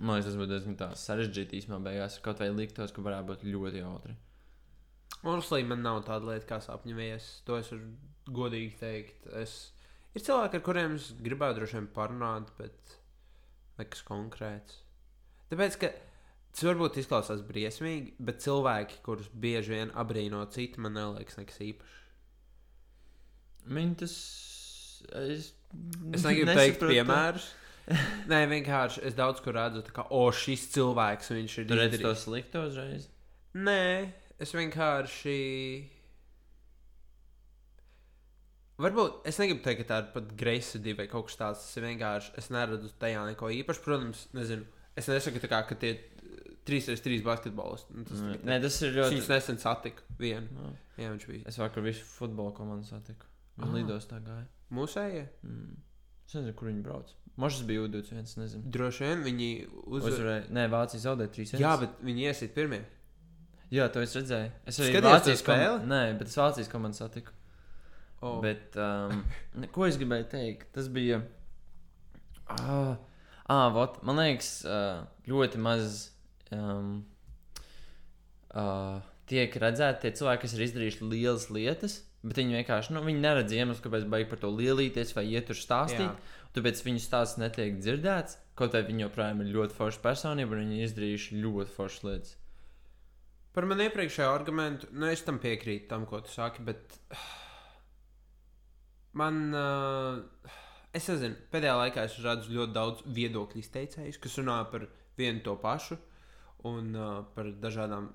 Man 0.00 0.16
liekas, 0.16 0.32
tas 0.32 0.40
būtu 0.40 0.54
diezgan 0.56 0.98
sarežģīti 0.98 1.60
īstenībā 1.60 1.78
beigās. 1.86 2.18
Kaut 2.24 2.42
vai 2.42 2.50
liktos, 2.50 2.90
ka 2.96 3.04
varētu 3.04 3.28
būt 3.28 3.46
ļoti 3.46 3.84
jautri. 3.84 4.16
Honestly, 5.22 5.62
man 5.66 5.84
nav 5.86 6.02
tāda 6.08 6.32
lieta 6.32 6.48
kā 6.48 6.58
sapņu 6.64 6.96
viesis. 6.98 7.42
To 7.46 7.58
es 7.60 7.70
varu 7.70 7.92
godīgi 8.40 8.72
teikt. 8.80 9.28
Es... 9.38 9.56
Ir 10.12 10.24
cilvēki, 10.26 10.58
ar 10.58 10.64
kuriem 10.66 10.96
es 10.98 11.12
gribētu 11.22 11.60
droši 11.60 11.78
vien 11.78 11.86
parunāt, 11.94 12.50
bet 12.58 12.96
nekas 13.78 14.02
konkrēts. 14.08 14.80
Tāpēc, 15.52 15.78
ka 15.80 15.92
tas 16.52 16.66
varbūt 16.68 16.98
izklausās 17.00 17.40
briesmīgi, 17.48 18.14
bet 18.20 18.42
cilvēki, 18.44 19.00
kurus 19.06 19.30
bieži 19.32 19.76
vien 19.76 19.94
abrīno 19.98 20.42
citi, 20.52 20.82
man 20.82 20.96
neliekas 20.98 21.38
nekas 21.40 21.62
īpašs. 21.64 21.98
Viņi 23.72 23.98
tas. 24.02 24.14
Es, 25.22 25.52
Es 26.12 26.24
negribu 26.26 26.52
teikt 26.52 26.82
to. 26.82 26.90
piemērus. 26.92 27.46
Nē, 28.30 28.42
vienkārši 28.50 29.02
es 29.08 29.16
daudz 29.18 29.40
kur 29.42 29.56
redzu, 29.56 29.82
ka, 29.94 30.04
o, 30.14 30.26
šis 30.36 30.68
cilvēks, 30.74 31.32
viņš 31.32 31.54
ir 31.62 31.70
Tu 31.70 31.78
redzi 31.78 32.00
to 32.02 32.12
slikto 32.18 32.66
uzreiz. 32.68 33.08
Nē, 33.56 34.12
es 34.42 34.52
vienkārši. 34.56 35.36
Varbūt 38.82 39.26
es 39.28 39.36
negribu 39.38 39.62
teikt, 39.62 39.82
ka 39.84 39.88
tā 39.92 39.98
ir 40.02 40.06
pat 40.14 40.30
greizsirdība 40.40 41.04
vai 41.04 41.10
kaut 41.12 41.28
kas 41.28 41.36
tāds. 41.38 41.64
Tas 41.66 41.76
ir 41.78 41.84
vienkārši. 41.86 42.32
Es 42.40 42.48
neredzu 42.54 42.90
tajā 43.02 43.26
neko 43.28 43.50
īpašu. 43.60 43.82
Protams, 43.84 44.24
nezinu. 44.34 44.64
Es 44.98 45.06
nesaku, 45.08 45.42
kā, 45.46 45.60
ka 45.68 45.76
tie 45.78 45.92
3x3 46.68 47.20
basketbolisti. 47.26 47.94
Nu, 47.94 48.04
tas 48.08 48.22
Nē, 48.48 48.58
tas 48.64 48.80
ir 48.82 48.96
ļoti. 48.96 49.16
Viņus 49.18 49.30
nesen 49.32 49.60
satiku. 49.62 50.04
Vienu. 50.18 50.48
Nu, 50.56 50.72
Jā, 51.00 51.08
viņš 51.14 51.24
bija 51.26 51.48
Es 51.48 51.56
vakar 51.58 51.82
visu 51.86 52.04
futbola 52.04 52.52
komandu 52.56 52.84
satiku. 52.88 53.28
Viņa 53.58 53.68
Ah. 53.68 53.76
lidostā 53.78 54.18
gāja. 54.24 54.46
mūsējie. 54.72 55.26
Mm. 55.44 55.76
Es 56.26 56.34
nezinu, 56.34 56.54
kur 56.56 56.68
viņi 56.68 56.82
brauc. 56.82 57.12
Možs 57.36 57.62
bija 57.68 57.82
U21, 57.86 58.22
es 58.24 58.36
nezinu. 58.36 58.62
Droši 58.72 59.04
vien 59.04 59.22
viņi 59.24 59.48
uzvarēja. 59.68 60.12
Uzvarēja. 60.12 60.44
Nē, 60.50 60.66
Vācija 60.72 61.00
zaudēja 61.04 61.32
3. 61.32 61.60
Jā, 61.60 61.72
bet 61.80 61.90
viņi 62.04 62.26
iesiet 62.28 62.54
pirmie. 62.54 62.82
Jā, 63.72 63.86
to 63.92 64.02
es 64.04 64.12
redzēju. 64.16 64.50
Es 64.68 64.80
arī 64.80 64.90
Skaties 64.92 65.08
Vācijas 65.08 65.44
komandu. 65.46 65.88
Nē, 65.88 66.00
bet 66.18 66.28
es 66.28 66.36
Vācijas 66.36 66.68
komandu 66.68 66.98
satiku. 67.00 67.32
Oh. 68.22 68.36
Bet, 68.44 68.76
um, 68.76 69.22
ko 69.74 69.86
es 69.88 69.96
gribēju 70.00 70.28
teikt? 70.34 70.68
Tas 70.76 70.90
bija. 70.92 71.22
Ah, 72.52 72.98
ah 73.50 73.64
vot, 73.72 73.96
man 74.06 74.20
liekas, 74.20 74.50
ļoti 75.30 75.62
maz 75.62 76.04
um, 76.52 76.98
uh, 78.52 79.00
tiek 79.30 79.56
redzēti 79.64 80.04
tie 80.04 80.12
cilvēki, 80.20 80.44
kas 80.44 80.56
ir 80.56 80.66
izdarījuši 80.68 81.08
lielas 81.08 81.48
lietas. 81.54 82.02
Bet 82.22 82.38
viņi 82.38 82.60
vienkārši 82.60 82.94
nu, 82.94 83.00
viņi 83.02 83.24
neredz 83.24 83.56
iemeslu, 83.56 83.82
kāpēc 83.82 84.04
baigi 84.10 84.28
par 84.30 84.38
to 84.44 84.52
lielīties 84.54 85.16
vai 85.16 85.24
iet 85.32 85.48
tur 85.48 85.58
stāstīt. 85.58 86.06
Jā. 86.06 86.44
Tāpēc 86.54 86.84
viņu 86.84 87.00
stāsts 87.02 87.40
netiek 87.40 87.80
dzirdēts. 87.80 88.36
Kaut 88.58 88.76
arī 88.76 88.92
viņi 88.92 89.06
joprojām 89.06 89.40
ir 89.42 89.50
ļoti 89.56 89.74
forša 89.74 90.04
personība 90.04 90.54
un 90.54 90.66
viņi 90.66 90.84
izdarījuši 90.86 91.40
ļoti 91.42 91.74
foršas 91.74 92.06
lietas. 92.06 92.36
Par 93.52 93.68
manu 93.68 93.84
iepriekšējo 93.84 94.32
argumentu, 94.32 94.88
nu, 94.96 95.06
es 95.12 95.24
tam 95.26 95.38
piekrītu, 95.42 95.88
tam, 95.90 96.06
ko 96.08 96.22
tu 96.24 96.32
saki, 96.32 96.64
bet 96.64 96.96
Man, 99.12 99.52
uh, 99.52 100.48
es 100.96 101.06
nezinu, 101.10 101.36
pēdējā 101.52 101.72
laikā 101.76 102.04
es 102.08 102.16
redzu 102.24 102.54
ļoti 102.56 102.72
daudz 102.72 103.02
viedokļu 103.12 103.60
izteicējus, 103.60 104.20
kas 104.22 104.38
runā 104.40 104.56
par 104.72 104.86
vienu 105.18 105.42
to 105.44 105.56
pašu 105.60 105.98
un 106.68 106.94
uh, 106.96 107.18
par 107.34 107.50
dažādām. 107.60 108.08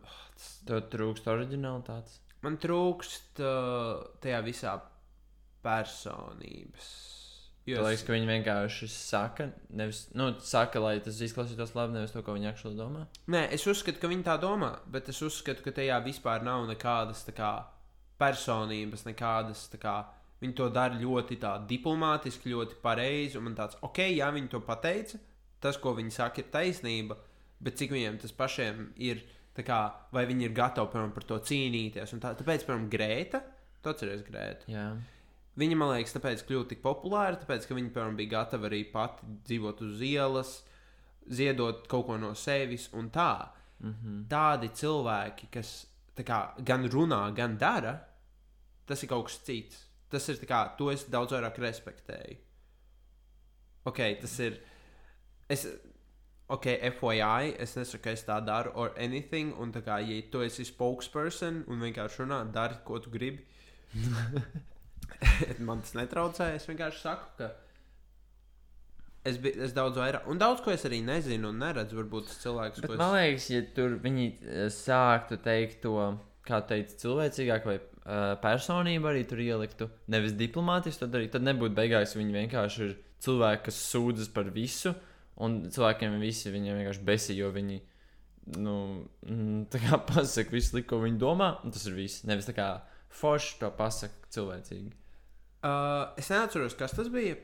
Tev 0.66 0.88
trūkst 0.94 1.30
originalitātes. 1.30 2.18
Man 2.46 2.58
trūkst 2.62 3.44
uh, 3.44 4.08
tajā 4.24 4.42
visā 4.46 4.74
personības. 5.66 6.90
Jo 7.68 7.84
liekas, 7.84 8.06
ka 8.08 8.14
viņi 8.16 8.30
vienkārši 8.30 8.88
saka, 8.88 9.50
nevis, 9.76 10.06
nu, 10.16 10.30
saka, 10.40 10.80
lai 10.80 10.94
tas 11.04 11.18
izklausītos 11.24 11.74
labi, 11.76 11.98
nevis 11.98 12.14
to, 12.16 12.22
ko 12.24 12.38
viņi 12.38 12.48
aktuāli 12.54 12.80
domā. 12.80 13.02
Nē, 13.34 13.42
es 13.58 13.66
uzskatu, 13.68 14.00
ka 14.00 14.08
viņi 14.08 14.24
tā 14.24 14.38
domā, 14.40 14.70
bet 14.88 15.10
es 15.12 15.20
uzskatu, 15.26 15.66
ka 15.66 15.74
tajā 15.76 15.98
vispār 16.06 16.46
nav 16.48 16.64
nekādas 16.70 17.26
kā, 17.36 17.52
personības, 18.22 19.04
nekādas. 19.10 19.66
Kā, 19.82 19.98
viņi 20.42 20.56
to 20.58 20.70
dara 20.74 20.96
ļoti 21.00 21.40
diplomātiski, 21.70 22.54
ļoti 22.54 22.80
pareizi. 22.84 23.40
Un 23.40 23.50
man 23.50 23.58
tāds, 23.58 23.80
ok, 23.84 24.04
jā, 24.16 24.30
viņi 24.34 24.52
to 24.54 24.62
pateica, 24.64 25.20
tas, 25.64 25.80
ko 25.82 25.96
viņi 25.98 26.14
saka, 26.14 26.44
ir 26.44 26.54
taisnība, 26.54 27.18
bet 27.60 27.80
cik 27.80 27.92
viņiem 27.96 28.22
tas 28.22 28.32
pašiem 28.38 28.92
ir, 29.10 29.26
kā, 29.58 29.82
vai 30.14 30.28
viņi 30.30 30.48
ir 30.48 30.56
gatavi 30.56 30.94
piemēram, 30.94 31.14
par 31.16 31.28
to 31.28 31.42
cīnīties. 31.50 32.16
Tā, 32.22 32.36
tāpēc, 32.38 32.64
piemēram, 32.68 32.90
Grēta, 32.94 33.44
tu 33.82 33.92
atceries 33.92 34.26
Grētu. 34.28 34.72
Jā. 34.72 34.92
Viņa, 35.58 35.78
man 35.80 35.96
liekas, 35.96 36.14
tāpēc 36.14 36.44
kļuva 36.46 36.68
tik 36.70 36.84
populāra, 36.84 37.38
tāpēc, 37.42 37.66
ka 37.66 37.76
viņa, 37.78 37.90
piemēram, 37.94 38.18
bija 38.20 38.34
gatava 38.36 38.68
arī 38.70 38.84
pati 38.92 39.26
dzīvot 39.48 39.82
uz 39.88 40.02
ielas, 40.06 40.52
ziedot 41.34 41.88
kaut 41.90 42.06
ko 42.08 42.18
no 42.22 42.34
sevis 42.38 42.90
un 42.94 43.10
tā. 43.10 43.50
Mm 43.80 43.94
-hmm. 43.94 44.28
Tādi 44.30 44.70
cilvēki, 44.74 45.50
kas 45.52 45.88
kā, 46.16 46.54
gan 46.64 46.88
runā, 46.90 47.34
gan 47.36 47.58
dara, 47.58 48.00
tas 48.86 49.04
ir 49.04 49.10
kaut 49.10 49.26
kas 49.26 49.40
cits. 49.44 49.84
Tas 50.10 50.30
ir 50.30 50.36
kā, 50.36 50.78
to 50.78 50.92
es 50.92 51.04
daudz 51.04 51.34
vairāk 51.34 51.58
respektēju. 51.58 52.38
Ok, 53.84 54.00
tas 54.22 54.40
ir. 54.40 54.62
Es, 55.50 55.68
ok, 56.48 56.66
FYI, 57.00 57.56
es 57.60 57.76
nesaku, 57.76 58.04
ka 58.04 58.10
es 58.10 58.24
tā 58.24 58.46
daru, 58.46 58.72
or 58.76 58.94
anything. 58.98 59.54
Un, 59.60 59.72
tā 59.72 59.82
kā, 59.82 60.00
ja 60.00 60.22
tu 60.32 60.42
esi 60.42 60.66
spokesperson 60.66 61.64
un 61.68 61.80
vienkārši 61.80 62.24
runā, 62.24 62.52
dari, 62.52 62.76
ko 62.86 63.00
tu 63.00 63.10
gribi. 63.10 63.46
man 65.68 65.82
tas 65.86 65.96
netraucē. 65.98 66.52
Es 66.58 66.68
vienkārši 66.70 67.02
saku, 67.04 67.32
ka 67.40 67.52
es, 69.28 69.40
bi, 69.42 69.52
es 69.66 69.76
daudz 69.76 70.00
vairāk, 70.00 70.28
un 70.32 70.40
daudz 70.42 70.64
ko 70.64 70.74
es 70.74 70.86
arī 70.88 71.02
nezinu 71.06 71.52
un 71.52 71.60
neredzu. 71.64 71.98
Varbūt 72.00 72.30
tas 72.30 72.40
cilvēks, 72.44 72.84
Bet 72.84 72.92
ko 72.92 73.00
man 73.00 73.18
es. 73.18 73.18
liekas, 73.18 73.50
ja 73.54 73.64
tur 73.78 73.98
viņi 74.04 74.28
eh, 74.30 74.68
sāktu 74.74 75.40
teikt 75.44 75.82
to, 75.86 75.98
kā 76.48 76.62
teikt, 76.64 76.96
cilvēcīgāk 77.02 77.66
vai 77.68 77.76
uh, 77.82 78.38
personību 78.40 79.10
arī 79.10 79.26
tur 79.28 79.42
ieliktu, 79.44 79.90
nevis 80.14 80.36
diplomātiski 80.40 81.04
to 81.04 81.10
darīt, 81.12 81.34
tad 81.34 81.44
nebūtu 81.44 81.76
beigās 81.76 82.16
viņi 82.16 82.38
vienkārši 82.38 82.86
ir 82.86 82.94
cilvēki, 83.26 83.66
kas 83.66 83.82
sūdzas 83.90 84.32
par 84.32 84.48
visu, 84.56 84.94
un 85.44 85.66
cilvēkiem 85.68 86.16
visi 86.22 86.54
viņiem 86.54 86.80
vienkārši 86.80 87.06
besī, 87.08 87.36
jo 87.42 87.52
viņi. 87.56 87.82
Nu, 88.64 88.78
mm, 89.28 89.66
tā 89.74 89.82
kā 89.84 90.00
pasakā 90.14 90.56
visu, 90.56 90.80
ko 90.88 91.02
viņi 91.04 91.20
domā, 91.20 91.58
un 91.68 91.76
tas 91.76 91.84
ir 91.90 91.98
viss. 91.98 92.24
Nevis 92.30 92.48
tā 92.48 92.56
kā 92.56 92.70
forši 93.20 93.58
to 93.60 93.74
pasakā 93.76 94.27
cilvēcīgi. 94.38 94.96
Uh, 95.68 96.14
es 96.22 96.30
neatceros, 96.32 96.78
kas 96.78 96.94
tas 96.96 97.10
bija 97.12 97.36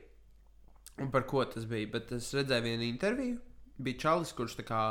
un 1.01 1.09
par 1.11 1.25
ko 1.29 1.43
tas 1.49 1.65
bija, 1.69 1.89
bet 1.95 2.11
es 2.15 2.29
redzēju 2.35 2.65
vienu 2.67 2.85
interviju. 2.87 3.39
Bija 3.83 4.01
Čalis, 4.05 4.33
kurš 4.37 4.59
kā 4.67 4.83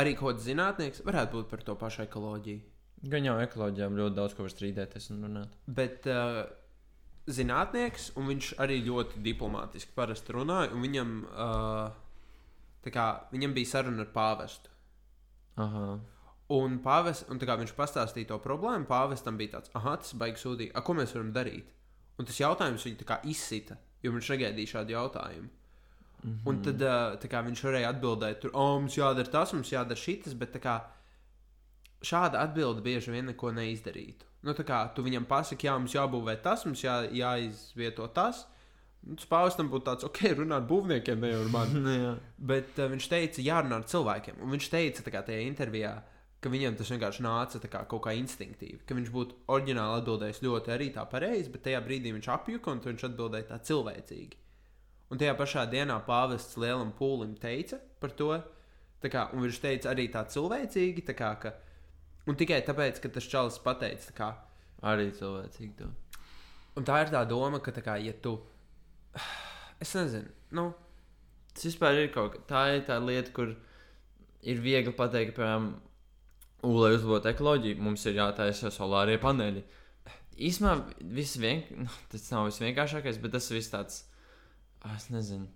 arī 0.00 0.16
kaut 0.18 0.34
kāds 0.34 0.46
zinātnieks, 0.48 1.04
varētu 1.06 1.38
būt 1.38 1.50
par 1.52 1.62
to 1.66 1.76
pašu 1.78 2.04
ekoloģiju. 2.06 2.62
Gan 3.10 3.24
jau 3.24 3.36
ekoloģijām 3.40 3.96
ļoti 3.96 4.16
daudz 4.16 4.34
ko 4.36 4.44
var 4.44 4.52
strīdēties 4.52 5.10
un 5.14 5.22
runāt. 5.24 5.54
Bet 5.80 6.08
uh, 6.10 6.42
zinātnieks, 7.30 8.10
un 8.20 8.28
viņš 8.28 8.52
arī 8.60 8.80
ļoti 8.84 9.22
diplomātiski 9.24 9.94
parasti 9.96 10.36
runāja, 10.36 10.72
un 10.74 10.84
viņam, 10.84 11.14
uh, 11.30 12.90
kā, 12.90 13.06
viņam 13.32 13.56
bija 13.56 13.72
saruna 13.76 14.04
ar 14.04 14.12
pāvestu. 14.14 14.74
Aha. 15.60 15.86
Un, 16.50 16.80
pāves, 16.82 17.22
un 17.30 17.38
kā 17.38 17.54
viņš 17.60 17.76
pastāstīja 17.78 18.32
to 18.32 18.40
problēmu, 18.42 18.88
pāvestam 18.88 19.36
bija 19.38 19.58
tāds, 19.58 19.70
ah, 19.78 19.92
tas 19.94 20.16
baigs 20.18 20.42
sūdīgi, 20.42 20.74
a, 20.74 20.82
ko 20.82 20.96
mēs 20.98 21.14
varam 21.14 21.30
darīt? 21.36 21.70
Un 22.18 22.26
tas 22.26 22.40
jautājums 22.40 22.84
viņu 22.84 23.18
izsita, 23.30 23.76
jo 24.02 24.12
viņš 24.12 24.30
negaidīja 24.34 24.72
šādu 24.74 24.96
jautājumu. 24.96 25.48
Mm 26.20 26.30
-hmm. 26.30 26.48
Un 26.50 26.62
tad 26.62 26.82
uh, 26.82 27.16
tā 27.22 27.28
kā 27.32 27.44
viņš 27.46 27.62
varēja 27.64 27.92
atbildēt, 27.94 28.40
tur, 28.40 28.50
oh, 28.52 28.80
mums 28.80 28.96
jādara 28.96 29.30
tas, 29.30 29.52
mums 29.52 29.72
jādara 29.72 29.96
šitas, 29.96 30.34
bet 30.34 30.56
kā 30.60 30.80
šāda 32.02 32.40
atbilde 32.40 32.82
bieži 32.82 33.10
vien 33.10 33.26
neko 33.26 33.52
neizdarītu. 33.52 34.26
Nu, 34.42 34.52
kā 34.52 34.94
tu 34.94 35.02
viņam 35.02 35.26
pasaki, 35.28 35.66
jā, 35.66 35.78
mums 35.78 35.94
jābūvē 35.94 36.36
tas, 36.42 36.64
mums 36.64 36.82
jā, 36.84 37.02
jāizvieto 37.12 38.06
tas. 38.08 38.46
Nu, 39.02 39.16
Tas 39.16 39.24
pāvestam 39.24 39.70
būtu 39.72 39.84
tāds, 39.84 40.04
ok, 40.04 40.18
runāt 40.36 40.60
ar 40.60 40.68
būvniekiem, 40.68 41.20
ne 41.20 41.30
jau 41.30 41.40
ar 41.40 41.48
mani. 41.48 41.80
Nu. 41.86 42.16
Bet 42.36 42.78
uh, 42.78 42.88
viņš 42.92 43.08
teica, 43.08 43.40
jārunā 43.40 43.80
ar 43.80 43.86
cilvēkiem. 43.88 44.40
Un 44.44 44.50
viņš 44.50 44.68
teica, 44.68 45.02
tā 45.02 45.10
kā 45.14 45.22
tajā 45.24 45.40
intervijā, 45.46 45.94
ka 46.40 46.52
viņam 46.52 46.76
tas 46.78 46.90
vienkārši 46.92 47.24
nāca 47.24 47.60
tā 47.62 47.70
kā 47.72 47.82
kaut 47.88 48.02
kā 48.06 48.14
instinktīvi. 48.16 48.80
Ka 48.88 48.96
viņš 48.96 49.10
būtu 49.14 49.38
oriģināli 49.52 50.00
atbildējis 50.00 50.42
ļoti 50.44 50.74
arī 50.74 50.88
tā 50.94 51.04
pareizi, 51.10 51.52
bet 51.52 51.64
tajā 51.66 51.82
brīdī 51.84 52.14
viņš 52.16 52.30
apjuka 52.34 52.72
un 52.72 52.82
viņš 52.84 53.06
atbildēja 53.10 53.48
tā 53.50 53.60
cilvēcīgi. 53.70 54.40
Un 55.10 55.20
tajā 55.20 55.34
pašā 55.38 55.66
dienā 55.70 55.98
pāvests 56.06 56.58
lielam 56.60 56.92
pūlim 56.96 57.34
teica 57.40 57.80
par 58.00 58.14
to, 58.16 58.30
kā, 59.04 59.26
un 59.34 59.44
viņš 59.46 59.62
teica 59.62 59.90
arī 59.92 60.06
tā 60.12 60.22
cilvēcīgi, 60.30 61.06
tā 61.08 61.16
kā, 61.18 61.32
ka, 61.42 61.54
un 62.30 62.38
tikai 62.38 62.60
tāpēc, 62.66 63.02
ka 63.02 63.10
tas 63.16 63.26
čalis 63.28 63.58
pateica, 63.64 64.12
tā 64.12 64.16
kā, 64.16 64.30
Arī 64.80 65.10
cilvēcīgi 65.12 65.74
to. 65.76 65.90
un 66.78 66.86
tā 66.88 67.02
ir 67.02 67.10
tā 67.12 67.20
doma, 67.28 67.58
ka, 67.60 67.74
tā 67.74 67.82
kā, 67.84 67.98
ja 68.00 68.14
tu, 68.22 68.38
es 69.82 69.92
nezinu, 69.98 70.30
nu, 70.56 70.70
Tas 71.54 71.66
vispār 71.66 71.98
ir 71.98 72.10
kaut 72.14 72.34
kas 72.34 72.46
tā, 72.48 72.60
ir 72.76 72.84
tā 72.86 72.96
lieta, 73.02 73.32
kur 73.34 73.54
ir 74.46 74.60
viegli 74.62 74.92
pateikt, 74.96 75.34
piemēram, 75.36 75.72
U, 76.66 76.74
lai 76.76 76.92
uzlabotu 76.96 77.30
ekoloģiju, 77.30 77.80
mums 77.80 78.04
ir 78.08 78.18
jātaisa 78.18 78.72
solārie 78.74 79.16
paneļi. 79.20 79.62
Īsumā 80.40 80.74
viss 81.00 81.38
vien... 81.40 81.64
nu, 81.84 81.88
tas 82.12 82.28
nav 82.32 82.48
visvienkāršākais, 82.50 83.20
bet 83.22 83.34
tas 83.36 83.48
viss 83.52 83.72
tāds, 83.72 84.02
ah, 84.84 84.96
es 84.96 85.08
nezinu, 85.12 85.48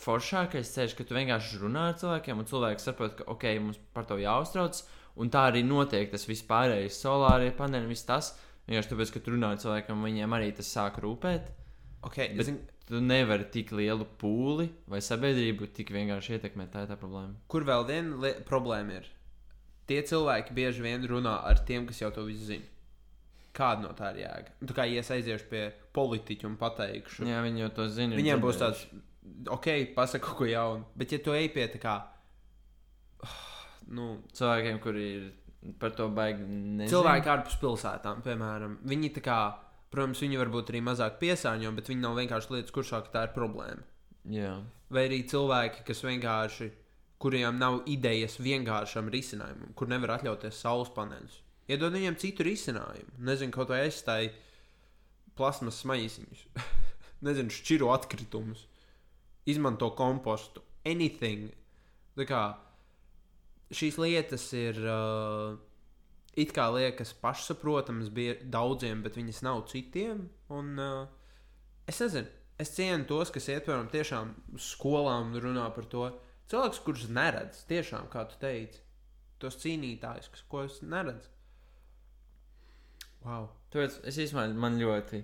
foršākais 0.00 0.72
ceļš, 0.74 0.96
ka 0.96 1.06
tu 1.06 1.16
vienkārši 1.16 1.60
runā 1.62 1.90
ar 1.90 1.98
cilvēkiem, 2.00 2.40
un 2.40 2.48
cilvēks 2.48 2.88
saprot, 2.88 3.16
ka, 3.18 3.28
ok, 3.32 3.46
mums 3.64 3.80
par 3.96 4.08
to 4.08 4.18
jāuztrauc, 4.20 4.82
un 5.20 5.32
tā 5.32 5.46
arī 5.50 5.64
notiek 5.66 6.12
tas 6.12 6.28
vispārējais 6.28 7.00
solārie 7.04 7.52
paneļi, 7.56 7.90
viss 7.90 8.08
tas. 8.08 8.34
Vienkārši 8.68 8.92
tāpēc, 8.92 9.14
ka 9.14 9.24
tu 9.24 9.34
runā 9.34 9.54
ar 9.54 9.62
cilvēkiem, 9.62 10.04
viņiem 10.06 10.36
arī 10.36 10.52
tas 10.56 10.68
sāk 10.70 11.00
rūpēt. 11.02 11.48
ok, 12.06 12.18
Bet 12.36 12.48
zin, 12.48 12.60
tu 12.88 13.00
nevari 13.02 13.48
tik 13.52 13.72
lielu 13.76 14.06
pūli 14.20 14.68
vai 14.90 15.00
sabiedrību 15.04 15.70
tik 15.74 15.92
vienkārši 15.94 16.36
ietekmēt. 16.36 16.70
Tā 16.72 16.84
ir 16.84 16.92
tā 16.92 16.98
problēma. 17.00 17.34
kur 17.50 17.66
vēl 17.66 17.86
viena 17.88 18.32
problēma 18.48 19.00
ir? 19.00 19.10
Tie 19.90 19.98
cilvēki 20.06 20.54
bieži 20.54 20.84
vien 20.84 21.02
runā 21.10 21.32
ar 21.50 21.58
tiem, 21.66 21.86
kas 21.88 21.98
jau 21.98 22.12
to 22.14 22.22
visu 22.28 22.46
zina. 22.52 22.68
Kāda 23.56 23.82
no 23.88 23.90
tā 23.98 24.12
ir 24.14 24.20
jēga? 24.22 24.52
Nu, 24.60 24.68
Tā 24.70 24.76
kā 24.76 24.84
ja 24.86 25.00
es 25.02 25.10
aiziešu 25.10 25.48
pie 25.50 25.64
politiķa 25.96 26.46
un 26.46 26.54
pateikšu, 26.60 27.26
Jā, 27.26 27.40
viņi 27.42 27.64
jau 27.64 27.70
to 27.80 27.88
zina. 27.90 28.14
Viņiem 28.20 28.42
būs 28.44 28.60
dzirdējuši. 28.60 28.86
tāds, 28.92 29.48
ok, 29.56 29.68
pasaka 29.96 30.22
kaut 30.28 30.38
ko 30.38 30.46
jaunu. 30.46 30.86
Bet, 30.94 31.10
ja 31.10 31.18
tu 31.24 31.34
ej 31.34 31.48
pie 31.50 31.66
tā 31.74 31.80
kā, 31.82 31.96
nu, 33.90 34.06
cilvēkiem, 34.38 34.78
kuri 34.84 35.06
ir 35.16 35.26
par 35.82 35.90
to 35.98 36.06
baigi. 36.14 36.46
Nezinu. 36.46 36.90
cilvēki 36.94 37.32
ārpus 37.34 37.58
pilsētām, 37.60 38.22
piemēram, 38.24 38.78
viņi 38.88 39.10
tā 39.18 39.24
kā, 39.26 39.38
protams, 39.92 40.22
viņi 40.22 40.38
varbūt 40.40 40.70
arī 40.72 40.80
mazāk 40.86 41.18
piesārņo, 41.20 41.74
bet 41.76 41.90
viņi 41.90 42.04
nav 42.06 42.14
vienkārši 42.22 42.54
lietas, 42.54 42.74
kurš 42.76 42.94
saka, 42.94 43.12
tā 43.16 43.26
ir 43.26 43.34
problēma. 43.36 43.82
Jā, 44.30 44.60
Vai 44.90 45.04
arī 45.06 45.20
cilvēki, 45.30 45.84
kas 45.86 46.00
vienkārši, 46.02 46.66
kuriem 47.20 47.58
nav 47.60 47.82
idejas 47.90 48.38
vienkāršam 48.40 49.10
risinājumam, 49.12 49.74
kur 49.76 49.90
nevar 49.92 50.16
atļauties 50.16 50.60
saules 50.62 50.92
paneļus. 50.96 51.40
Iedod 51.70 51.94
viņiem 51.94 52.16
citu 52.18 52.46
risinājumu. 52.46 53.12
Nezinu, 53.28 53.52
kaut 53.54 53.70
vai 53.70 53.84
aizstāj 53.84 54.30
plasmas 55.38 55.82
maisiņus, 55.86 56.46
nezinu, 57.26 57.52
šķiru 57.54 57.90
atkritumus, 57.94 58.64
izmanto 59.48 59.92
kompostu, 59.98 60.64
anything. 60.88 61.52
Tā 62.16 62.26
kā 62.28 62.42
šīs 63.74 64.00
lietas 64.00 64.48
ir 64.56 64.80
uh, 64.82 65.54
it 66.40 66.54
kā 66.56 66.66
liekas 66.74 67.12
pašsaprotamas 67.22 68.10
daudziem, 68.50 69.04
bet 69.04 69.18
viņas 69.20 69.44
nav 69.46 69.64
citiem. 69.70 70.26
Un, 70.50 70.72
uh, 70.80 71.04
es 71.90 72.00
nezinu, 72.02 72.28
es 72.60 72.74
cienu 72.74 73.06
tos, 73.08 73.30
kas 73.34 73.48
iet 73.52 73.68
piemēram 73.68 73.92
tiešām 73.92 74.34
skolām 74.58 75.30
un 75.30 75.44
runā 75.44 75.68
par 75.76 75.88
to. 75.92 76.08
Cilvēks, 76.50 76.80
kurš 76.82 77.08
neredz, 77.14 77.64
tiešām, 77.70 78.08
kā 78.10 78.24
tu 78.26 78.38
teici, 78.42 78.80
tos 79.42 79.58
cīnītājus, 79.62 80.30
kas, 80.32 80.46
ko 80.50 80.64
es 80.66 80.80
neredzu. 80.82 81.30
Wow. 83.20 83.50
tāpēc 83.70 83.98
es 84.08 84.16
īstenībā 84.24 84.46
man 84.56 84.78
ļoti 84.80 85.20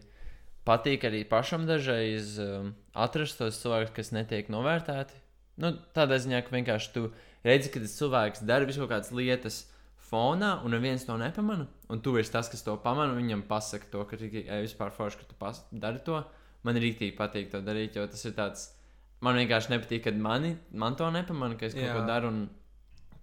patīk 0.69 1.07
arī 1.09 1.23
pašam 1.29 1.65
dažreiz 1.69 2.35
um, 2.43 2.75
atrast 2.93 3.39
tos 3.41 3.61
cilvēkus, 3.63 3.95
kas 3.97 4.13
netiek 4.13 4.51
novērtēti. 4.53 5.17
Nu, 5.63 5.73
tādā 5.97 6.19
ziņā, 6.21 6.43
ka 6.45 6.53
vienkārši 6.53 6.93
tu 6.93 7.07
redzi, 7.47 7.73
ka 7.73 7.81
tas 7.81 7.97
cilvēks 7.97 8.45
dara 8.49 8.69
visu 8.69 8.83
kaut 8.83 8.93
kādas 8.93 9.15
lietas 9.17 9.63
fonā, 10.11 10.59
un 10.65 10.75
neviens 10.77 11.07
to 11.09 11.17
nepamana. 11.19 11.67
Un 11.91 12.03
tu 12.05 12.15
esi 12.21 12.35
tas, 12.35 12.51
kas 12.53 12.65
to 12.67 12.77
pamana, 12.83 13.15
un 13.15 13.23
viņam 13.23 13.47
pasaka 13.49 13.89
to, 13.93 14.05
ka 14.05 14.19
tikai 14.21 14.45
"Ej, 14.45 14.67
vispār 14.69 14.93
forši, 14.93 15.23
ka 15.23 15.31
tu 15.31 15.79
dari 15.81 16.03
to. 16.05 16.25
man 16.67 16.75
rītīgi 16.75 17.15
patīk 17.15 17.51
to 17.51 17.61
darīt, 17.63 17.95
jo 17.95 18.07
tas 18.07 18.25
ir 18.27 18.33
tāds. 18.33 18.76
Man 19.25 19.39
vienkārši 19.41 19.73
nepatīk, 19.73 20.05
kad 20.05 20.19
mani, 20.21 20.57
man 20.77 20.97
to 20.99 21.09
nepamana, 21.11 21.57
ka 21.57 21.71
es 21.71 21.75
kaut 21.77 21.87
Jā. 21.87 21.95
ko 21.97 22.05
daru 22.09 22.29
un 22.33 22.43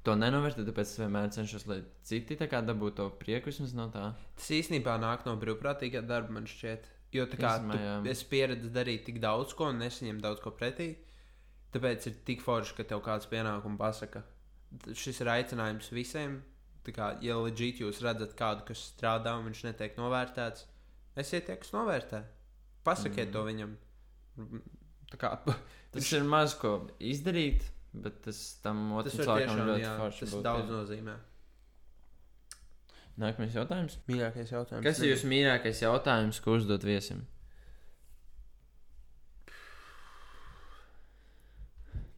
to 0.03 0.15
nenovērtēju. 0.19 0.67
Tāpēc 0.69 0.89
es 0.89 0.99
vienmēr 0.99 1.29
cenšos, 1.35 1.67
lai 1.69 1.79
citi 2.07 2.37
dabūtu 2.39 2.95
to 2.97 3.07
prieku 3.21 3.51
vismaz 3.51 3.75
no 3.77 3.87
tā. 3.93 4.09
Tas 4.39 4.49
īstenībā 4.57 4.97
nāk 5.01 5.27
no 5.27 5.37
brīvprātīgā 5.39 6.03
darba, 6.07 6.39
man 6.39 6.49
šķiet. 6.49 6.89
Jo 7.13 7.27
tā 7.29 7.37
kā 7.37 7.53
jā. 7.61 7.97
tu 8.01 8.09
esi 8.09 8.25
pieredzējis 8.31 8.73
darīt 8.73 9.03
tik 9.05 9.19
daudz 9.21 9.53
ko 9.53 9.69
un 9.69 9.77
nesaņemt 9.83 10.23
daudz 10.23 10.41
ko 10.41 10.53
pretī. 10.57 10.95
Tāpēc 11.73 12.07
ir 12.09 12.17
tik 12.25 12.41
forši, 12.41 12.73
ka 12.77 12.87
tev 12.89 13.03
kāds 13.05 13.29
pienākums 13.29 13.77
pasaka. 13.77 14.23
Šis 14.97 15.21
ir 15.21 15.29
aicinājums 15.29 15.91
visiem. 15.93 16.39
Tā 16.83 16.93
kā, 16.93 17.09
ja 17.23 17.37
leģīt 17.39 17.83
jūs 17.83 18.01
redzat 18.03 18.33
kādu, 18.37 18.65
kas 18.67 18.81
strādā 18.91 19.37
un 19.37 19.45
viņš 19.47 19.61
netiek 19.69 19.93
novērtēts, 19.95 20.65
esiet 21.21 21.45
tie, 21.47 21.55
kas 21.61 21.71
novērtē. 21.71 22.23
Pasakiet 22.83 23.29
mm. 23.29 23.33
to 23.37 23.43
viņam. 23.47 23.75
Kā, 25.19 25.35
Tas 25.93 26.09
ir 26.15 26.25
maz 26.25 26.55
ko 26.57 26.73
izdarīt, 26.97 27.65
bet 27.93 28.23
tas 28.25 28.39
tam 28.63 28.87
var 28.95 29.09
cilvēkam 29.13 29.59
ļoti 29.67 29.91
forši. 29.99 30.25
tas 30.25 30.33
būt, 30.33 30.45
daudz 30.47 30.65
jā. 30.65 30.79
nozīmē. 30.79 31.17
Nākamais 33.21 33.53
jautājums. 33.53 33.99
Mīļākais 34.09 34.55
jautājums. 34.55 34.85
Kas 34.87 35.03
ir 35.03 35.11
jūsu 35.11 35.29
mīļākais 35.29 35.83
jautājums, 35.83 36.39
ko 36.41 36.57
uzdot 36.57 36.85
viesim? 36.87 37.21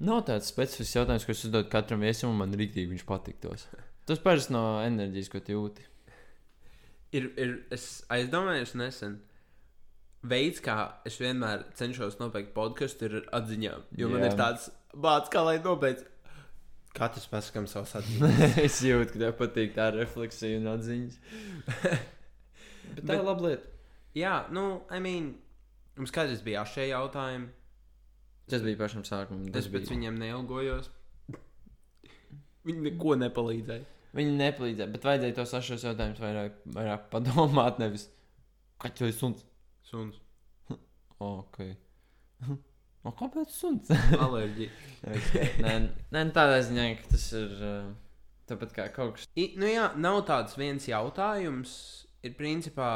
Nav 0.05 0.23
tāds 0.27 0.47
specifisks 0.51 0.95
jautājums, 0.95 1.25
ko 1.27 1.35
es 1.35 1.43
uzdodu 1.47 1.67
katram 1.71 2.03
viesim, 2.03 2.31
un 2.31 2.39
man 2.39 2.55
rīktīgi 2.55 2.93
viņš 2.93 3.03
patiktos. 3.07 3.67
Tas 4.07 4.23
parasti 4.23 4.55
no 4.55 4.63
enerģijas, 4.85 5.31
ko 5.33 5.43
jūti. 5.43 5.83
ir, 7.15 7.31
ir 7.35 7.53
es 7.75 8.05
aizdomājos 8.11 8.75
nesen. 8.79 9.19
Veids, 10.25 10.61
kā 10.65 10.75
es 11.05 11.17
vienmēr 11.21 11.65
cenšos 11.77 12.17
nobeigt 12.21 12.53
podkāstu, 12.55 13.09
ir 13.09 13.27
atziņām. 13.35 13.83
Jo 13.99 14.09
man 14.09 14.23
Jā. 14.23 14.31
ir 14.31 14.37
tāds 14.39 14.69
bāts, 14.95 15.29
kā 15.33 15.43
lai 15.45 15.57
nobeigts. 15.61 16.05
Katrs 16.95 17.27
pasakām 17.27 17.65
savus 17.67 17.91
atziņas. 17.99 18.57
es 18.63 18.79
jūtu, 18.87 19.11
ka 19.13 19.19
tev 19.25 19.33
patīk 19.41 19.73
tā 19.75 19.89
refleksija 19.93 20.61
un 20.61 20.69
atziņas. 20.77 21.17
Bet 22.95 23.01
tā 23.03 23.09
Bet- 23.11 23.17
ir 23.19 23.25
laba 23.27 23.47
lieta. 23.49 23.71
Jā, 24.15 24.35
nu, 24.55 24.63
I 24.95 25.01
mean, 25.03 25.33
mums 25.99 26.13
kādreiz 26.15 26.39
bija 26.45 26.63
šie 26.71 26.87
jautājumi. 26.93 27.49
Tas 28.47 28.61
bija 28.63 28.77
pašam 28.79 29.03
sākumam. 29.03 29.49
Es 29.57 29.67
pēc 29.73 29.89
viņiem 29.91 30.15
neilgojos. 30.21 30.87
Viņi 32.65 32.81
neko 32.87 33.15
nepalīdzēja. 33.21 33.85
Viņi 34.15 34.35
nepalīdzēja, 34.39 34.87
bet 34.93 35.03
vajadzēja 35.05 35.35
tos 35.37 35.51
sašos 35.51 35.83
jautājumus 35.85 36.21
vairāk, 36.23 36.55
vairāk 36.77 37.09
padomāt, 37.11 37.81
nevis 37.81 38.07
kaķis 38.81 39.03
vai 39.05 39.11
suns. 39.17 39.43
Suns. 39.89 40.21
Ok. 41.23 41.61
O, 43.05 43.11
kāpēc 43.13 43.51
suns? 43.53 43.91
Alerģija. 44.25 44.71
nē, 45.61 45.73
nē, 46.09 46.21
nu 46.25 46.31
tādā 46.33 46.57
ziņā, 46.65 46.85
ka 46.97 47.11
tas 47.11 47.25
ir 47.37 47.51
uh, 47.61 47.91
tāpat 48.49 48.73
kā 48.73 48.87
kaut 48.95 49.19
kas. 49.19 49.27
I, 49.37 49.51
nu 49.61 49.69
jā, 49.69 49.91
nav 50.01 50.23
tāds 50.25 50.57
viens 50.57 50.87
jautājums. 50.89 51.75
Ir 52.25 52.33
principā. 52.33 52.89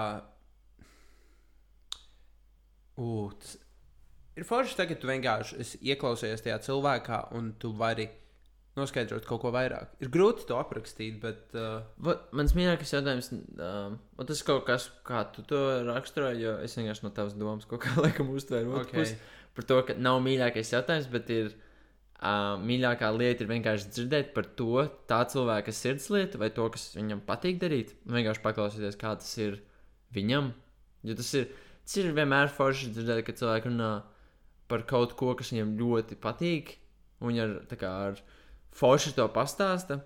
Ugh, 2.97 3.35
tas 3.37 3.53
ir 4.39 4.47
forši 4.47 4.79
tagad, 4.79 5.01
tu 5.01 5.09
vienkārši 5.09 5.83
ieklausies 5.91 6.43
tajā 6.45 6.57
cilvēkā 6.65 7.19
un 7.37 7.53
tu 7.61 7.71
vari 7.77 8.07
noskaidrot 8.79 9.27
kaut 9.27 9.41
ko 9.43 9.51
vairāk. 9.53 9.93
Ir 10.03 10.11
grūti 10.13 10.47
to 10.49 10.57
aprakstīt, 10.59 11.19
bet. 11.21 11.45
Uh, 11.53 11.83
Va, 12.05 12.15
mans 12.39 12.55
mīļākais 12.57 12.95
jautājums, 12.95 13.31
uh, 13.59 13.93
tas 14.23 14.41
ir 14.41 14.47
kaut 14.47 14.65
kas, 14.67 14.89
kā 15.07 15.23
tu 15.35 15.45
to 15.47 15.61
raksturoji, 15.89 16.43
jo 16.45 16.57
es 16.65 16.77
vienkārši 16.79 17.05
no 17.05 17.13
tavas 17.15 17.37
domas 17.39 17.69
kaut 17.69 17.83
kā 17.85 17.95
laikam 18.05 18.31
uztvēru. 18.33 18.79
Okay. 18.83 19.01
pusi. 19.01 19.17
Par 19.57 19.67
to, 19.67 19.81
ka 19.87 19.97
nav 19.99 20.21
mīļākais 20.25 20.71
jautājums, 20.75 21.09
bet 21.11 21.31
ir 21.35 21.51
uh, 21.51 22.59
mīļākā 22.63 23.09
lieta 23.15 23.45
ir 23.45 23.51
vienkārši 23.51 23.91
dzirdēt 23.95 24.33
par 24.35 24.47
to 24.59 24.85
tā 25.09 25.23
cilvēka 25.31 25.73
sirdslietu 25.75 26.41
vai 26.41 26.51
to, 26.55 26.67
kas 26.73 26.91
viņam 26.97 27.23
patīk 27.27 27.59
darīt. 27.61 27.95
Vienkārši 28.09 28.43
paklausīties, 28.45 28.99
kā 28.99 29.15
tas 29.19 29.31
ir 29.41 29.59
viņam. 30.15 30.53
Jo 31.07 31.15
tas 31.19 31.33
ir, 31.39 31.49
tas 31.85 31.99
ir 32.01 32.11
vienmēr 32.15 32.51
forši 32.51 32.91
dzirdēt, 32.95 33.23
ka 33.27 33.35
cilvēki 33.39 33.71
runā 33.71 33.93
par 34.69 34.85
kaut 34.89 35.15
ko, 35.19 35.33
kas 35.37 35.53
viņam 35.53 35.73
ļoti 35.79 36.19
patīk. 36.21 36.75
Un 37.19 37.33
viņi 37.33 37.43
ar, 37.43 37.55
kā 37.79 37.93
ar 38.09 38.19
forši 38.75 39.15
to 39.17 39.27
pastāsta. 39.33 40.01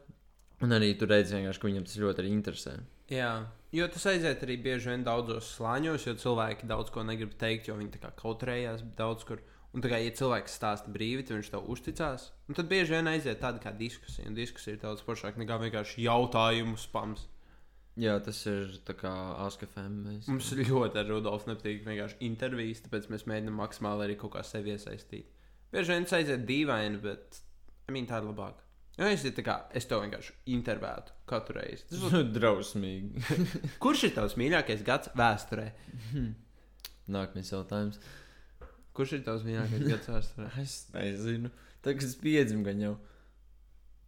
Un 0.63 0.71
arī 0.75 0.93
tur 0.95 1.11
redz, 1.11 1.33
vienkārši, 1.35 1.59
ka 1.59 1.67
viņam 1.67 1.87
tas 1.87 1.99
ļoti 1.99 2.27
interesē. 2.29 2.77
jā, 3.11 3.31
jo 3.75 3.87
tas 3.91 4.05
aiziet 4.13 4.45
arī 4.45 4.55
bieži 4.63 4.93
vien 4.93 5.03
daudzos 5.03 5.49
slāņos, 5.57 6.05
jo 6.07 6.13
cilvēki 6.21 6.69
daudz 6.69 6.93
ko 6.93 7.03
negrib 7.03 7.33
teikt, 7.39 7.67
jo 7.67 7.75
viņi 7.79 7.99
kautrējās 8.21 8.85
daudz 8.97 9.27
kur. 9.27 9.43
Un 9.73 9.81
tā 9.81 9.89
kā, 9.89 9.97
ja 9.97 10.13
cilvēks 10.13 10.53
stāsta 10.53 10.91
brīvi, 10.93 11.23
tad 11.25 11.39
viņš 11.39 11.47
tev 11.49 11.69
uzticās. 11.73 12.27
Un 12.45 12.57
tad 12.57 12.67
bieži 12.69 12.93
vien 12.93 13.09
aiziet 13.09 13.39
tāda 13.41 13.57
kā 13.59 13.71
diskusija. 13.73 14.27
Un 14.29 14.35
diskusija 14.37 14.77
ir 14.77 14.83
daudz 14.83 15.01
foršāka 15.01 15.41
nekā 15.41 15.57
vienkārši 15.63 16.05
jautājumu 16.05 16.77
spams. 16.77 17.25
Jā, 17.97 18.15
tas 18.25 18.39
ir 18.49 18.77
tā 18.85 18.95
kā 18.97 19.11
ASKFM. 19.45 19.97
Mēs... 20.05 20.29
Mums 20.29 20.51
ļoti 20.57 21.01
ar 21.01 21.09
Rudolfu 21.09 21.49
nepatīk 21.51 21.83
vienkārši 21.85 22.21
intervijas, 22.25 22.81
tāpēc 22.85 23.09
mēs 23.13 23.25
mēģinām 23.29 23.57
maksimāli 23.61 24.07
arī 24.07 24.19
kaut 24.21 24.33
kā 24.37 24.45
sevi 24.45 24.73
iesaistīt. 24.73 25.29
Bieži 25.73 25.93
vien 25.93 26.05
tas 26.05 26.19
aiziet 26.19 26.45
dīvaini, 26.49 27.01
bet 27.01 27.41
I 27.89 27.91
mean, 27.95 28.07
tā 28.09 28.19
ir 28.21 28.27
labāk. 28.29 28.59
Jo 28.97 29.07
es, 29.09 29.23
tā 29.25 29.41
kā, 29.45 29.55
es 29.75 29.87
to 29.89 29.97
vienkārši 30.03 30.33
intervētu 30.53 31.15
katru 31.29 31.57
reizi. 31.59 31.87
Tas 31.89 32.01
būtu- 32.03 32.27
Drausmīgi. 32.37 33.23
Kurš 33.83 34.03
ir 34.09 34.13
tavs 34.19 34.35
mīļākais 34.39 34.83
gads 34.85 35.09
vēsturē? 35.17 35.69
Nākamais 37.15 37.49
jautājums. 37.51 37.97
Kurš 38.95 39.15
ir 39.17 39.23
tavs 39.25 39.43
mīļākais 39.47 39.87
gads 39.89 40.11
vēsturē? 40.13 40.49
Es 40.61 40.75
nezinu. 40.93 41.49
Tagad 41.83 42.05
es 42.07 42.13
piedzimu 42.21 42.63
gan 42.69 42.79
jau. 42.85 42.93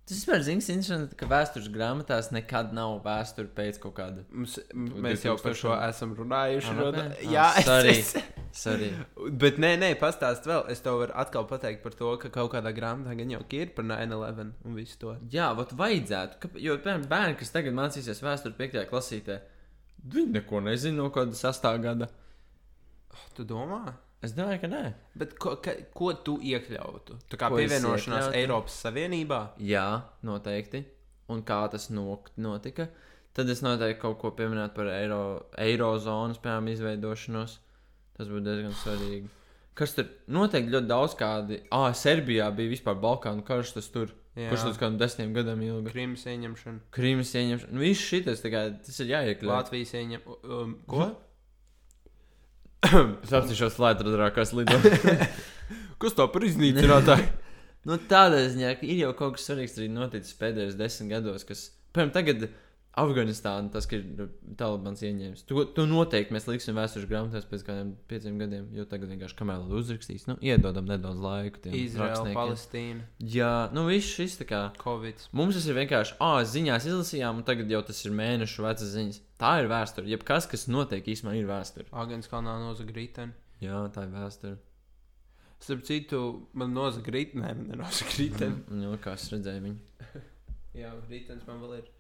Tas 0.06 0.20
vispār 0.20 0.44
zināms, 0.46 0.68
interesanti, 0.70 1.16
ka 1.18 1.26
vēstures 1.26 1.66
grāmatās 1.74 2.28
nekad 2.30 2.76
nav 2.78 3.00
vēsture 3.02 3.48
pēc 3.58 3.80
kaut 3.82 3.96
kāda. 3.98 4.22
Mums, 4.30 4.60
mēs 5.02 5.24
jau 5.26 5.34
par 5.42 5.56
šo 5.58 5.72
2000. 5.72 5.88
esam 5.90 6.12
runājuši. 6.20 6.70
Ah, 6.70 6.78
Roda. 6.78 7.06
labi. 7.08 7.30
Jā, 7.34 7.46
Ah, 7.50 7.62
sorry. 7.66 7.96
es, 8.04 8.12
es, 8.20 8.24
Sorry. 8.56 8.92
Bet 9.42 9.58
nē, 9.60 9.72
nē, 9.82 9.90
pastāst 10.00 10.46
vēl. 10.48 10.62
Es 10.72 10.80
tev 10.86 11.00
varu 11.02 11.16
atkal 11.24 11.48
pateikt 11.50 11.82
par 11.84 11.98
to, 11.98 12.12
ka 12.22 12.30
kaut 12.38 12.54
kādā 12.54 12.72
grāmatā 12.78 13.18
gan 13.18 13.34
jau 13.34 13.42
ir 13.58 13.74
par 13.76 13.84
9-11 13.90 14.54
un 14.70 14.78
visu 14.78 15.00
to. 15.02 15.16
Jā, 15.34 15.50
vat 15.58 15.74
vajadzētu. 15.76 16.40
Ka, 16.40 16.54
jo, 16.64 16.78
piemēram, 16.86 17.10
bērni, 17.12 17.36
kas 17.42 17.52
tagad 17.52 17.74
mācīsies 17.76 18.22
vēsturi 18.24 18.56
5. 18.62 18.86
klasītē, 18.94 19.40
viņi 20.06 20.38
neko 20.38 20.62
nezina 20.70 21.02
no 21.02 21.10
kāda 21.10 21.34
6. 21.36 21.68
gada. 21.84 22.08
Tu 23.36 23.44
domā? 23.44 23.82
Es 24.26 24.34
domāju, 24.34 24.62
ka 24.64 24.70
nē. 24.72 24.84
Bet 25.22 25.36
ko, 25.42 25.56
ka, 25.64 25.76
ko 25.96 26.12
tu 26.26 26.38
iekļautu? 26.42 27.20
Tā 27.32 27.40
kā 27.40 27.50
Ko 27.52 27.60
pievienošanās 27.60 28.30
iekļautu? 28.30 28.40
Eiropas 28.42 28.80
Savienībā. 28.86 29.42
Jā, 29.62 29.88
noteikti. 30.26 30.84
Un 31.34 31.42
kā 31.46 31.60
tas 31.74 31.90
notika? 31.94 32.90
Tad 33.36 33.50
es 33.52 33.62
noteikti 33.66 34.02
kaut 34.02 34.20
ko 34.22 34.32
pieminētu 34.38 34.78
par 34.78 34.92
eiro, 34.96 35.22
eirozonas, 35.60 36.40
piemēram, 36.44 36.70
izveidošanos. 36.72 37.58
Tas 38.16 38.30
būtu 38.32 38.46
diezgan 38.48 38.78
svarīgi. 38.80 39.32
Kas 39.76 39.92
tur 39.98 40.08
noteikti 40.32 40.72
ļoti 40.72 40.88
daudz 40.88 41.18
kādi. 41.20 41.60
Ah, 41.76 41.90
Serbijā 41.92 42.48
bija 42.56 42.72
vispār 42.72 42.96
Balkānu 43.02 43.44
karš, 43.48 43.76
tas 43.76 43.90
tur. 43.92 44.14
Jā. 44.36 44.50
Kurš 44.52 44.66
līdz 44.68 44.80
kādam 44.80 44.96
desmitiem 45.00 45.36
gadam 45.36 45.62
ilga? 45.64 45.92
Krimas 45.94 46.26
ieņemšana, 46.28 46.82
Krīmas 46.96 47.30
ieņemšana. 47.40 47.72
Nu, 47.72 47.84
Viss 47.86 48.04
šis 48.04 48.42
kā 48.52 48.64
tas 48.84 48.98
ir 49.00 49.12
jāiekļauj. 49.14 49.52
Latvijas 49.52 49.94
ieņemšana. 49.96 50.40
Um, 50.58 50.74
ko? 50.92 51.08
Es 53.26 53.34
apsīšos 53.34 53.80
Latvijā, 53.82 54.30
kas 54.36 54.54
lido. 54.56 54.78
Kas 56.02 56.16
tā 56.18 56.28
par 56.30 56.44
iznīcinātāju? 56.46 57.28
nu, 57.88 57.98
tādā 58.10 58.42
ziņā, 58.52 58.74
ka 58.80 58.88
ir 58.88 59.04
jau 59.06 59.14
kaut 59.18 59.38
kas 59.38 59.48
svarīgs 59.48 59.78
arī 59.80 59.88
noticis 59.94 60.36
pēdējos 60.40 60.78
desmit 60.80 61.14
gados, 61.14 61.46
kas, 61.48 61.68
piemēram, 61.96 62.14
tagad 62.16 62.48
Afganistāna, 62.96 63.68
tas, 63.74 63.88
ka 63.92 63.98
ir 63.98 64.30
Talibans 64.56 65.02
ieņēmis. 65.04 65.42
To, 65.50 65.66
to 65.76 65.84
noteikti 65.90 66.32
mēs 66.32 66.46
liksim 66.48 66.78
vēstures 66.80 67.10
grāmatās 67.10 67.48
pēc 67.50 67.66
kādiem 67.68 67.90
pieciem 68.08 68.38
gadiem, 68.40 68.70
jo 68.76 68.86
tagad 68.88 69.10
vienkārši 69.12 69.36
kamēr 69.42 69.66
uzrakstīs, 69.82 70.24
nu, 70.30 70.38
iedodam 70.40 70.88
nedaudz 70.88 71.60
tiem 71.66 71.76
Izraela. 71.76 72.32
Palestīna, 72.36 73.04
Jā, 73.20 73.68
nu, 73.76 73.84
viss 73.90 74.14
šis 74.16 74.38
tā 74.40 74.48
kā. 74.48 74.62
Covid. 74.80 75.26
Mums 75.36 75.60
tas 75.60 75.68
ir 75.68 75.76
vienkārši, 75.76 76.16
ah, 76.24 76.38
ziņās 76.48 76.88
izlasījām, 76.88 77.42
un 77.42 77.48
tagad 77.48 77.72
jau 77.72 77.82
tas 77.84 78.00
ir 78.08 78.16
mēnešu 78.16 78.64
vecas 78.64 78.94
ziņas. 78.94 79.20
Tā 79.44 79.52
ir 79.60 79.68
vēsture. 79.68 80.08
Jebkas, 80.14 80.48
kas 80.48 80.64
notiek, 80.72 81.04
īstenībā 81.12 81.36
ir 81.36 81.50
vēsture. 81.50 81.90
Agenskalnā 81.92 82.56
nozaga 82.62 82.96
rīteni. 82.96 83.36
Jā, 83.64 83.82
tā 83.92 84.06
ir 84.08 84.16
vēsture. 84.16 84.56
Starp 85.66 85.84
citu, 85.88 86.22
man 86.56 86.72
nozaga 86.76 87.12
rīteni. 87.12 87.44
Nē, 87.44 87.52
man 87.60 87.68
nenozaga 87.74 88.16
rīteni. 88.22 88.64
Nu, 88.80 88.96
kā 89.04 89.18
es 89.20 89.28
redzēju 89.34 89.68
viņu. 89.68 90.24
Jā, 90.82 90.96
rītens 91.10 91.44
man 91.48 91.60
vēl 91.64 91.78
ir. 91.82 91.92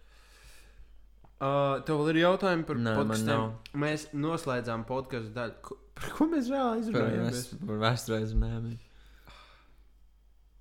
Uh, 1.36 1.81
tev 1.83 1.99
vēl 1.99 2.13
ir 2.13 2.21
jautājumi 2.21 2.63
par 2.63 2.77
Nē, 2.79 2.91
nav. 3.27 3.47
Mēs 3.75 4.07
noslēdzām 4.15 4.86
podkāstu 4.88 5.33
daļu. 5.36 5.57
Ko, 5.67 5.75
par 5.99 6.13
ko 6.15 6.27
mēs 6.31 6.47
aizrunājām? 6.47 7.25
mēs 7.27 7.49
par 7.59 7.81
vēsturē 7.81 8.19
runājām. 8.23 8.69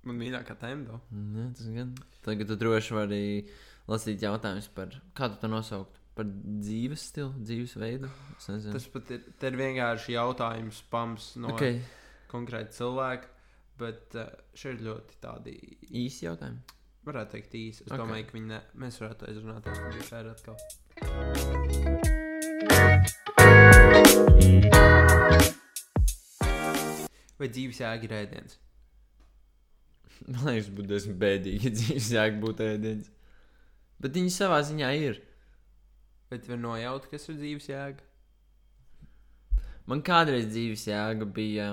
Man 0.05 0.19
mīļākā 0.19 0.57
tēma. 0.61 0.99
Jā, 1.39 1.45
tas 1.55 1.69
gan. 1.77 1.93
Tagad 2.27 2.51
tu 2.51 2.57
droši 2.59 2.97
vari 2.97 3.21
lasīt 3.87 4.25
jautājumus 4.27 4.67
par 4.75 4.97
kādu 5.17 5.39
to 5.41 5.51
nosaukt. 5.51 6.01
par 6.15 6.27
dzīves 6.31 7.01
stilu, 7.09 7.33
dzīvesveidu. 7.43 8.09
Tas 8.45 8.85
pat 8.93 9.09
ir, 9.11 9.25
ir 9.43 9.57
vienkārši 9.59 10.15
jautājums, 10.15 10.77
pams 10.91 11.33
no 11.43 11.51
okay. 11.51 11.81
konkrēta 12.31 12.71
cilvēka. 12.77 13.31
Bet 13.75 14.15
šeit 14.55 14.77
ir 14.77 14.85
ļoti 14.85 15.17
tādi, 15.19 15.57
īsi 15.91 16.23
jautājumi. 16.23 16.61
Varētu 17.05 17.31
teikt, 17.35 17.53
īsi. 17.59 17.81
Es 17.83 17.87
Ok. 17.87 17.93
okay. 17.93 18.01
domāju, 18.01 18.25
ka 18.27 18.33
viņi 18.37 18.49
ne, 18.51 18.59
mēs 18.81 18.95
varētu 19.01 19.27
aizrunāties 19.29 19.77
par 19.83 19.91
šo 19.93 20.03
sēru 20.09 20.29
atkal. 20.33 20.55
Vai 27.35 27.47
dzīves 27.51 27.79
jēga 27.83 28.03
ir 28.07 28.13
ēdiens? 28.21 28.53
Man 30.31 30.43
liekas, 30.47 30.71
būtu 30.71 30.89
diezgan 30.93 31.17
bēdīgi, 31.21 31.61
ja 31.67 31.71
dzīves 31.75 32.09
jēga 32.15 32.37
būtu 32.41 32.59
ēdiens. 32.65 33.07
Bet 34.01 34.11
viņi 34.15 34.31
savā 34.33 34.59
ziņā 34.65 34.89
ir. 34.99 35.21
Tu 36.35 36.49
vari 36.49 36.61
nojaut, 36.61 37.05
kas 37.11 37.29
ir 37.29 37.37
dzīves 37.39 37.67
jēga? 37.69 38.01
Man 39.85 40.01
kādreiz 40.01 40.47
dzīves 40.49 40.87
jēga 40.89 41.27
bija 41.29 41.67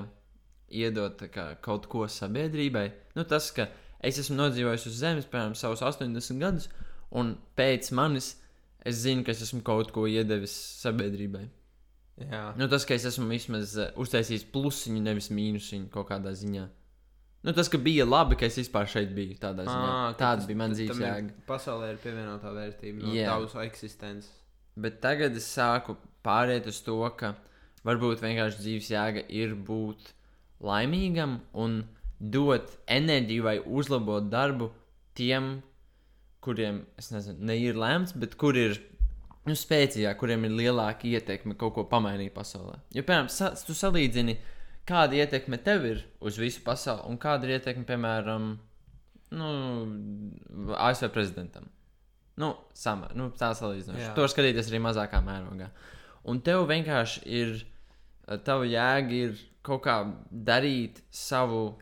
iedot 0.73 1.23
kā, 1.33 1.47
kaut 1.65 1.89
ko 1.91 2.05
sabiedrībai. 2.11 2.85
Nu, 3.17 3.25
tas, 3.29 3.49
ka 3.55 3.69
es 4.03 4.19
esmu 4.19 4.37
nodzīvojis 4.41 4.87
uz 4.91 4.99
Zemes, 5.01 5.27
piemēram, 5.31 5.55
savus 5.59 5.83
80 5.87 6.39
gadus, 6.43 6.69
un 7.13 7.37
pēc 7.59 7.93
manis 7.95 8.33
es 8.85 8.97
zinu, 9.05 9.23
ka 9.25 9.31
es 9.35 9.43
esmu 9.47 9.63
kaut 9.67 9.93
ko 9.95 10.07
iedevis 10.11 10.55
sabiedrībai. 10.83 11.45
Jā, 12.23 12.53
Nu, 12.59 12.67
tas, 12.69 12.85
ka 12.85 12.95
es 12.95 13.07
esmu 13.09 13.25
vismaz 13.31 13.73
uh, 13.81 13.89
uztaisījis 14.03 14.45
plusiņu, 14.53 15.01
nevis 15.03 15.31
mīnusiņu 15.33 15.89
kaut 15.95 16.11
kādā 16.11 16.35
ziņā. 16.37 16.67
Nu, 17.43 17.55
tas, 17.57 17.67
ka 17.73 17.79
bija 17.83 18.05
labi, 18.07 18.37
ka 18.39 18.47
es 18.47 18.59
vispār 18.61 18.87
šeit 18.87 19.11
biju. 19.17 19.35
Tādā 19.43 19.65
ziņā. 19.67 19.87
Ā, 19.89 20.13
ka 20.13 20.19
Tāda 20.21 20.43
tas- 20.43 20.47
bija 20.51 20.59
mana 20.61 20.75
dzīves 20.77 21.01
jēga. 21.03 21.33
Pasaulē 21.49 21.89
ir 21.95 21.99
pievienotā 22.05 22.53
vērtība 22.55 23.03
no 23.03 23.15
Jā. 23.17 23.33
tavas 23.33 23.57
eksistences. 23.65 24.29
Bet 24.77 25.01
tagad 25.03 25.35
es 25.41 25.49
sāku 25.57 25.97
pāriet 26.25 26.69
uz 26.71 26.79
to, 26.87 26.99
ka 27.19 27.33
varbūt 27.85 28.23
vienkārši 28.23 28.61
dzīves 28.63 28.93
jēga 28.93 29.25
ir 29.29 29.57
būt 29.57 30.13
laimīgam 30.63 31.41
un 31.59 31.81
dot 32.23 32.71
enerģiju 32.87 33.45
vai 33.45 33.57
uzlabot 33.67 34.31
darbu 34.31 34.71
tiem, 35.19 35.57
kuriem, 36.43 36.83
es 36.99 37.11
nezinu, 37.15 37.43
ne 37.47 37.59
ir 37.59 37.79
lemts, 37.79 38.15
bet 38.19 38.37
kur 38.39 38.57
ir 38.59 38.79
nu, 39.49 39.57
spēcīgāk, 39.59 40.19
kuriem 40.21 40.47
ir 40.47 40.57
lielāka 40.63 41.09
ietekme 41.11 41.57
kaut 41.59 41.75
ko 41.77 41.87
pamainīt 41.91 42.35
pasaulē. 42.35 42.79
Jo, 42.95 43.05
piemēram, 43.07 43.31
sa 43.33 43.53
tu 43.59 43.75
salīdzini, 43.77 44.37
kāda 44.89 45.19
ietekme 45.19 45.59
tev 45.63 45.87
ir 45.89 46.05
uz 46.23 46.39
visu 46.41 46.63
pasauli 46.67 47.07
un 47.11 47.19
kāda 47.23 47.49
ir 47.49 47.59
ietekme, 47.59 47.87
piemēram, 47.89 48.53
nu, 49.39 49.53
ASV 50.79 51.11
prezidentam. 51.15 51.69
Nu, 52.41 52.55
sama, 52.75 53.11
nu, 53.19 53.29
tā 53.37 53.53
salīdzinoši. 53.57 54.15
To 54.17 54.27
skatīties 54.31 54.71
arī 54.71 54.81
mazākā 54.83 55.21
mērogā. 55.25 55.69
Un 56.31 56.41
tev 56.45 56.65
vienkārši 56.71 57.23
ir, 57.29 57.57
tava 58.47 58.67
jēga 58.69 59.19
ir 59.27 59.41
kaut 59.67 59.83
kā 59.85 59.97
darīt 60.31 61.03
savu, 61.13 61.77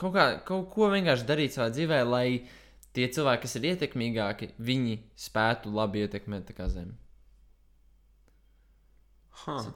kaut, 0.00 0.12
kā, 0.14 0.26
kaut 0.46 0.68
ko 0.72 0.90
vienkārši 0.92 1.26
darīt 1.28 1.56
savā 1.56 1.70
dzīvē, 1.74 2.02
lai 2.08 2.26
tie 2.96 3.08
cilvēki, 3.12 3.42
kas 3.44 3.58
ir 3.58 3.66
ietekmīgāki, 3.72 4.52
viņi 4.62 5.00
spētu 5.26 5.72
labi 5.74 6.06
ietekmēt 6.06 6.54
zemi. 6.72 6.94
Huh. 9.44 9.66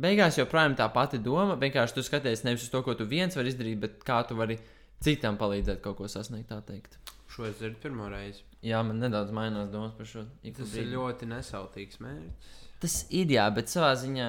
Beigās 0.00 0.38
joprojām 0.38 0.74
tā 0.78 0.86
pati 0.92 1.20
doma. 1.20 1.58
Vienkārši 1.60 1.96
tu 1.98 2.02
skaties 2.02 2.40
nevis 2.46 2.64
uz 2.64 2.70
to, 2.72 2.80
ko 2.82 2.94
tu 2.96 3.04
viens 3.04 3.36
vari 3.36 3.52
izdarīt, 3.52 3.80
bet 3.82 3.98
kā 4.06 4.22
tu 4.26 4.36
vari 4.38 4.56
citam 5.04 5.36
palīdzēt 5.40 5.82
kaut 5.84 5.98
ko 5.98 6.08
sasniegt. 6.08 6.48
tā 6.48 6.60
teikt. 6.64 6.96
Šo 7.30 7.44
es 7.46 7.58
dzirdu 7.60 7.78
pirmo 7.82 8.08
reizi. 8.10 8.42
Jā, 8.64 8.80
man 8.84 8.98
nedaudz 8.98 9.30
mainās 9.32 9.68
domas 9.72 9.92
par 9.96 10.08
šo. 10.08 10.24
Tas 10.42 10.72
ir 10.72 10.86
brīdim. 10.86 10.94
ļoti 10.96 11.28
nesautīgs 11.30 12.00
mērķis. 12.02 12.56
Tas 12.80 12.96
ir 13.12 13.30
jā, 13.36 13.44
bet 13.54 13.70
savā 13.70 13.92
ziņā 14.00 14.28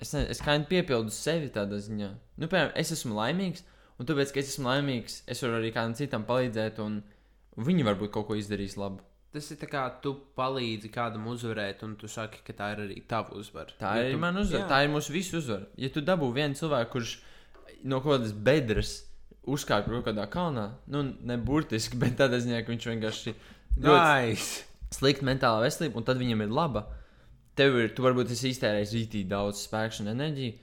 es, 0.00 0.12
ne, 0.16 0.24
es 0.32 0.40
kā 0.42 0.56
jau 0.56 0.64
piepildu 0.70 1.12
sevi 1.14 1.52
tādā 1.52 1.78
ziņā. 1.84 2.10
Nu, 2.40 2.48
piemēram, 2.48 2.72
es 2.80 2.92
esmu 2.96 3.16
laimīgs, 3.20 3.62
un 3.98 4.06
tāpēc, 4.06 4.32
ka 4.34 4.40
es 4.40 4.52
esmu 4.54 4.68
laimīgs, 4.70 5.22
es 5.26 5.42
varu 5.42 5.58
arī 5.60 5.72
kādam 5.74 5.94
citam 5.98 6.24
palīdzēt, 6.28 6.78
un 6.84 7.00
viņi 7.58 7.84
varbūt 7.88 8.12
kaut 8.14 8.28
ko 8.28 8.36
izdarīs 8.38 8.76
labu. 8.78 9.00
Tas 9.32 9.50
ir 9.52 9.58
tā 9.60 9.66
kā 9.68 9.82
tu 10.02 10.14
palīdzi 10.38 10.88
kādam 10.94 11.26
uzvarēt, 11.28 11.82
un 11.84 11.96
tu 12.00 12.08
saki, 12.08 12.38
ka 12.46 12.52
tā 12.56 12.70
ir 12.72 12.84
arī 12.86 13.02
tava 13.06 13.34
uzvara. 13.36 13.74
Tā 13.78 13.96
Jo 13.98 14.06
ir 14.08 14.12
tu- 14.14 14.18
mana 14.22 14.40
uzvara, 14.40 14.62
Jā. 14.64 14.68
tā 14.70 14.78
ir 14.84 14.88
mūsu 14.94 15.12
visu 15.12 15.36
uzvara. 15.42 15.66
Ja 15.76 15.88
tu 15.92 16.00
dabū 16.00 16.30
vienu 16.32 16.54
cilvēku, 16.56 16.90
kurš 16.94 17.18
no 17.84 18.00
kaut 18.00 18.20
kādas 18.20 18.32
bedres 18.32 18.94
uzkāpa 19.46 19.84
kaut 19.90 20.06
kādā 20.06 20.24
kalnā, 20.32 20.70
nu, 20.86 21.02
ne 21.20 21.36
burtiski, 21.36 21.96
bet 22.02 22.16
tādā 22.16 22.40
ziņā, 22.40 22.64
ka 22.64 22.72
viņš 22.72 22.86
vienkārši 22.94 23.34
Nice. 23.78 24.64
slikta 24.90 25.24
mentālā 25.28 25.60
veselība, 25.66 25.96
un 26.00 26.04
tad 26.08 26.18
viņam 26.18 26.42
ir 26.46 26.48
laba. 26.54 26.86
Tev 27.58 27.76
ir, 27.82 27.88
tu 27.94 28.02
varbūt 28.06 28.30
esi 28.30 28.52
iztērējis 28.54 28.92
rītīgi 28.94 29.28
daudz 29.28 29.60
spēku 29.66 30.00
un 30.04 30.12
enerģiju, 30.14 30.54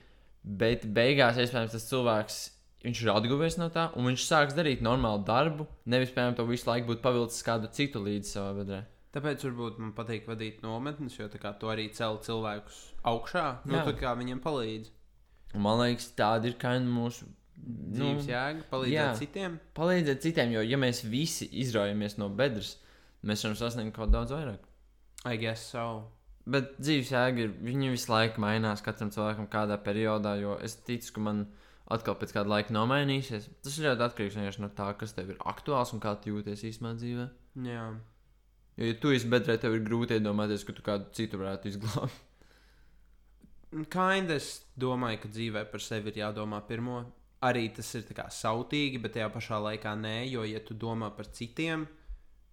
bet 0.58 0.86
beigās, 0.96 1.36
iespējams, 1.38 1.72
tas 1.76 1.88
cilvēks. 1.90 2.36
Viņš 2.86 3.00
ir 3.02 3.08
atguvies 3.10 3.56
no 3.58 3.66
tā, 3.74 3.88
un 3.98 4.06
viņš 4.06 4.24
sāks 4.28 4.54
darīt 4.54 4.82
normālu 4.84 5.24
darbu. 5.26 5.66
Nevis, 5.90 6.12
piemēram, 6.14 6.36
to 6.38 6.44
visu 6.46 6.68
laiku 6.70 6.92
būtu 6.92 7.02
pavilcis 7.02 7.42
kādu 7.46 7.70
citu 7.74 8.02
līdzi 8.04 8.36
savā 8.36 8.52
bedrē. 8.60 8.84
Tāpēc 9.16 9.42
varbūt 9.48 9.80
man 9.80 9.94
patīk 9.96 10.28
vadīt 10.28 10.60
nometnes, 10.62 11.16
jo 11.18 11.26
tā 11.32 11.40
kā 11.42 11.50
tu 11.58 11.70
arī 11.72 11.88
cel 11.96 12.20
cilvēkus 12.22 12.78
augšā. 13.10 13.46
Nu, 13.66 13.80
Jā. 13.80 13.86
tā 13.88 13.96
kā 13.98 14.12
viņiem 14.18 14.42
palīdz. 14.44 14.92
Un 15.56 15.64
man 15.64 15.80
liekas, 15.80 16.12
tāda 16.18 16.50
ir 16.50 16.58
kā 16.60 16.76
mūsu 16.84 17.26
Dzīves 17.66 18.26
jēga, 18.28 18.66
palīdzēt 18.70 18.94
jā. 18.94 19.12
citiem. 19.16 19.54
palīdzēt 19.74 20.20
citiem, 20.22 20.50
jo, 20.52 20.62
ja 20.62 20.76
mēs 20.78 21.00
visi 21.08 21.48
izraujamies 21.62 22.18
no 22.20 22.28
bedres, 22.28 22.74
mēs 23.26 23.42
varam 23.46 23.56
sasniegt 23.58 23.96
kaut 23.96 24.12
daudz 24.12 24.34
vairāk. 24.34 24.66
I 25.24 25.40
guess 25.40 25.72
so. 25.72 25.86
Bet 26.46 26.76
dzīves 26.76 27.10
jēga 27.10 27.46
ir, 27.46 27.54
viņi 27.64 27.94
visu 27.96 28.12
laiku 28.12 28.44
mainās 28.44 28.84
katram 28.84 29.10
cilvēkam 29.14 29.48
kādā 29.50 29.80
periodā, 29.82 30.36
jo 30.38 30.58
es 30.62 30.76
ticu, 30.86 31.16
ka 31.16 31.24
man 31.24 31.46
atkal 31.92 32.16
pēc 32.18 32.34
kāda 32.34 32.50
laika 32.50 32.74
nomainīsies. 32.74 33.48
Tas 33.64 33.78
ļoti 33.82 34.06
atkarīgs 34.08 34.60
no 34.62 34.70
tā, 34.74 34.90
kas 34.98 35.14
tev 35.16 35.34
ir 35.34 35.42
aktuāls 35.46 35.94
un 35.94 36.02
kā 36.02 36.16
tu 36.20 36.34
jūties 36.34 36.64
īstenībā 36.70 36.94
dzīvē. 37.00 37.26
Jā. 37.66 37.88
Jo, 38.76 38.88
ja 38.90 38.96
tu 39.00 39.12
esi 39.16 39.28
bedrē, 39.32 39.56
tev 39.60 39.76
ir 39.76 39.84
grūti 39.86 40.18
iedomāties, 40.18 40.64
ka 40.66 40.74
tu 40.76 40.84
kādu 40.86 41.08
citu 41.16 41.40
varētu 41.40 41.70
izglābt. 41.72 42.22
Kind 43.92 44.32
es 44.34 44.50
domāju, 44.78 45.22
ka 45.22 45.30
dzīvē 45.32 45.66
par 45.70 45.84
sevi 45.84 46.12
ir 46.12 46.22
jādomā 46.24 46.60
pirmo. 46.68 47.04
Arī 47.46 47.68
tas 47.76 47.88
ir 47.94 48.06
tā 48.08 48.16
kā 48.16 48.26
sautīgi, 48.32 49.00
bet 49.02 49.14
tajā 49.16 49.28
pašā 49.32 49.58
laikā 49.62 49.92
nē, 50.00 50.16
jo, 50.30 50.44
ja 50.48 50.62
tu 50.64 50.74
domā 50.74 51.10
par 51.14 51.28
citiem, 51.36 51.84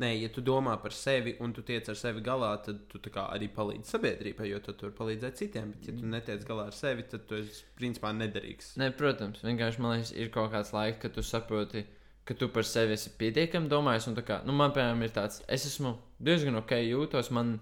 nē, 0.01 0.09
ja 0.17 0.29
tu 0.33 0.41
domā 0.45 0.75
par 0.81 0.95
sevi 0.95 1.35
un 1.43 1.53
tu 1.53 1.63
tiec 1.65 1.87
ar 1.89 1.97
sevi 1.99 2.23
galā, 2.25 2.53
tad 2.65 2.85
tu 2.89 3.01
arī 3.23 3.49
palīdzi 3.53 3.93
sabiedrībai, 3.93 4.47
jo 4.49 4.61
tu 4.65 4.75
vari 4.81 4.95
palīdzēt 4.99 5.41
citiem. 5.41 5.73
Bet, 5.75 5.89
ja 5.89 5.97
tu 5.97 6.09
netiec 6.09 6.45
galā 6.47 6.69
ar 6.71 6.77
sevi, 6.77 7.05
tad 7.09 7.27
tu 7.29 7.37
esi 7.39 7.65
principā 7.77 8.13
nederīgs. 8.17 8.73
Nē, 8.81 8.93
protams, 8.97 9.43
vienkārši 9.45 9.83
man 9.83 9.97
liekas, 9.97 10.15
ir 10.17 10.31
kaut 10.33 10.51
kāds 10.55 10.73
laiks, 10.75 11.01
kad 11.03 11.13
tu 11.13 11.25
saproti, 11.25 11.85
ka 12.25 12.37
tu 12.39 12.49
par 12.53 12.65
sevi 12.67 12.97
esi 12.97 13.13
pietiekami 13.19 13.69
domājis. 13.71 14.09
un 14.09 14.17
tā 14.17 14.25
Kā, 14.25 14.41
nu, 14.47 14.55
man, 14.55 14.73
piemēram, 14.75 15.03
ir 15.03 15.13
tāds, 15.15 15.43
es 15.47 15.67
esmu 15.69 15.97
diezgan 16.23 16.57
ok 16.61 16.77
jūtos. 16.79 17.31
Man, 17.35 17.57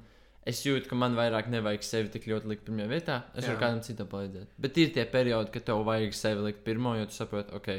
es 0.48 0.62
jūtu, 0.66 0.88
ka 0.90 0.98
man 0.98 1.18
vairāk 1.18 1.50
nevajag 1.54 1.86
sevi 1.86 2.14
tik 2.14 2.28
ļoti 2.30 2.52
likt 2.52 2.68
pirmajā 2.68 2.90
vietā. 2.90 3.18
Es 3.36 3.46
Jā. 3.46 3.52
varu 3.52 3.62
kādam 3.62 3.82
citam 3.86 4.10
palīdzēt. 4.12 4.54
Bet 4.62 4.78
ir 4.82 4.94
tie 4.96 5.06
periodi, 5.10 5.54
kad 5.54 5.66
tev 5.68 5.84
vajag 5.86 6.16
sevi 6.18 6.48
likt 6.48 6.64
pirmo, 6.66 6.96
jo 6.98 7.10
tu 7.10 7.18
saproti, 7.18 7.54
ok, 7.58 7.70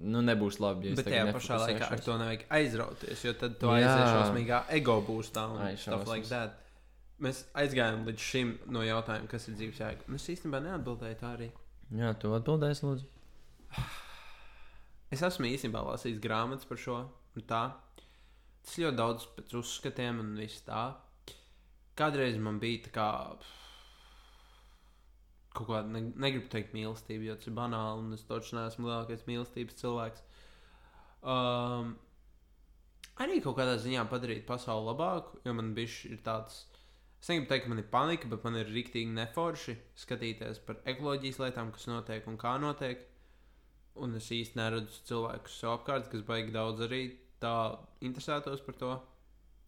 nu 0.00 0.22
nebūs 0.24 0.58
labi. 0.62 0.92
Ja 0.92 0.98
Bet 0.98 1.08
tajā 1.08 1.24
pašā 1.36 1.58
laikā 1.66 1.88
ar 1.92 2.02
to 2.04 2.16
nevajag 2.20 2.44
aizrauties, 2.58 3.24
jo 3.26 3.34
tad 3.38 3.58
tu 3.60 3.70
aizies 3.72 4.08
šausmīgā 4.08 4.62
ego 4.78 4.98
būstā 5.06 5.46
un 5.52 5.64
Ai, 5.66 5.74
stuff 5.76 6.08
like 6.08 6.28
that. 6.32 6.58
Mēs 7.22 7.44
aizgājām 7.54 8.06
līdz 8.08 8.24
šim 8.32 8.54
no 8.74 8.82
jautājuma, 8.82 9.28
kas 9.30 9.46
ir 9.48 9.58
dzīves 9.58 9.78
jēga. 9.78 10.08
Es 10.16 10.30
īstenībā 10.32 10.62
neatbildēju 10.64 11.18
tā 11.20 11.34
arī. 11.36 11.52
Jā, 11.94 12.14
tu 12.18 12.32
atbildēsi, 12.34 12.86
lūdzu. 12.88 13.06
Es 15.12 15.22
esmu 15.22 15.50
īstenībā 15.52 15.84
lasījis 15.84 16.22
grāmatas 16.24 16.66
par 16.68 16.80
šo. 16.80 16.98
Tā. 17.46 17.62
Tas 18.62 18.78
ļoti 18.80 18.96
daudz 18.98 19.26
pēc 19.36 19.54
uzskatiem 19.60 20.22
un 20.22 20.32
viss 20.40 20.64
tā. 20.66 20.86
Kādreiz 21.98 22.38
man 22.40 22.58
bija 22.62 22.86
tā 22.86 22.94
kā. 22.96 23.08
Kaut 25.52 25.68
kāda, 25.68 25.88
ne, 25.92 26.06
negribu 26.16 26.48
teikt 26.52 26.72
mīlestība, 26.72 27.26
jo 27.28 27.36
tas 27.36 27.50
ir 27.50 27.56
banāli, 27.56 28.04
un 28.06 28.16
es 28.16 28.24
taču 28.28 28.56
neesmu 28.56 28.88
lielākais 28.88 29.26
mīlestības 29.28 29.78
cilvēks. 29.82 30.22
Um, 31.22 31.92
arī 33.20 33.40
kaut 33.44 33.58
kādā 33.58 33.76
ziņā 33.82 34.06
padarīt 34.10 34.46
pasauli 34.48 34.88
labāku, 34.88 35.42
jo 35.44 35.54
man 35.58 35.74
bija 35.76 36.18
tāds. 36.24 36.64
Es 37.22 37.28
negribu 37.30 37.50
teikt, 37.52 37.66
ka 37.66 37.70
man 37.70 37.82
ir 37.82 37.90
panika, 37.92 38.30
bet 38.32 38.46
man 38.48 38.56
ir 38.58 38.72
rīktīgi 38.72 39.12
neforši 39.14 39.76
skatīties 40.02 40.62
par 40.66 40.80
ekoloģijas 40.90 41.38
lietām, 41.44 41.70
kas 41.74 41.86
notiek 41.86 42.26
un 42.26 42.40
kā 42.40 42.56
notiek. 42.62 43.04
Un 44.02 44.16
es 44.16 44.30
īsti 44.32 44.56
neredzu 44.58 45.04
cilvēkus 45.10 45.58
sev 45.60 45.74
apkārt, 45.76 46.08
kas 46.10 46.24
baigi 46.26 46.54
daudz 46.54 46.80
arī 46.88 47.02
tā 47.42 47.54
interesētos 48.00 48.64
par 48.64 48.78
to. 48.80 48.92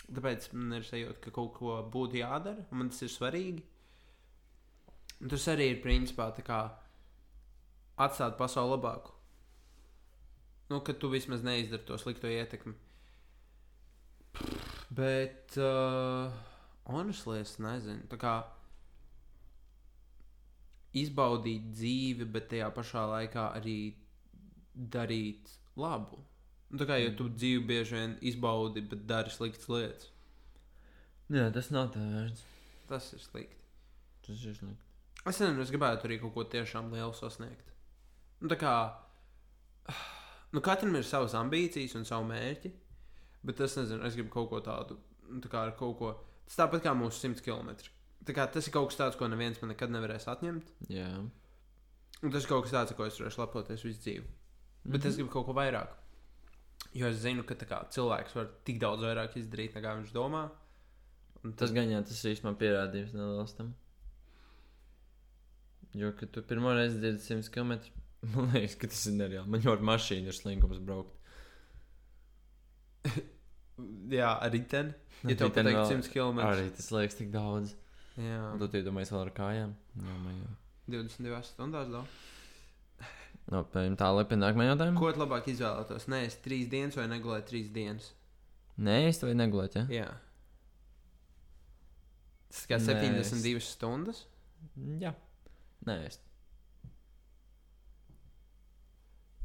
Tāpēc 0.05 0.49
man 0.57 0.79
ir 0.79 0.89
sajūta, 0.89 1.21
ka 1.25 1.33
kaut 1.37 1.55
ko 1.59 1.77
būtu 1.93 2.19
jādara, 2.21 2.65
un 2.73 2.83
man 2.83 2.91
tas 2.93 3.05
ir 3.05 3.13
svarīgi. 3.13 3.63
Un 5.25 5.33
tas 5.33 5.47
arī 5.49 5.71
ir 5.73 5.79
principā 5.81 6.29
tā 6.37 6.45
kā 6.45 6.61
atstāt 8.05 8.37
pasauli 8.37 8.75
labāku. 8.75 9.15
Nu, 10.69 10.83
ka 10.85 10.93
tu 10.93 11.09
vismaz 11.13 11.45
neizdari 11.45 11.87
to 11.89 11.97
slikto 12.01 12.29
ietekmi. 12.29 12.75
Bet 14.93 15.57
uh, 15.57 16.29
honestly, 16.85 17.41
es 17.41 17.57
nezinu. 17.63 18.05
Tā 18.13 18.21
kā 18.21 18.35
izbaudīt 20.95 21.73
dzīvi, 21.73 22.29
bet 22.37 22.51
tajā 22.53 22.69
pašā 22.77 23.09
laikā 23.15 23.49
arī 23.59 23.79
darīt 24.75 25.53
labu. 25.81 26.21
Nu, 26.71 26.81
tā 26.81 26.89
kā 26.91 26.99
jau 27.01 27.13
tu 27.19 27.29
dzīvi 27.33 27.65
bieži 27.69 27.97
vien 27.97 28.17
izbaudi, 28.29 28.85
bet 28.93 29.07
dari 29.09 29.33
sliktas 29.33 29.71
lietas. 29.73 30.11
Jā, 31.33 31.49
tas 31.55 31.71
nav 31.73 31.93
tā 31.95 32.03
vērts. 32.05 32.43
Tas 32.91 33.13
ir 33.17 33.23
slikti. 33.25 33.63
Tas 34.27 34.43
ir 34.45 34.59
slikti. 34.59 34.94
Es 35.25 35.41
nezinu, 35.41 35.63
es 35.65 35.73
gribētu 35.73 36.09
arī 36.09 36.19
kaut 36.21 36.35
ko 36.35 36.45
tiešām 36.53 36.93
lielu 36.93 37.15
sasniegt. 37.17 37.73
Nu, 38.43 38.51
tā 38.53 38.59
kā 38.61 38.75
nu, 40.53 40.61
katram 40.65 40.97
ir 40.99 41.07
savas 41.09 41.35
ambīcijas 41.39 41.97
un 41.99 42.05
savu 42.09 42.27
mērķi, 42.29 42.73
bet 43.49 43.63
es 43.65 43.77
nezinu, 43.81 44.05
es 44.05 44.19
gribu 44.19 44.33
kaut 44.35 44.51
ko 44.53 44.61
tādu, 44.65 44.99
nu, 45.31 45.41
tā 45.45 45.51
kā 45.53 45.65
ar 45.69 45.75
kaut 45.79 45.97
ko. 46.01 46.13
Tas 46.45 46.61
tāpat 46.61 46.85
kā 46.85 46.93
mūsu 46.97 47.25
100 47.25 47.45
km. 47.45 47.73
Tā 48.25 48.37
kā 48.37 48.45
tas 48.53 48.69
ir 48.69 48.75
kaut 48.75 48.91
kas 48.91 49.01
tāds, 49.01 49.19
ko 49.21 49.29
neviens 49.29 49.61
man 49.61 49.73
nekad 49.73 49.93
nevarēs 49.93 50.29
atņemt. 50.33 50.73
Jā. 50.93 51.09
Un 52.25 52.33
tas 52.33 52.45
ir 52.45 52.51
kaut 52.51 52.67
kas 52.67 52.75
tāds, 52.77 52.97
ko 52.97 53.09
es 53.09 53.21
varēšu 53.21 53.41
lepoties 53.43 53.85
visu 53.85 54.01
dzīvi. 54.05 54.27
Bet 54.85 54.93
mm 54.93 55.01
-hmm. 55.01 55.09
es 55.09 55.17
gribu 55.17 55.31
kaut 55.31 55.47
ko 55.47 55.57
vairāk. 55.57 55.97
Jo 56.95 57.09
es 57.09 57.17
zinu, 57.17 57.45
ka 57.45 57.55
tā 57.55 57.67
kā, 57.69 57.81
cilvēks 57.91 58.37
var 58.37 58.51
tik 58.65 58.79
daudz 58.79 59.03
vairāk 59.03 59.37
izdarīt, 59.37 59.75
nekā 59.75 59.97
viņš 59.99 60.13
domā. 60.13 60.51
Un 61.45 61.53
Tas 61.53 61.73
gan 61.73 61.91
jā, 61.91 62.03
tas 62.03 62.25
ir 62.25 62.37
īstenībā 62.37 62.57
pierādījums 62.61 63.13
neliels 63.13 63.55
tam. 63.57 63.75
Jo, 65.95 66.11
kad 66.19 66.31
tu 66.35 66.43
pirmo 66.43 66.73
reizi 66.75 66.99
dzirdi 66.99 67.23
100 67.23 67.51
km, 67.55 67.77
man 68.35 68.51
liekas, 68.55 68.75
ka 68.81 68.89
tas 68.91 69.05
ir 69.11 69.15
nereāli. 69.21 69.47
Man 69.55 69.63
jau 69.63 69.75
ar 69.77 69.83
mašīnu 69.93 70.33
ir 70.33 70.37
slinkums 70.37 70.81
braukt. 70.83 71.15
Jā, 74.15 74.33
arī 74.45 74.61
ten. 74.71 74.93
Ja 75.25 75.37
tev 75.39 75.51
vēl- 75.57 75.87
100 75.91 76.11
km. 76.13 76.43
Arī 76.47 76.69
tas 76.77 76.91
liekas 76.95 77.17
tik 77.19 77.31
daudz. 77.35 77.75
Jā, 78.19 78.53
Un 78.55 78.61
tu 78.63 78.69
iedomājies 78.79 79.11
vēl 79.11 79.23
ar 79.25 79.33
kājām. 79.35 79.73
Jā, 79.99 80.17
man 80.23 80.37
jau. 80.39 80.53
22 80.95 81.43
stundās 81.51 81.91
daudz. 81.91 82.09
No, 83.53 83.59
pēc 83.69 83.93
tā 84.01 84.07
lepina 84.17 84.47
nākamajā 84.47 84.71
jautājumā. 84.71 84.97
Ko 84.97 85.09
tu 85.13 85.21
labāk 85.21 85.49
izvēlētos? 85.53 86.07
Nē, 86.09 86.23
es 86.31 86.39
trīs 86.41 86.65
dienas 86.73 86.97
vai 86.97 87.05
negulēju 87.11 87.45
trīs 87.51 87.67
dienas. 87.75 88.07
Nē, 88.81 88.95
es 89.11 89.19
to 89.21 89.29
negulēju. 89.37 89.83
Ja? 89.83 89.85
Jā. 89.93 90.07
Tas 92.49 92.63
kā 92.71 92.79
Nē, 92.81 92.87
72 93.21 93.61
stundas. 93.67 94.23
Jā, 95.03 95.13
nē, 95.89 95.99
es. 96.09 96.21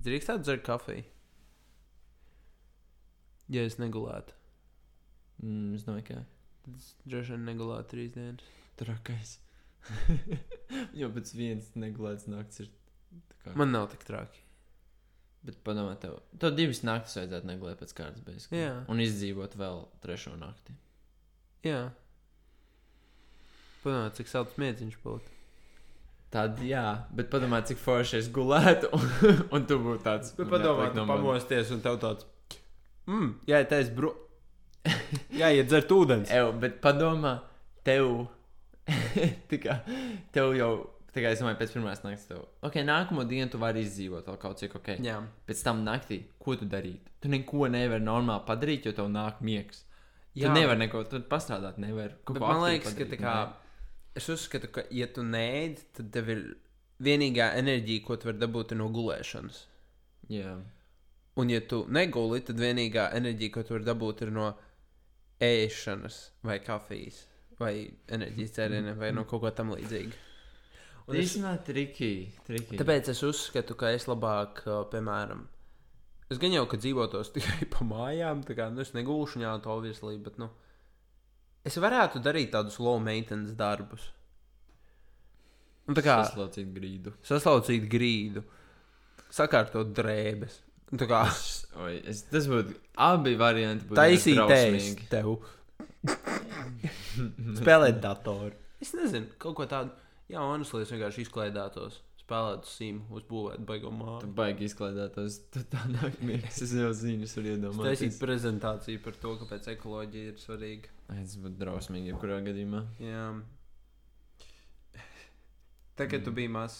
Drīkstētu 0.06 0.46
dzert 0.48 0.66
kafiju. 0.68 1.04
Ja 3.50 3.64
es 3.66 3.80
negulētu, 3.82 4.36
Mm, 5.40 5.76
es 5.78 5.86
domāju, 5.88 6.04
ka 6.10 6.18
tad 6.66 6.76
es 6.76 6.90
droši 7.08 7.36
vien 7.36 7.46
negulētu 7.48 7.94
trīs 7.94 8.12
dienas. 8.16 8.44
trakais. 8.80 9.38
jo 11.00 11.08
pēc 11.16 11.32
vienas 11.36 11.72
negulētas 11.80 12.28
nakts 12.32 12.66
ir. 12.66 12.70
tā 13.32 13.40
Kā... 13.46 13.56
Man 13.60 13.72
nav 13.72 13.88
tik 13.94 14.04
traki. 14.08 14.44
Bet 15.48 15.62
padomā, 15.64 15.94
tev, 15.96 16.18
tev 16.36 16.52
divas 16.58 16.82
naktis 16.84 17.16
vajadzētu 17.16 17.48
negulēt 17.48 17.80
pēc 17.80 17.96
kārtas 17.96 18.26
beigas. 18.26 18.50
Jā. 18.52 18.74
Un 18.92 19.00
izdzīvot 19.00 19.56
vēl 19.60 19.86
trešo 20.04 20.36
nakti. 20.36 20.76
Jā. 21.64 21.86
Padomā, 23.86 24.10
cik 24.20 24.28
salds 24.28 24.60
miedziņš 24.60 25.00
būtu. 25.06 25.39
Tad, 26.30 26.60
jā, 26.62 26.84
bet 27.18 27.32
padomā, 27.32 27.64
cik 27.66 27.80
forši 27.82 28.20
es 28.20 28.28
gulētu, 28.34 28.92
un, 28.94 29.06
un 29.58 29.64
tu 29.70 29.80
būtu 29.82 30.04
tāds. 30.06 30.36
Man 30.38 30.52
padomā, 30.52 30.90
tu 30.94 31.06
pamosties 31.10 31.72
un 31.74 31.82
tev 31.82 31.98
tāds. 32.04 32.28
Mm, 33.10 33.32
jā, 33.50 33.64
tā 33.70 33.80
es 33.82 33.90
bro. 33.94 34.12
jā, 35.40 35.50
iet 35.50 35.72
dzert 35.72 35.90
ūdens. 35.96 36.30
Ew, 36.30 36.52
bet 36.62 36.78
padomā, 36.84 37.40
tev. 37.88 38.28
kā, 39.66 39.80
tev 40.36 40.54
jau, 40.58 40.70
tā 41.10 41.24
kā 41.26 41.32
es 41.34 41.42
domāju, 41.42 41.58
pēc 41.64 41.74
pirmās 41.74 42.06
naktas 42.06 42.28
tev. 42.30 42.44
Ok, 42.66 42.78
nākamo 42.86 43.26
dienu 43.30 43.50
tu 43.50 43.62
vari 43.62 43.82
izdzīvot 43.88 44.30
vēl 44.30 44.38
kaut 44.44 44.62
cik 44.62 44.78
ok. 44.78 44.92
Jā. 45.06 45.18
Pēc 45.50 45.64
tam 45.66 45.82
naktī, 45.88 46.22
ko 46.38 46.54
tu 46.60 46.70
darītu? 46.70 47.16
Tu 47.26 47.32
neko 47.34 47.72
nevari 47.74 48.06
normāli 48.06 48.46
padarīt, 48.46 48.86
jo 48.86 48.94
tev 49.02 49.10
nāk 49.14 49.42
miegs. 49.46 49.82
Tu 50.38 50.46
Jā. 50.46 50.54
nevari 50.54 50.86
neko, 50.86 51.02
tu 51.10 51.24
pastrādāt 51.26 51.82
nevari. 51.82 52.14
Man 52.38 52.62
liekas, 52.68 52.94
ka 52.94 53.02
padarīt 53.02 53.16
tā 53.16 53.18
kā. 53.18 53.34
nevari. 53.34 53.66
Es 54.18 54.30
uzskatu, 54.32 54.72
ka, 54.74 54.84
ja 54.94 55.08
tu 55.14 55.24
nēdi, 55.24 55.86
tad 55.96 56.10
tev 56.16 56.32
ir 56.34 56.44
vienīgā 57.04 57.52
enerģija, 57.60 58.04
ko 58.06 58.18
tu 58.20 58.30
vari 58.30 58.42
dabūt, 58.42 58.74
no 58.80 58.90
gulēšanas. 58.94 59.60
Jā. 60.34 60.56
Un, 61.40 61.52
ja 61.54 61.62
tu 61.64 61.84
neguli, 61.94 62.42
tad 62.46 62.60
vienīgā 62.60 63.10
enerģija, 63.18 63.54
ko 63.56 63.66
tu 63.66 63.78
vari 63.78 63.88
dabūt, 63.88 64.26
ir 64.26 64.34
no 64.36 64.50
ēšanas, 65.44 66.18
vai 66.44 66.58
kafijas, 66.64 67.22
vai 67.60 67.74
enerģijas 68.12 68.58
dzērieniem, 68.58 68.98
vai 69.00 69.14
no 69.16 69.24
kaut 69.30 69.46
kā 69.46 69.54
tam 69.56 69.72
līdzīga. 69.76 70.26
Tas 71.10 71.16
ir 71.16 71.64
triki. 72.46 72.78
tāpēc 72.78 73.08
es 73.14 73.24
uzskatu, 73.26 73.74
ka 73.80 73.90
es 73.96 74.06
labāk, 74.06 74.62
piemēram, 74.92 75.48
es 76.30 76.42
gan 76.42 76.54
jau, 76.54 76.68
ka 76.70 76.78
dzīvotos 76.78 77.32
tikai 77.38 77.70
pa 77.72 77.88
mājām, 77.88 78.44
tā 78.46 78.58
kā 78.58 78.68
nu, 78.74 78.84
es 78.84 78.94
negulšu 78.98 79.42
ņātu, 79.42 79.72
obviously, 79.74 80.20
bet, 80.22 80.38
nu, 80.42 80.52
es 81.66 81.78
varētu 81.82 82.22
darīt 82.24 82.52
tādus 82.56 82.80
low 82.80 83.00
maintenance 83.04 83.56
darbus. 83.60 84.08
Un 85.90 85.98
tā 85.98 86.04
kā 86.06 86.20
Saslaucīt 86.24 86.70
grīdu. 86.76 87.14
saslaucīt 87.26 87.88
grīdu, 87.90 88.44
sakārtot 89.34 89.94
drēbes. 89.98 90.60
Un 90.92 90.98
Tā 90.98 91.06
kā 91.10 91.20
Oi, 91.86 92.00
es, 92.10 92.24
tas 92.30 92.48
būtu 92.50 92.74
abi 92.98 93.36
varianti. 93.38 93.86
būtu 93.90 93.98
taisīt 94.00 94.38
drausmīgi. 94.40 94.94
tēst 94.96 95.10
tev. 95.12 95.36
Spēlēt 97.60 98.00
datoru. 98.04 98.54
Es 98.82 98.94
nezinu, 98.98 99.28
kaut 99.42 99.56
ko 99.60 99.66
tādu. 99.70 99.92
Jā, 100.30 100.42
honestly, 100.46 100.84
es 100.86 100.92
vienkārši 100.94 101.26
izklaidētos. 101.26 102.00
Spēlētu 102.30 102.70
simu, 102.70 103.06
uzbūvētu 103.18 103.64
baigo 103.66 103.90
māju. 103.90 104.28
baigi 104.38 104.68
izklaidētos. 104.70 105.40
Tu 105.50 105.64
tā 105.72 105.82
nākamais. 105.90 106.60
Es 106.62 106.74
jau 106.78 106.92
zinu, 106.94 107.26
es 107.26 107.34
varu 107.34 107.56
Taisīt 107.56 107.64
iedomāties. 107.64 108.20
prezentāciju 108.22 109.02
par 109.02 109.16
to, 109.24 109.32
kāpēc 109.40 109.70
ekoloģija 109.74 110.34
ir 110.36 110.38
svarīga. 110.38 110.92
Tas 111.10 111.34
būtu 111.42 111.58
drausmīgi, 111.58 112.12
jebkurā 112.12 112.38
gadījumā. 112.46 112.84
Jā. 113.02 113.24
Tā 115.98 116.06
kā 116.12 116.20
tu 116.24 116.32
biji 116.38 116.52
mazs, 116.54 116.78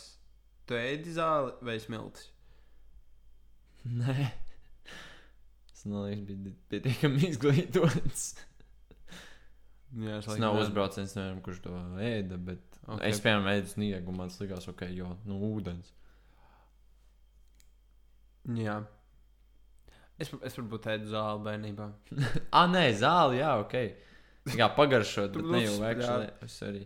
tu 0.70 0.78
ēdi 0.78 1.16
zāli 1.18 1.56
vai 1.66 1.80
smiltis? 1.82 2.30
Nē. 3.90 4.30
Es 5.74 5.82
nelieku, 5.90 6.38
bija 6.46 6.54
pietiekami 6.76 7.26
izglītots. 7.32 8.28
Jā, 9.98 10.20
es 10.20 10.30
Tas 10.30 10.38
nav 10.38 10.60
nevienam, 10.62 11.42
kurš 11.42 11.64
to 11.66 11.74
ēda, 12.06 12.38
bet. 12.38 12.69
Okay. 12.96 13.10
es, 13.12 13.22
piemēram, 13.24 13.50
ēdu 13.54 13.74
sniegu, 13.74 14.12
un 14.12 14.20
man 14.22 14.32
likās, 14.42 14.68
ok, 14.72 14.86
jo, 14.96 15.14
nu, 15.30 15.40
ūdens. 15.50 15.92
Jā. 18.60 18.80
Es, 20.20 20.32
es 20.44 20.56
varbūt 20.58 20.88
ēdu 20.96 21.12
zāli 21.14 21.44
bērnībā. 21.48 21.90
Ah, 22.58 22.70
nē, 22.72 22.88
zāle, 23.00 23.40
jā, 23.40 23.56
ok. 23.64 23.76
Kā 24.50 24.70
pagaršot, 24.76 25.36
bet 25.36 25.52
ne 25.54 25.66
jau 25.66 25.76
actually, 25.86 26.32
es 26.46 26.56
arī. 26.66 26.86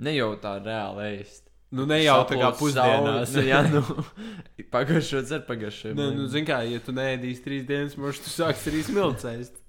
Ne 0.00 0.12
jau 0.16 0.34
tā 0.42 0.56
reāli 0.60 1.06
ēst. 1.20 1.48
Nu, 1.70 1.86
ne 1.86 2.00
jau 2.02 2.18
tā 2.26 2.36
kā 2.40 2.50
pusdienās. 2.58 3.30
sauli, 3.30 3.42
Nu, 3.46 3.46
jā, 3.46 3.60
nu, 3.70 4.04
pagaršot, 4.74 5.32
ar 5.36 5.44
pagaršot. 5.46 5.94
Nē, 5.98 6.08
nu, 6.16 6.26
zini, 6.30 6.48
kā, 6.48 6.60
ja 6.66 6.82
tu 6.82 6.94
neēdīsi 6.96 7.44
trīs 7.46 7.66
dienas, 7.68 7.96
možda 8.00 8.26
tu 8.26 8.32
sāksi 8.34 8.72
arī 8.72 8.82
smilcēst. 8.88 9.60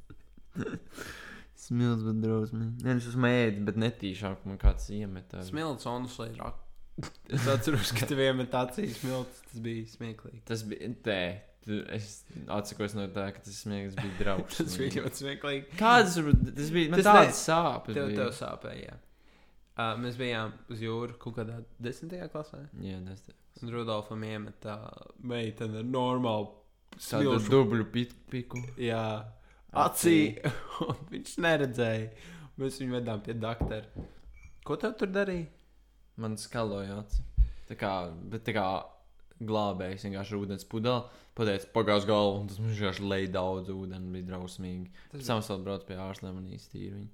Smilts, 1.62 2.02
bet 2.08 2.18
drausmīgi. 2.24 2.82
Nē, 2.88 2.96
es 2.98 3.08
esmu 3.12 3.30
ēdis, 3.30 3.64
bet 3.68 3.76
netīšāk 3.84 4.46
man 4.50 4.58
kāds 4.62 4.88
iemetā. 4.96 5.44
Smilts 5.46 5.86
un 5.92 6.08
slēdz. 6.10 6.42
Es 7.34 7.46
atceros, 7.50 7.92
ka 7.98 8.08
tev 8.10 8.20
iemet 8.22 8.52
acīs 8.58 8.98
smilts. 9.02 9.44
Tas 9.52 9.62
bija 9.64 9.86
smieklīgi. 9.94 10.42
Tas 10.50 10.64
bija, 10.68 10.90
tē, 11.06 11.20
tu, 11.66 11.78
es 11.96 12.08
atsakos 12.52 12.96
no 12.98 13.06
tā, 13.14 13.28
ka 13.36 13.44
tas 13.46 13.62
smieklīgs 13.64 13.96
bija 14.02 14.18
draugs. 14.20 14.58
Tas 14.60 14.76
bija 14.82 15.04
ļoti 15.06 15.22
smieklīgi. 15.24 15.70
Kādas 15.80 16.18
tas 16.18 16.74
bija, 16.76 16.92
man 16.92 17.00
Tas 17.02 17.08
tādas 17.12 17.30
ne- 17.32 17.40
sāpes 17.40 17.94
Tev, 17.98 18.10
bija. 18.12 18.18
tev 18.24 18.34
sāpēja. 18.42 18.98
Uh, 19.82 19.94
mēs 20.04 20.18
bijām 20.20 20.52
uz 20.70 20.82
jūru 20.84 21.16
kaut 21.22 21.38
kādā 21.40 21.62
desmitajā 21.82 22.28
klasē. 22.34 22.66
Jā, 22.84 22.98
tas 23.08 23.22
tā. 23.30 23.38
Un 23.62 23.70
Rudolfam 23.74 24.22
iemeta 24.28 24.76
meitene 25.32 25.80
ar 25.82 25.88
normālu 25.88 26.50
smilšu. 27.02 27.50
dubļu 27.54 27.86
pit- 27.94 28.18
piku. 28.30 28.60
Jā, 28.78 29.06
acī. 29.72 30.18
un 30.88 31.02
viņš 31.12 31.36
neredzēja. 31.46 32.08
Mēs 32.62 32.80
viņu 32.82 32.98
vedām 33.00 33.22
pie 33.26 33.36
doktora. 33.40 34.08
Ko 34.68 34.78
tev 34.78 34.98
tur 35.00 35.12
darīja? 35.14 35.48
Man 36.22 36.38
skaloja 36.38 37.02
acis. 37.02 37.24
Tā 37.70 37.78
kā, 37.80 37.92
bet 38.30 38.44
tā 38.46 38.54
kā 38.58 38.66
glābējs 39.42 40.06
vienkārši 40.06 40.38
ūdens 40.38 40.68
pudeli. 40.70 41.20
Pateicis, 41.38 41.70
pagās 41.72 42.06
galvu, 42.06 42.42
un 42.42 42.50
tas 42.52 42.60
mums 42.60 42.76
vienkārši 42.76 43.08
lej 43.08 43.30
daudz 43.32 43.72
ūdeni, 43.72 44.12
bija 44.12 44.28
drausmīgi. 44.34 44.92
Tas 45.14 45.22
Pēc 45.22 45.30
tam 45.32 45.42
es 45.42 45.50
vēl 45.54 45.64
braucu 45.66 45.88
pie 45.88 45.98
ārstiem 46.04 46.42
un 46.42 46.52
īsti 46.58 46.74
tīri 46.76 46.92
viņu. 46.98 47.10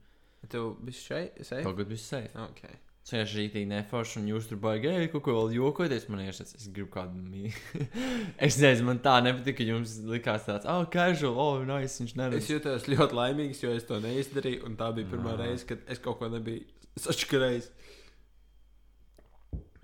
Tev 0.48 0.68
bija 0.82 0.98
šeit? 1.04 1.40
Tagad 1.54 1.92
viss 1.92 2.10
safe. 2.10 2.34
Okay. 2.48 2.80
Vienkārši 3.08 3.38
rītīgi 3.40 3.68
neforši, 3.72 4.18
un 4.20 4.26
jūs 4.34 4.50
tur 4.50 4.60
baigājāt 4.60 5.14
kaut 5.14 5.24
ko 5.24 5.36
vēl 5.38 5.54
jokoties. 5.56 6.10
Man 6.12 6.20
liekas, 6.20 6.42
es 6.58 6.66
gribu 6.76 6.90
kādu 6.92 7.22
mīlu. 7.24 7.54
es 8.48 8.58
nezinu, 8.60 8.90
man 8.90 9.00
tā 9.06 9.14
nepatika, 9.24 9.62
ka 9.62 9.68
jums 9.70 9.94
likās 10.12 10.44
tāds, 10.44 10.68
ah, 10.68 10.82
oh, 10.82 10.90
casual, 10.92 11.38
oh, 11.40 11.62
nice, 11.64 12.02
viņš 12.02 12.12
Es 12.12 12.18
neredz. 12.20 12.50
jutos 12.52 12.90
ļoti 12.92 13.16
laimīgs, 13.16 13.64
jo 13.64 13.72
es 13.78 13.88
to 13.88 14.02
neizdarīju. 14.04 14.66
Un 14.68 14.76
tā 14.82 14.90
bija 14.98 15.08
pirmā 15.14 15.38
Nā. 15.38 15.46
reize, 15.46 15.64
kad 15.70 15.88
es 15.88 16.04
kaut 16.04 16.20
ko 16.20 16.28
nebiju 16.34 16.68
sačakarējis. 17.00 17.72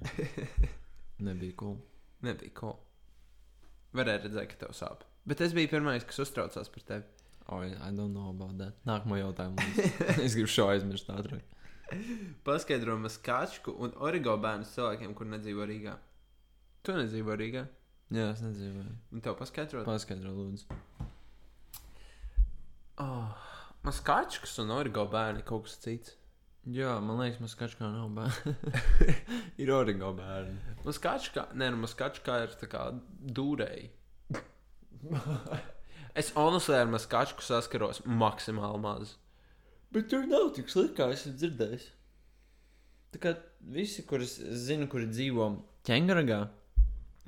Nebija 1.23 1.55
cool. 1.63 1.77
Nebija 2.27 2.51
ko. 2.59 2.75
Varēja 3.95 4.25
redzēt, 4.25 4.51
ka 4.51 4.65
tev 4.65 4.75
sāp. 4.75 5.07
Bet 5.29 5.39
es 5.45 5.55
biju 5.55 5.71
pirmais, 5.71 6.03
kas 6.03 6.19
uztraucās 6.25 6.71
par 6.73 6.83
tevi. 6.89 7.07
Oh, 7.47 7.63
I 7.63 7.91
don't 7.91 8.11
know 8.11 8.29
about 8.31 8.57
that. 8.59 8.75
Nākamā 8.87 9.19
jautājuma. 9.19 9.63
es 10.25 10.35
gribu 10.35 10.51
šo 10.51 10.67
aizmirst 10.73 11.07
ātrāk. 11.11 11.43
Paskaidro 12.47 12.97
man 12.99 13.11
skačku 13.11 13.75
un 13.85 13.95
origo 14.03 14.35
bērnu 14.41 14.67
cilvēkiem, 14.69 15.13
kur 15.17 15.29
nedzīvo 15.29 15.67
Rīgā. 15.69 15.95
Tu 16.83 16.95
nedzīvo 16.97 17.37
Rīgā. 17.39 17.67
Jā, 18.13 18.27
es 18.29 18.41
nedzīvoju. 18.43 18.91
Un 19.15 19.23
tev 19.25 19.37
paskaidrot, 19.39 19.87
Paskaidro, 19.87 20.33
lūdzu. 20.35 20.67
oh, 23.01 23.47
man 23.85 23.95
skačkas 23.95 24.59
un 24.61 24.73
origo 24.75 25.05
bērni 25.09 25.41
kaut 25.47 25.65
kas 25.65 25.79
cits. 25.81 26.17
Jā, 26.63 26.93
man 27.03 27.17
liekas, 27.19 27.41
man 27.43 27.51
skačs 27.51 27.75
kā 27.75 27.89
nav 27.91 28.11
bērni. 28.15 28.53
ir 29.63 29.71
origo 29.75 30.13
bērni. 30.15 30.75
Man 30.85 30.95
skačka, 30.95 31.49
nē, 31.57 31.71
nu 31.73 31.81
man 31.81 31.91
skačka 31.91 32.37
ir 32.45 32.53
tā 32.59 32.69
kā 32.71 32.85
dūrēji. 33.39 33.89
es 36.19 36.31
honestly 36.37 36.77
ar 36.79 36.87
man 36.91 37.01
skačku 37.03 37.43
saskaros 37.43 38.03
maksimāli 38.05 38.79
maz. 38.85 39.17
Bet 39.93 40.09
tur 40.09 40.25
nav 40.29 40.49
tik 40.55 40.71
slikti, 40.73 40.95
kā 40.97 41.09
es 41.13 41.23
esmu 41.23 41.35
dzirdējis. 41.37 41.85
Tā 43.13 43.21
kā 43.21 43.35
visi, 43.75 44.05
kurus 44.09 44.39
zinu, 44.65 44.87
kuri 44.89 45.05
dzīvo 45.11 45.51
ķēngaragā, 45.85 46.39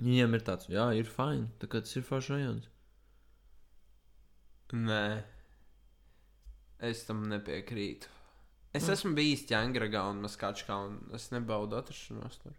viņiem 0.02 0.38
ir 0.38 0.46
tāds, 0.48 0.70
jā, 0.74 0.88
ir 0.98 1.10
fini. 1.10 1.46
Tā 1.62 1.70
kā 1.70 1.84
tas 1.86 1.94
ir 2.00 2.06
foršs 2.08 2.32
rajons. 2.34 2.72
Nē, 4.76 5.06
es 6.90 7.06
tam 7.06 7.22
nepiekrītu. 7.30 8.10
Es 8.76 8.90
esmu 8.92 9.14
bijis 9.16 9.46
ķēngragā 9.48 10.02
un 10.12 10.24
maskačkā, 10.26 10.78
un 10.88 10.98
es 11.16 11.30
nebaudu 11.32 11.78
atrašanos 11.78 12.42
tur. 12.42 12.56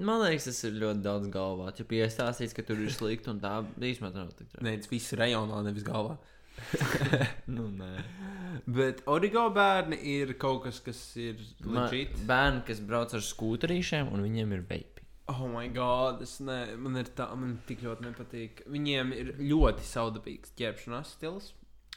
Man 0.00 0.22
liekas, 0.22 0.46
tas 0.48 0.62
ir 0.64 0.78
ļoti 0.80 1.04
daudz 1.04 1.28
galvā. 1.34 1.66
Ja 1.76 1.84
piestāstīts, 1.84 2.54
ka 2.56 2.64
tur 2.64 2.80
ir 2.80 2.94
slikti 2.94 3.28
un 3.28 3.42
tā, 3.42 3.58
īstenībā 3.76 4.14
tā 4.14 4.22
nav 4.22 4.30
tik 4.38 4.48
traki. 4.48 4.64
Nē, 4.64 4.78
tas 4.80 4.88
viss 4.88 5.12
rajonā, 5.20 5.58
nevis 5.66 5.84
galvā. 5.84 6.14
Nu, 7.52 7.66
nē. 7.74 7.90
Bet 8.66 9.02
origo 9.10 9.46
bērni 9.54 9.98
ir 10.12 10.34
kaut 10.40 10.62
kas, 10.66 10.78
kas 10.84 11.00
ir 11.20 11.40
Man, 11.64 11.86
legit. 11.86 12.14
bērni, 12.28 12.62
kas 12.68 12.80
brauc 12.84 13.14
ar 13.16 13.24
skūterīšiem, 13.24 14.10
un 14.12 14.22
viņiem 14.24 14.54
ir 14.56 14.64
veipi. 14.68 15.04
Oh, 15.32 15.46
my 15.48 15.68
God! 15.72 16.20
Es 16.26 16.36
ne, 16.44 16.74
man 16.76 16.98
ir 17.00 17.08
tā, 17.16 17.28
man 17.38 17.54
tik 17.68 17.84
ļoti 17.86 18.04
nepatīk. 18.08 18.62
Viņiem 18.72 19.12
ir 19.16 19.30
ļoti 19.40 19.86
saudabīgs 19.86 20.52
ķerpšanās 20.58 21.14
stils, 21.16 21.52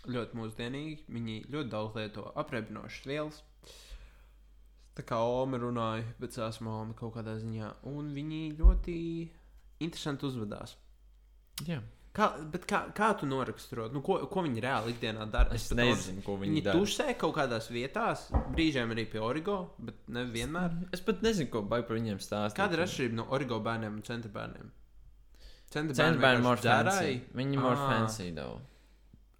ļoti 0.07 0.39
mūsdienīgi. 0.39 0.97
Viņi 1.11 1.39
ļoti 1.51 1.71
daudz 1.73 1.97
lieto 1.99 2.27
apreibinošas 2.37 3.09
vielas. 3.09 3.41
Tā 4.95 5.03
kā 5.03 5.17
Omi 5.27 5.59
runāja, 5.59 6.05
bet 6.21 6.31
es 6.31 6.39
esmu 6.45 6.71
Omi 6.79 6.93
kaut 6.95 7.17
kādā 7.17 7.33
ziņā. 7.41 7.73
Un 7.91 8.13
viņi 8.15 8.43
ļoti 8.61 8.95
interesanti 9.83 10.29
uzvedās. 10.29 10.77
Jā. 11.67 11.81
Kā, 12.15 12.29
bet 12.51 12.63
kā, 12.69 12.79
kā 12.95 13.09
tu 13.19 13.27
noraksturot? 13.27 13.91
Nu, 13.91 13.99
ko, 14.05 14.21
ko 14.31 14.43
viņi 14.45 14.61
reāli 14.63 14.93
ikdienā 14.93 15.25
dara? 15.33 15.51
Es 15.57 15.65
pat 15.67 15.81
nezinu, 15.81 16.21
ko 16.23 16.37
Viņi 16.39 16.53
viņi 16.53 16.61
dara. 16.63 16.79
tušē 16.79 17.15
kaut 17.19 17.33
kādās 17.35 17.67
vietās, 17.73 18.21
brīžiem 18.55 18.93
arī 18.95 19.03
pie 19.11 19.19
origo, 19.19 19.57
bet 19.83 19.97
ne 20.15 20.23
vienmēr. 20.31 20.77
Es 20.95 21.03
pat 21.03 21.19
nezinu, 21.25 21.49
ko 21.51 21.61
baigi 21.67 21.89
par 21.89 21.97
viņiem 21.99 22.21
stāstīt. 22.23 22.55
Kāda 22.61 22.77
ir 22.79 22.85
atšķirība 22.85 23.19
no 23.19 23.25
origo 23.35 23.59
bērniem 23.65 23.97
un 23.99 24.05
centra 24.07 24.31
bērniem? 24.31 24.71
Centra 25.75 25.97
Centra 25.99 26.21
bērni 26.29 26.43
more 26.47 26.61
dzērāji. 26.63 27.19
fancy. 27.19 27.35
Viņi 27.41 27.59
more 27.59 27.75
Ā. 27.75 27.89
fancy, 27.91 28.31
though. 28.31 28.61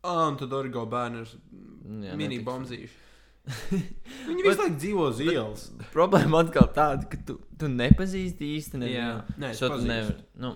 Ah, 0.04 0.28
un 0.28 0.36
tad 0.38 0.52
origo 0.54 0.84
bērni 0.86 1.24
ir 1.24 2.16
mini 2.20 2.42
bombzīši. 2.44 3.02
Viņi 4.28 4.42
visu 4.42 4.58
laiku 4.64 4.78
dzīvo 4.82 5.04
uz 5.12 5.20
ielas. 5.22 5.64
Problēma 5.94 6.40
atkal 6.42 6.66
tāda, 6.74 7.06
ka 7.12 7.20
tu, 7.28 7.36
tu 7.62 7.68
nepazīsti 7.70 8.48
īsti 8.56 8.80
Jā, 8.90 9.10
nē, 9.38 9.52
So 9.54 9.70
tu 9.70 9.76
pazīstu. 9.76 9.90
nevari 9.92 10.16
nu, 10.42 10.52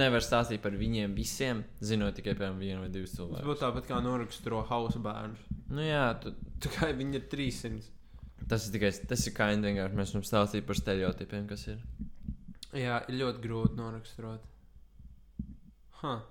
nevar 0.00 0.24
stāstīt 0.24 0.62
par 0.64 0.72
viņiem 0.80 1.12
visiem, 1.18 1.60
zinot 1.84 2.16
tikai 2.16 2.32
piemēram 2.38 2.60
vienu 2.62 2.80
vai 2.86 2.88
divus 2.94 3.12
Tas 3.12 3.20
cilvēkus. 3.20 3.46
būtu 3.50 3.60
tāpat 3.66 3.88
kā 3.90 4.00
noraksturo 4.04 4.62
hausa 4.70 5.02
bērnu. 5.04 5.36
Nu, 5.70 5.84
jā, 5.84 6.06
tu, 6.22 6.32
kā 6.78 6.88
viņi 6.96 7.20
ir 7.20 7.26
300. 7.30 7.82
tas 8.48 8.64
ir 8.66 8.72
tikai 8.78 8.90
tas 9.12 9.26
ir 9.28 9.36
kind 9.36 9.68
vienkārši. 9.68 9.98
Mēs 10.00 10.14
varam 10.16 10.24
stāstīt 10.30 10.64
par 10.66 10.80
stereotipiem, 10.80 11.44
kas 11.50 11.66
ir. 11.68 11.82
Jā, 12.72 13.02
ir 13.10 13.20
ļoti 13.20 13.44
grūti 13.44 13.76
noraksturot. 13.76 14.48
Huh. 16.00 16.22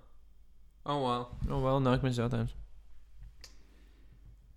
Oh, 0.89 1.03
well. 1.05 1.27
Nu, 1.45 1.59
vēl 1.61 1.83
nākamais 1.85 2.17
jautājums. 2.17 2.55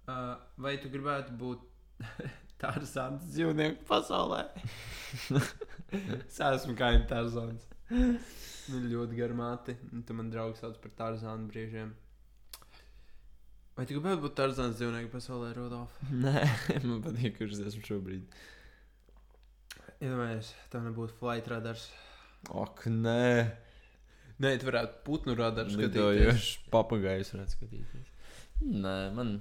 Uh, 0.02 0.34
vai 0.58 0.76
tu 0.82 0.90
gribētu 0.90 1.34
būt 1.38 1.62
Tarzāns 2.62 3.26
dzīvnieku 3.30 3.86
pasaulē? 3.88 4.44
es 6.28 6.40
esmu 6.42 6.74
kā 6.78 6.92
viņa 6.94 7.08
Tarzāns. 7.10 7.68
Nu, 7.92 8.80
ļoti 8.86 9.18
garmāti. 9.18 9.76
Tu 10.06 10.16
man 10.16 10.30
draugs 10.32 10.62
sauc 10.62 10.78
par 10.82 10.94
Tarzānu 10.98 11.50
brīžiem. 11.50 11.92
Vai 13.76 13.86
tu 13.88 13.96
gribētu 13.96 14.24
būt 14.26 14.36
Tarzāns 14.38 14.78
dzīvnieku 14.78 15.12
pasaulē, 15.14 15.52
Rudolf? 15.56 15.94
Nē, 16.24 16.46
man 16.86 17.02
patīk, 17.06 17.38
kurš 17.38 17.58
es 17.58 17.72
esmu 17.72 17.86
šobrīd. 17.88 18.38
Iedomājies, 20.02 20.50
tev 20.70 20.82
nebūtu 20.88 21.14
flight 21.20 21.46
radars. 21.50 21.86
Ak, 22.58 22.82
nē, 22.90 23.46
Nē, 24.42 24.56
tu 24.58 24.66
varētu 24.66 25.02
putnu 25.06 25.34
radaru 25.38 25.70
skatīties. 25.70 25.92
lidojošs 25.92 26.46
papagailis 26.72 27.30
varētu 27.34 27.54
skatīties. 27.54 28.08
Nē, 28.82 28.94
man 29.14 29.36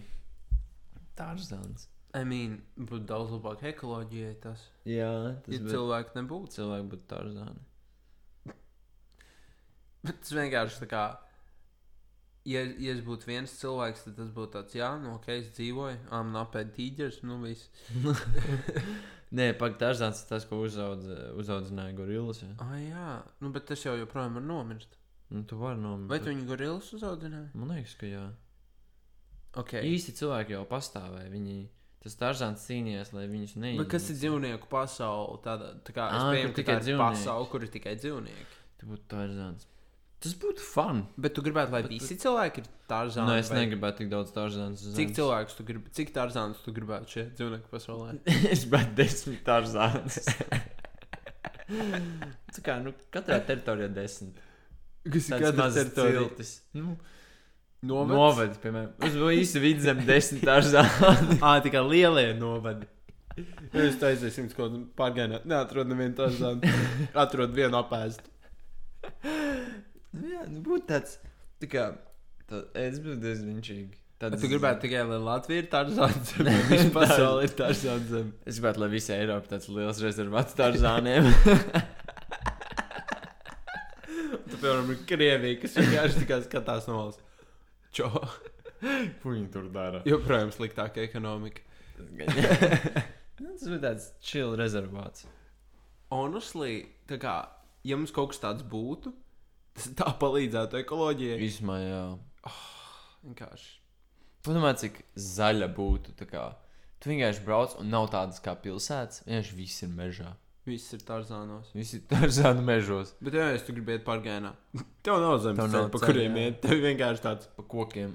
Tarzans. 1.21 1.87
I 2.17 2.25
mean, 2.27 2.57
būtu 2.75 3.05
daudz 3.07 3.31
labāk 3.37 3.61
ekoloģijai 3.69 4.33
tas. 4.43 4.65
Jā, 4.89 5.11
tas 5.45 5.53
Ja 5.55 5.61
bija 5.63 5.77
cilvēki 5.77 6.17
nebūtu. 6.19 6.55
cilvēki 6.57 6.89
būtu 6.91 7.07
Tarzani. 7.13 7.67
Bet 10.01 10.17
tas 10.23 10.33
vienkārši 10.33 10.81
tā 10.81 10.87
kā. 10.91 11.03
Ja, 12.49 12.63
ja 12.65 12.95
es 12.95 13.03
būtu 13.05 13.29
viens 13.29 13.51
cilvēks, 13.59 14.07
tad 14.07 14.15
tas 14.17 14.29
būtu 14.33 14.55
tāds, 14.55 14.73
jā, 14.73 14.87
nu, 14.97 15.11
ok, 15.19 15.27
es 15.35 15.51
dzīvoju, 15.53 15.99
ah, 16.09 16.23
man 16.25 16.39
apēd 16.41 16.71
tīģeris, 16.73 17.19
nu, 17.29 17.37
viss. 17.43 17.67
Nē, 19.37 19.51
pagaidi, 19.59 19.77
Tarzans 19.83 20.23
ir 20.23 20.31
tas, 20.31 20.47
ko 20.49 20.57
uzaudz, 20.65 21.05
uzaudzināja 21.39 21.93
gorillas. 21.99 22.41
Ja? 22.41 22.49
Ah, 22.65 22.73
jā, 22.81 23.11
nu, 23.45 23.51
bet 23.53 23.69
tas 23.69 23.85
jau 23.85 23.93
joprojām 23.99 24.39
var 24.39 24.43
nomirst. 24.47 24.97
Nu, 25.31 25.45
tu 25.47 25.59
vari 25.61 25.79
nomirt. 25.79 26.09
Vai 26.11 26.17
tu 26.19 26.33
viņu 26.33 26.49
gorillas 26.49 26.89
uzaudzināji? 26.97 27.53
Man 27.61 27.69
liekas, 27.75 27.93
ka 28.01 28.09
jā. 28.09 28.25
Ok. 29.59 29.73
Īsti 29.83 30.13
cilvēki 30.15 30.55
jau 30.55 30.63
pastāvēja. 30.69 31.27
Viņi, 31.33 31.57
tas 32.03 32.15
Tarzans 32.15 32.63
cīnījās, 32.69 33.11
lai 33.13 33.25
viņus 33.27 33.57
neiznīcinātu. 33.57 33.89
kas 33.91 34.09
ir 34.13 34.15
dzīvnieku 34.21 34.69
pasaule? 34.71 35.41
Tāda, 35.43 35.73
tā 35.83 35.91
kā 35.97 36.07
es 36.07 36.23
pieņemu, 36.31 36.53
ka 36.53 36.59
tikai 36.61 36.73
tā 36.73 36.77
ir 36.79 36.85
dzīvnieki. 36.87 37.03
pasaule, 37.03 37.49
kur 37.51 37.65
ir 37.67 37.73
tikai 37.75 37.95
dzīvnieki. 37.99 38.45
Tas 38.79 38.89
būtu 38.89 39.07
Tarzans. 39.11 39.67
Tas 40.21 40.33
būtu 40.37 40.61
fun. 40.61 40.99
Bet 41.17 41.33
tu 41.33 41.41
gribētu, 41.41 41.73
lai 41.73 41.81
Bet- 41.81 41.91
visi 41.91 42.15
cilvēki 42.21 42.61
ir 42.61 42.67
tārzāni? 42.87 43.25
Nu, 43.27 43.35
es 43.41 43.49
negribētu 43.49 44.03
tik 44.03 44.09
daudz 44.11 44.31
Tarzans. 44.31 44.83
uz 44.85 44.93
Cik 44.95 45.15
cilvēkus 45.17 45.55
tu 45.57 45.63
gribi, 45.65 45.89
cik 45.97 46.13
tārzānus 46.13 46.61
tu 46.63 46.71
gribētu 46.71 47.09
šeit 47.15 47.31
dzīvnieku 47.39 47.71
pasaulē? 47.73 48.19
es 48.53 48.65
gribētu 48.65 48.95
desmit 49.01 49.43
Tarzans. 49.43 50.19
Tā 52.51 52.61
kā, 52.65 52.77
nu, 52.83 52.91
katrā 53.13 53.39
teritorijā 53.47 53.89
desmit. 53.95 54.39
Kas 55.07 55.29
Tāds 55.31 55.57
mazs 55.57 55.93
ciltis. 55.95 56.51
Nu, 56.77 56.97
Novads? 57.81 58.13
Novadi, 58.13 58.59
piemēram, 58.61 58.91
uz 59.07 59.15
visu 59.17 59.61
vidzem 59.63 60.01
desmit 60.05 60.43
Tarzani. 60.45 61.37
Ā, 61.41 61.55
tikai 61.65 61.81
lielie 61.87 62.27
novadi. 62.37 62.85
Jūs 63.73 63.95
tā 63.97 64.11
aiziesim 64.11 64.51
kaut 64.51 64.67
kādā 64.67 64.81
pārgājienā. 64.99 65.39
Neatrod 65.49 65.89
nevienu 65.89 66.13
tādu. 66.19 66.59
Atrod 67.23 67.55
vienu 67.55 67.79
apēstu. 67.79 68.29
Nu, 70.11 70.27
jā, 70.27 70.43
nu, 70.51 70.59
būtu 70.65 70.85
tāds, 70.91 71.15
tā 71.63 71.69
kā, 71.71 71.87
tā, 72.51 72.61
es 72.83 72.99
būtu 73.01 73.17
diezgan 73.23 73.55
vinčīgi. 73.55 73.97
Tad 74.21 74.35
tu 74.37 74.51
gribētu 74.51 74.83
tikai, 74.85 75.01
lai 75.09 75.17
Latvija 75.25 75.63
ir 75.63 75.71
tāda 75.71 76.11
zeme, 76.29 76.51
vai 76.51 76.67
visa 76.69 76.91
pasaule 76.93 77.47
ir 77.47 77.55
tāda 77.57 77.97
zeme. 78.11 78.35
Es 78.45 78.59
gribētu, 78.59 78.83
lai 78.83 78.91
visa 78.93 79.17
Eiropa 79.17 79.55
tāds 79.55 79.71
liels 79.73 80.03
rezervāts 80.05 80.57
Tarzāniem. 80.59 81.31
Tu, 84.51 84.57
piemēram, 84.59 84.89
ir 84.91 84.97
Krievija, 85.07 85.57
kas 85.61 85.77
vienkārši 85.77 86.21
tikai 86.25 86.41
skatās 86.43 86.87
no 86.89 86.97
malas. 86.97 87.19
Čo? 87.95 88.09
Ko 89.21 89.33
viņi 89.33 89.49
tur 89.53 89.67
dara? 89.73 90.01
Joprojām 90.07 90.53
sliktāka 90.55 91.03
ekonomika. 91.05 91.65
Nu, 93.41 93.55
Tas 93.57 93.63
bija 93.65 93.81
tāds 93.81 94.03
chill 94.21 94.51
rezervāts. 94.53 95.23
Honestly, 96.13 96.83
tā 97.09 97.17
kā, 97.17 97.31
ja 97.87 97.97
mums 97.97 98.13
kaut 98.13 98.35
kas 98.35 98.41
tāds 98.43 98.65
būtu, 98.69 99.09
tas 99.73 99.87
tā 99.97 100.11
palīdzētu 100.21 100.77
ekoloģijai. 100.83 101.39
Īsumā, 101.47 101.79
jā. 101.81 102.03
Vienkārši. 103.23 103.71
Padomā, 104.45 104.75
cik 104.77 105.01
zaļa 105.17 105.71
būtu 105.73 106.13
Tu 107.01 107.09
vienkārši 107.09 107.41
brauc 107.47 107.73
un 107.81 107.89
nav 107.89 108.11
tādas 108.13 108.41
kā 108.45 108.53
pilsētas. 108.61 109.23
Vienkārši 109.25 109.57
viss 109.57 109.81
ir 109.87 109.93
mežā. 109.97 110.35
Viss 110.69 110.93
ir 110.93 111.01
Tarzānos. 111.01 111.71
Visi 111.73 111.97
ir 111.97 112.03
tārzānu 112.11 112.61
mežos. 112.65 113.15
Bet, 113.23 113.33
ja 113.33 113.47
es 113.55 113.63
tu 113.65 113.73
gribi 113.73 113.95
iet 113.95 114.03
pargēnā, 114.05 114.51
tev 115.01 115.17
nav 115.23 115.39
zemes 115.41 115.57
Tev 115.57 115.71
ceļa, 115.71 115.79
nav 115.79 115.89
pa 115.89 116.01
ceļa, 116.03 116.11
kuriem 116.11 116.37
jā. 116.37 116.43
iet. 116.45 116.59
Tev 116.61 116.83
vienkārši 116.83 117.23
tāds. 117.25 117.49
Pa 117.57 117.65
kokiem. 117.71 118.13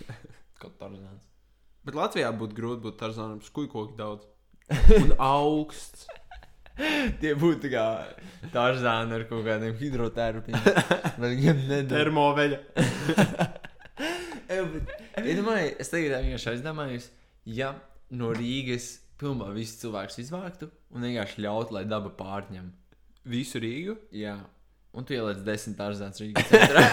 Kaut 0.62 0.74
tārzāns. 0.80 1.22
Bet 1.86 1.94
Latvijā 1.94 2.32
būtu 2.34 2.58
grūti 2.58 2.82
būt 2.88 2.98
Tarzānam, 2.98 3.38
skujkoki 3.46 3.94
daudz. 4.00 4.26
Un 4.98 5.14
augsts. 5.22 6.08
Tie 7.22 7.32
būtu 7.38 7.70
kā 7.72 7.86
tārzāni 8.52 9.14
ar 9.16 9.22
kaut 9.30 9.46
kādiem 9.46 9.78
hidrotērpiem. 9.78 10.58
Vai 11.16 11.30
viņiem 11.30 11.62
nedara? 11.70 12.02
Termoveļa. 12.02 12.58
Iedomājieties, 15.26 15.78
es 15.80 15.90
tagad 15.94 16.18
vienkārši 16.18 16.50
aizdomājos, 16.52 17.08
ja 17.48 17.70
no 18.12 18.34
Rīgas 18.36 18.90
pilnībā 19.20 19.52
visus 19.54 19.80
cilvēkus 19.82 20.20
izvāktu 20.24 20.68
un 20.94 21.06
vienkārši 21.06 21.42
ļautu, 21.44 21.76
lai 21.76 21.86
daba 21.88 22.12
pārņem. 22.16 22.68
Visu 23.26 23.60
Rīgu. 23.62 23.96
Jā. 24.14 24.36
Un 24.96 25.04
tu 25.04 25.12
ieliec 25.12 25.42
desmit 25.44 25.76
tārzāns 25.76 26.22
Rīgas 26.22 26.46
centrā. 26.48 26.84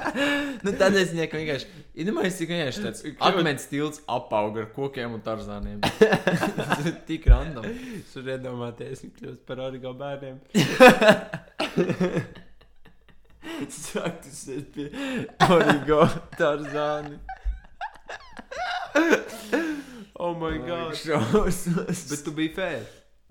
nu, 0.64 0.72
tad 0.76 0.96
es 1.00 1.14
viņai 1.14 1.28
vienkārši, 1.32 1.70
iedomājieties, 2.02 2.36
cik 2.42 2.50
vienkārši 2.52 2.82
tāds 2.84 3.04
akmens 3.24 3.64
tilts 3.70 4.02
apauga 4.04 4.66
ar 4.66 4.68
kokiem 4.74 5.16
un 5.16 5.22
tārzāniem. 5.24 5.78
Tas 5.80 6.84
ir 6.90 6.98
tik 7.08 7.24
random. 7.30 7.64
Es 8.02 8.12
varu 8.18 8.34
iedomāties, 8.34 9.04
ka 9.06 9.22
kļūst 9.22 9.46
par 9.48 9.64
origo 9.64 9.94
bērniem. 9.96 10.36
Sāk, 13.78 14.20
tas 14.26 14.44
ir 14.52 14.68
pie 14.74 14.90
origo 15.48 16.04
tārzāni. 16.36 17.16
Oh 20.18 20.34
my 20.34 20.58
god. 20.66 20.96
Šausmas. 20.98 22.08
Bet 22.10 22.24
tu 22.24 22.32
biji 22.34 22.54
fair. 22.56 22.82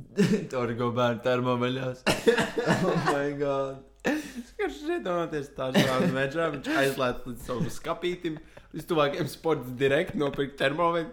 Origo 0.62 0.92
bērnu 0.96 1.20
termoveļās. 1.26 2.04
oh 2.08 3.10
my 3.10 3.32
god. 3.40 3.84
Viņš 4.08 4.78
iedomāties 4.96 5.50
Tarzānu 5.58 6.14
mežā, 6.16 6.48
viņš 6.54 6.70
aizlēc 6.80 7.26
līdz 7.28 7.44
savam 7.44 7.68
skapītim, 7.74 8.38
līdz 8.72 8.88
tuvākajam 8.88 9.32
sports 9.32 9.74
direkti 9.80 10.22
nopirkt 10.22 10.56
termoveļu. 10.62 11.12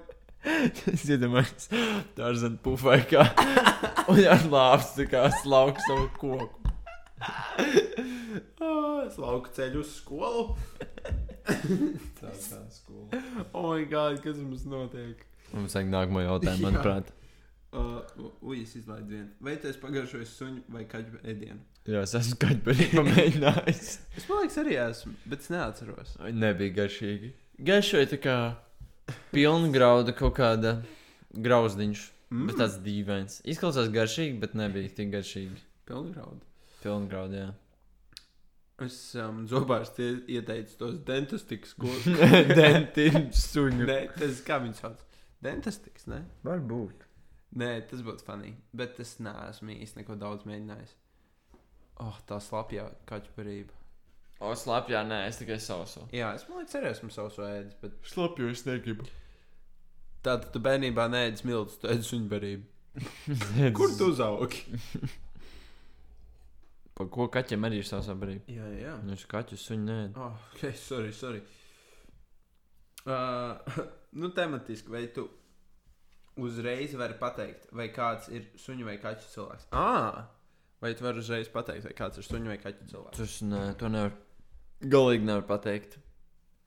Es 0.93 1.07
iedomājos, 1.09 1.71
tā 2.15 2.31
ir 2.31 2.39
zina, 2.39 2.61
pufai 2.63 3.01
kā. 3.09 3.25
Un 4.13 4.21
ar 4.31 4.47
lāps 4.53 4.93
tā 4.99 5.09
kā 5.11 5.27
slauka 5.41 5.83
savu 5.89 6.07
koku. 6.21 6.75
Oh, 8.61 9.01
es 9.03 9.17
lauku 9.19 9.51
ceļu 9.57 9.83
uz 9.83 9.95
skolu. 9.99 10.51
Tā 11.45 12.31
kā 12.31 12.65
skola. 12.71 13.23
Oh 13.53 13.73
my 13.73 13.87
god, 13.89 14.21
kas 14.23 14.39
mums 14.39 14.69
notiek? 14.69 15.25
Mums 15.55 15.77
vajag 15.77 15.93
nākamo 15.93 16.25
jautājumu, 16.25 16.65
manuprāt. 16.69 17.13
Uh, 17.75 18.03
Ui, 18.47 18.61
es 18.63 18.75
izlaidu 18.79 19.17
vienu. 19.17 19.31
Vai 19.43 19.57
tu 19.59 19.71
esi 19.71 19.81
pagaršojis 19.83 20.35
suņu 20.39 20.61
vai 20.75 20.85
kaķu 20.91 21.23
ēdienu? 21.27 21.59
Jā, 21.91 22.05
es 22.07 22.15
esmu 22.19 22.39
kaķi 22.45 22.91
pamēģinājis. 22.99 23.89
Es 24.15 24.29
man 24.31 24.45
liekas, 24.45 24.59
arī 24.63 24.77
esmu, 24.85 25.15
bet 25.31 25.43
es 25.43 25.51
neatceros. 25.53 26.15
Nebija 26.33 26.77
garšīgi. 26.79 27.33
Garšoja 27.67 28.11
tā 28.15 28.21
kā 28.23 28.37
pilna 29.35 29.71
grauda 29.75 30.15
kaut 30.17 30.37
kāda 30.39 30.79
grauzdiņš. 31.35 32.05
Mm. 32.35 32.47
Bet 32.49 32.59
tāds 32.63 32.79
dīvains. 32.83 33.41
Izklausās 33.47 33.91
garšīgi, 33.95 34.39
bet 34.43 34.57
nebija 34.59 34.91
tik 34.97 35.13
garšīgi. 35.13 35.61
Pilngraudu. 35.87 36.41
Pilna 36.81 37.11
grauda, 37.11 37.43
jā. 37.43 37.51
Es 38.83 38.97
um, 39.23 39.45
zobārs 39.47 39.93
tie 39.95 40.09
ieteicu 40.35 40.79
tos 40.81 40.97
dentistikas, 41.07 41.75
ko. 41.81 41.91
Dentim 42.51 43.29
suņu. 43.31 43.87
Nē, 43.87 43.99
tas 44.17 44.41
kā 44.47 44.59
viņi 44.65 44.81
sauc. 44.81 45.05
Dentistikas, 45.45 46.07
ne? 46.11 46.23
Varbūt. 46.47 47.05
Nē, 47.61 47.71
tas 47.91 48.01
būtu 48.03 48.25
funny. 48.27 48.55
Bet 48.75 48.99
es 49.03 49.17
neesmu 49.23 49.75
īsti 49.77 50.01
neko 50.01 50.17
daudz 50.19 50.47
mēģinājis. 50.49 50.95
Oh, 52.03 52.17
tā 52.27 52.41
slapjā 52.43 52.89
kaķu 53.07 53.35
parība. 53.37 53.77
O, 54.43 54.51
slapjā, 54.59 55.05
nē, 55.07 55.21
es 55.29 55.39
tikai 55.39 55.61
sausu. 55.63 56.03
Jā, 56.13 56.33
es 56.35 56.49
liekas, 56.51 56.75
arī 56.81 56.89
esmu 56.91 57.13
savs 57.15 57.37
ēdis, 57.45 57.77
bet 57.81 57.95
Slapju 58.11 58.49
es 58.51 58.65
negribu. 58.67 59.07
tātad 60.25 60.49
tu 60.53 60.61
bērnībā 60.65 61.05
nēdzi 61.13 61.45
smilts, 61.45 61.77
tu 61.81 61.89
ēdzi 61.93 62.09
suņu 62.09 62.31
parību. 62.33 62.65
Kur 63.79 63.95
tu 63.99 64.11
uzaugi? 64.11 64.65
Pa 66.95 67.07
ko 67.11 67.27
kaķiem 67.33 67.65
arī 67.67 67.81
ir 67.83 67.87
savs 67.89 68.11
brīvs? 68.19 68.49
Jā, 68.51 68.67
jā. 68.79 68.97
Viņš 69.07 69.25
kaķu 69.31 69.57
suņu 69.59 69.87
nē. 69.89 70.01
Oh, 70.19 70.35
ok, 70.55 70.67
sorry, 70.79 71.13
sorry. 71.15 71.41
Uh, 73.05 73.83
nu, 74.21 74.31
tematiski, 74.37 74.93
vai 74.93 75.07
tu 75.15 75.27
uzreiz 76.41 76.95
vari 76.99 77.17
pateikt, 77.21 77.69
vai 77.77 77.89
kāds 77.95 78.31
ir 78.33 78.47
suņu 78.59 78.89
vai 78.89 78.97
kaķu 79.03 79.29
cilvēks? 79.35 79.69
Ah, 79.77 80.25
vai 80.83 80.95
tu 80.99 81.07
vari 81.07 81.23
uzreiz 81.23 81.51
pateikt, 81.53 81.87
vai 81.89 81.95
kāds 81.99 82.19
ir 82.19 82.27
suņu 82.27 82.51
vai 82.55 82.59
kaķu 82.63 82.89
cilvēks? 82.91 83.21
Tas 83.21 83.37
nē, 83.47 83.63
to 83.81 83.93
nevar. 83.93 84.17
Galīgi 84.85 85.29
nevar 85.29 85.47
pateikt. 85.49 85.99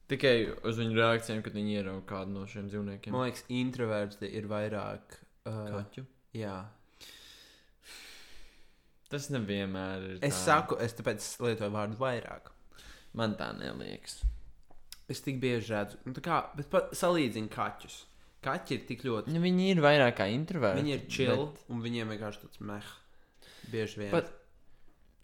Tikai 0.08 0.38
uz 0.64 0.78
viņu 0.80 0.96
reakcijām, 0.96 1.42
kad 1.44 1.58
viņi 1.58 1.82
ierauga 1.82 2.06
kādu 2.08 2.38
no 2.38 2.46
šiem 2.48 2.70
dzīvniekiem. 2.72 3.12
Man 3.12 3.28
liekas, 3.28 3.44
introverti 3.52 4.30
ir 4.40 4.48
vairāk. 4.48 5.18
Uh, 5.48 5.66
kaķu. 5.74 6.06
jā, 6.36 6.56
Tas 9.08 9.30
nevienmēr 9.32 10.04
ir. 10.04 10.16
es 10.20 10.36
tā. 10.36 10.40
saku, 10.44 10.78
es 10.84 10.96
tāpēc 10.98 11.24
lietoju 11.44 11.72
vārdu 11.72 12.00
vairāk. 12.00 12.50
Man 13.16 13.38
tā 13.40 13.54
neliekas. 13.56 14.20
Es 15.10 15.22
tik 15.24 15.38
bieži 15.40 15.72
redzu, 15.72 15.98
nu, 16.06 16.12
tā 16.18 16.22
kā, 16.26 16.38
bet 16.58 16.68
pa- 16.70 16.88
salīdzinu 16.92 17.48
kaķus. 17.54 18.02
Kaķi 18.44 18.74
ir 18.76 18.82
tik 18.90 19.04
ļoti. 19.08 19.32
Nu, 19.34 19.40
viņi 19.44 19.70
ir 19.74 19.80
vairāk 19.84 20.18
kā 20.20 20.28
introverti. 20.32 20.82
Viņi 20.84 20.94
ir 20.98 21.06
chill, 21.12 21.46
bet 21.48 21.64
un 21.74 21.80
viņiem 21.86 22.12
vienkārši 22.14 22.42
tāds 22.44 22.60
meh. 22.68 22.90
Bieži 23.72 24.02
vien. 24.04 24.12
Pat- 24.12 24.34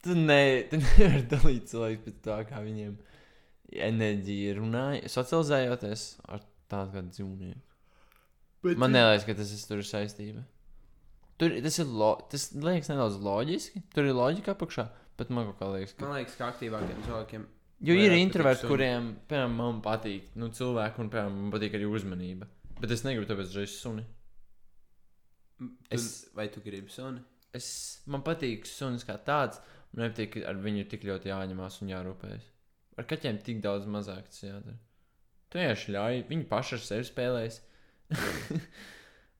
Tu, 0.03 0.15
ne, 0.19 0.63
tu 0.67 0.75
nevari 0.83 1.21
dalīt 1.31 1.69
cilvēku 1.71 2.01
pēc 2.09 2.15
tā, 2.25 2.39
kā 2.49 2.59
viņiem 2.65 2.97
enerģija 3.87 4.55
runāja, 4.57 5.07
socializējoties 5.11 6.01
ar 6.27 6.41
tādu 6.71 6.91
kā 6.97 7.03
dzīvnieku. 7.07 7.61
Bet 8.63 8.79
Man 8.79 8.91
neliekas, 8.95 9.23
ka 9.27 9.35
tas 9.39 9.51
ir 9.55 9.63
tur 9.67 9.83
saistība. 9.87 10.43
Tur 11.39 11.55
tas 11.63 11.79
ir 11.81 11.87
lo, 11.91 12.11
tas 12.31 12.49
liekas 12.55 12.91
nedaudz 12.91 13.17
loģiski. 13.23 13.81
Tur 13.95 14.07
ir 14.07 14.15
loģika 14.15 14.53
apakšā, 14.55 14.85
bet 15.19 15.31
man 15.33 15.47
kaut 15.49 15.59
kā 15.59 15.71
liekas, 15.73 15.95
ka. 15.97 16.05
Man 16.05 16.17
liekas, 16.19 16.35
ka 16.39 16.51
aktīvākiem 16.51 17.01
cilvēkiem. 17.07 17.47
Jo 17.81 17.93
ir 17.97 18.11
introverti, 18.15 18.67
kuriem, 18.69 19.07
piemēram, 19.27 19.55
man 19.57 19.81
patīk 19.83 20.35
nu, 20.39 20.47
cilvēki, 20.55 20.99
un, 21.03 21.09
piemēram, 21.11 21.39
man 21.45 21.51
patīk 21.55 21.73
arī 21.79 21.87
uzmanība. 21.89 22.47
Bet 22.79 22.91
es 22.91 23.03
negribu 23.03 23.27
tāpēc 23.31 23.55
reizes 23.57 23.79
suni. 23.81 24.05
Tu, 25.59 25.69
Es- 25.91 26.29
Vai 26.35 26.47
tu 26.49 26.61
gribi 26.61 26.89
suni? 26.91 27.21
Es, 27.53 28.01
man 28.07 28.23
patīk 28.25 28.65
sunis 28.65 29.03
kā 29.05 29.17
tāds, 29.23 29.59
man 29.93 30.07
nepatīk, 30.07 30.31
ka 30.33 30.47
ar 30.49 30.55
viņu 30.63 30.87
tik 30.89 31.03
ļoti 31.05 31.29
jāņemās 31.29 31.81
un 31.83 31.91
jārūpējas. 31.91 32.47
Ar 32.97 33.05
kaķiem 33.09 33.37
tik 33.45 33.61
daudz 33.61 33.85
mazāk 33.89 34.25
tas 34.29 34.41
jādara. 34.43 34.77
Tu 35.49 35.59
vienkārši 35.59 35.93
ļauj, 35.93 36.23
viņi 36.29 36.47
paši 36.49 36.75
ar 36.77 36.81
sevi 36.87 37.05
spēlēs. 37.09 37.59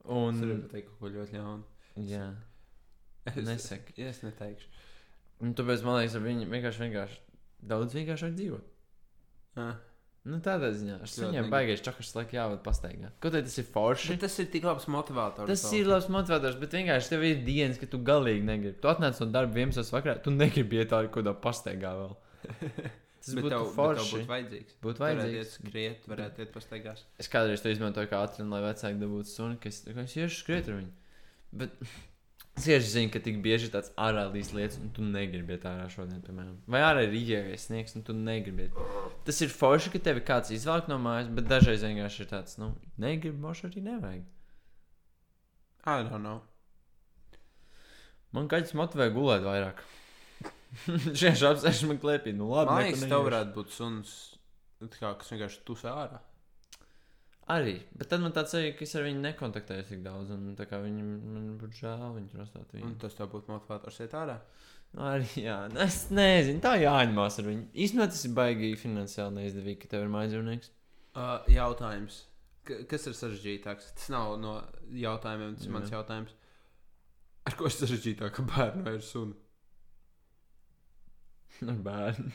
Un... 0.04 0.36
Es 0.36 0.42
varu 0.44 0.62
pateikt 0.68 0.90
kaut 0.90 1.00
ko 1.00 1.12
ļoti 1.16 1.38
ļaunu. 1.38 1.64
jā, 2.10 2.26
Es, 3.26 3.38
nesaki. 3.48 3.94
es 4.04 4.20
neteikšu. 4.26 4.68
Un 5.44 5.54
tāpēc 5.56 5.84
man 5.88 5.96
liekas, 6.02 6.16
ar 6.20 6.26
viņu 6.26 6.48
vienkārši, 6.52 6.82
vienkārši 6.84 7.20
daudz 7.70 7.96
vienkāršāk 7.98 8.36
dzīvot. 8.38 8.70
Ah. 9.62 9.76
Nu, 10.24 10.38
tādā 10.40 10.70
ziņā, 10.72 11.02
negribu. 11.04 11.50
baigais 11.52 11.82
čakars 11.84 12.14
laikā 12.16 12.38
jāvada 12.38 12.62
pastaigā. 12.64 13.10
Kaut 13.20 13.34
arī 13.36 13.44
tas 13.44 13.58
ir 13.60 13.66
forši. 13.74 14.14
Bet 14.14 14.22
tas 14.24 14.38
ir 14.40 14.46
tik 14.54 14.64
labs 14.64 14.86
motivators. 14.88 15.50
Tas 15.52 15.64
ir 15.76 15.90
labs 15.92 16.08
motivators, 16.08 16.56
bet 16.62 16.72
vienkārši 16.78 17.12
tev 17.12 17.26
ir 17.28 17.42
dienas, 17.44 17.80
ka 17.82 17.90
tu 17.92 18.00
galīgi 18.00 18.46
negribi. 18.48 18.78
Tu 18.80 18.88
atnāc 18.88 19.20
no 19.20 19.28
darba 19.36 19.60
11. 19.60 19.84
vakarā, 19.92 20.16
tu 20.24 20.32
negribi 20.32 20.80
iet 20.80 20.94
tādā 20.94 21.10
kaut 21.12 21.26
kādā 21.26 21.34
pastaigā 21.44 21.92
vēl. 22.00 22.16
Tas 23.24 23.36
būtu 23.36 23.52
tev, 23.52 23.60
bet 23.60 23.68
tev 23.68 23.76
forši. 23.76 24.16
būtu 24.16 24.32
vajadzīgs. 24.32 24.74
Būtu 24.84 25.04
Varētu 25.04 25.20
vajadzīgs. 25.20 25.44
iet 25.44 25.52
skriet, 25.58 26.08
varētu 26.12 26.42
iet 26.44 26.50
pastaigās. 26.56 27.04
Es 27.24 27.30
kādreiz 27.32 27.62
to 27.64 27.72
izmantoju 27.72 28.10
kā 28.12 28.24
atrunu, 28.24 28.52
lai 28.52 28.64
vecāki 28.66 29.00
dabūtu 29.00 29.32
suni, 29.32 29.60
kas 29.64 29.84
es 29.88 30.16
iešu 30.20 30.40
skriet 30.42 30.68
ar 30.72 30.80
viņu. 30.82 30.92
Bet 31.56 31.78
es 32.58 32.68
tieši 32.68 32.90
zinu, 32.92 33.12
ka 33.14 33.22
tik 33.24 33.40
bieži 33.44 33.72
tāds 33.74 33.92
ārā 34.00 34.28
līdz 34.34 34.52
lietas, 34.58 34.78
un 34.82 34.92
tu 34.94 35.06
negribi 35.06 35.56
iet 35.56 35.66
ārā 35.70 35.88
šodien, 35.92 36.22
piemēram. 36.26 36.56
Vai 36.70 36.84
ārā 36.86 37.06
ir 37.08 37.16
īņķis 37.18 37.68
sniegs, 37.70 37.96
un 37.98 38.06
tu 38.06 38.16
negribi. 38.18 38.70
Tas 39.28 39.42
ir 39.42 39.54
forši, 39.54 39.94
ka 39.94 40.02
tevi 40.10 40.24
kāds 40.26 40.54
izvelk 40.54 40.90
no 40.92 41.00
mājas, 41.02 41.32
bet 41.34 41.50
dažreiz 41.50 41.86
vienkārši 41.86 42.24
ir 42.26 42.30
tāds, 42.30 42.60
nu, 42.62 42.74
negribi, 43.02 43.40
moši 43.42 43.68
arī 43.70 43.86
nevajag. 43.90 44.28
I 45.84 46.04
don't 46.08 46.24
know. 46.24 46.42
Man 48.34 48.48
kaķis 48.50 48.74
motivē 48.78 49.10
gulēt 49.14 49.44
vairāk. 49.46 49.82
Šie 51.20 51.34
apsēž 51.34 51.84
man 51.90 52.00
klēpī, 52.02 52.34
nu 52.38 52.48
labi. 52.50 52.72
Man 52.72 52.86
liekas, 52.88 53.04
tev 53.10 53.26
varētu 53.28 53.54
būt 53.58 53.74
suns, 53.76 54.14
kā, 54.96 55.12
kas 55.20 55.34
vienkārši 55.34 55.66
tusē 55.68 55.92
ārā. 55.94 56.22
Arī, 57.52 57.74
bet 58.00 58.08
tad 58.08 58.22
man 58.24 58.32
tāds 58.32 58.54
sajūta, 58.56 58.78
ka 58.80 58.86
es 58.86 58.94
ar 58.96 59.04
viņu 59.04 59.20
nekontaktēju 59.26 59.84
tik 59.90 60.04
daudz, 60.06 60.30
un 60.32 60.54
tā 60.56 60.64
kā 60.70 60.78
viņam 60.80 61.08
man 61.34 61.48
būtu 61.60 61.82
žēl, 61.82 62.04
viņš 62.16 62.36
ir 62.38 62.44
astāt 62.46 62.70
Un 62.78 62.80
viņu. 62.80 63.00
tas 63.02 63.18
tev 63.18 63.28
būtu 63.34 63.52
motivators 63.52 63.98
iet 64.06 64.14
ārā. 64.16 64.38
Arī, 64.96 65.26
jā, 65.42 65.58
nu, 65.74 65.80
es 65.84 65.98
nezinu, 66.14 66.62
tā 66.64 66.76
jāņemās 66.80 67.40
ar 67.42 67.50
viņu. 67.50 67.66
Īstenībā 67.84 68.08
tas 68.14 68.24
ir 68.30 68.36
baigi 68.38 68.70
finansiāli 68.80 69.36
neizdevīgi, 69.42 69.80
ka 69.82 69.92
tev 69.92 70.06
ir 70.06 70.14
mājdzīvnieks. 70.14 70.70
Uh, 71.18 71.34
jautājums. 71.52 72.22
Ka- 72.64 72.80
Kas 72.94 73.10
ir 73.12 73.18
sarežģītāks? 73.20 73.92
Tas 74.00 74.08
nav 74.14 74.38
no 74.40 74.54
jautājumiem, 74.96 75.58
tas 75.60 75.68
ir 75.68 75.74
mans 75.76 75.92
jautājums. 75.92 76.32
Ar 77.50 77.58
ko 77.60 77.68
ir 77.68 77.76
sarežģītāk, 77.76 78.32
ka 78.38 78.46
bērnu 78.54 78.86
vai 78.88 78.94
ar 78.96 79.04
sunu? 79.04 79.36
Ar 81.68 81.82
bērnu. 81.90 82.32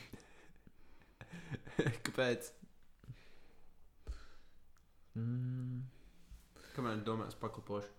Kāpēc? 2.05 2.51
Mm. 5.19 5.81
Kamēr 6.75 7.01
domās 7.03 7.35
paklapošu. 7.39 7.91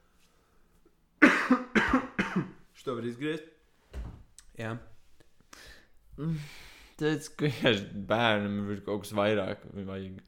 Šo 2.80 2.96
var 2.96 3.08
izgriezt? 3.08 3.48
Jā. 4.56 4.74
Tāpēc, 6.16 7.28
ka 7.36 7.48
vienkārši 7.48 8.04
bērnam 8.08 8.70
ir 8.74 8.82
kaut 8.86 9.04
kas 9.04 9.12
vairāk 9.16 9.66
vajag. 9.88 10.20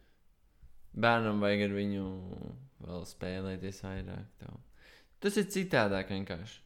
Bērnam 0.93 1.41
vajag 1.41 1.67
ar 1.67 1.77
viņu 1.77 2.05
vēl 2.85 3.07
spēlēties 3.09 3.81
vairāk. 3.87 4.29
Tev. 4.41 4.59
Tas 5.23 5.39
ir 5.41 5.49
citādāk 5.55 6.13
vienkārši. 6.13 6.59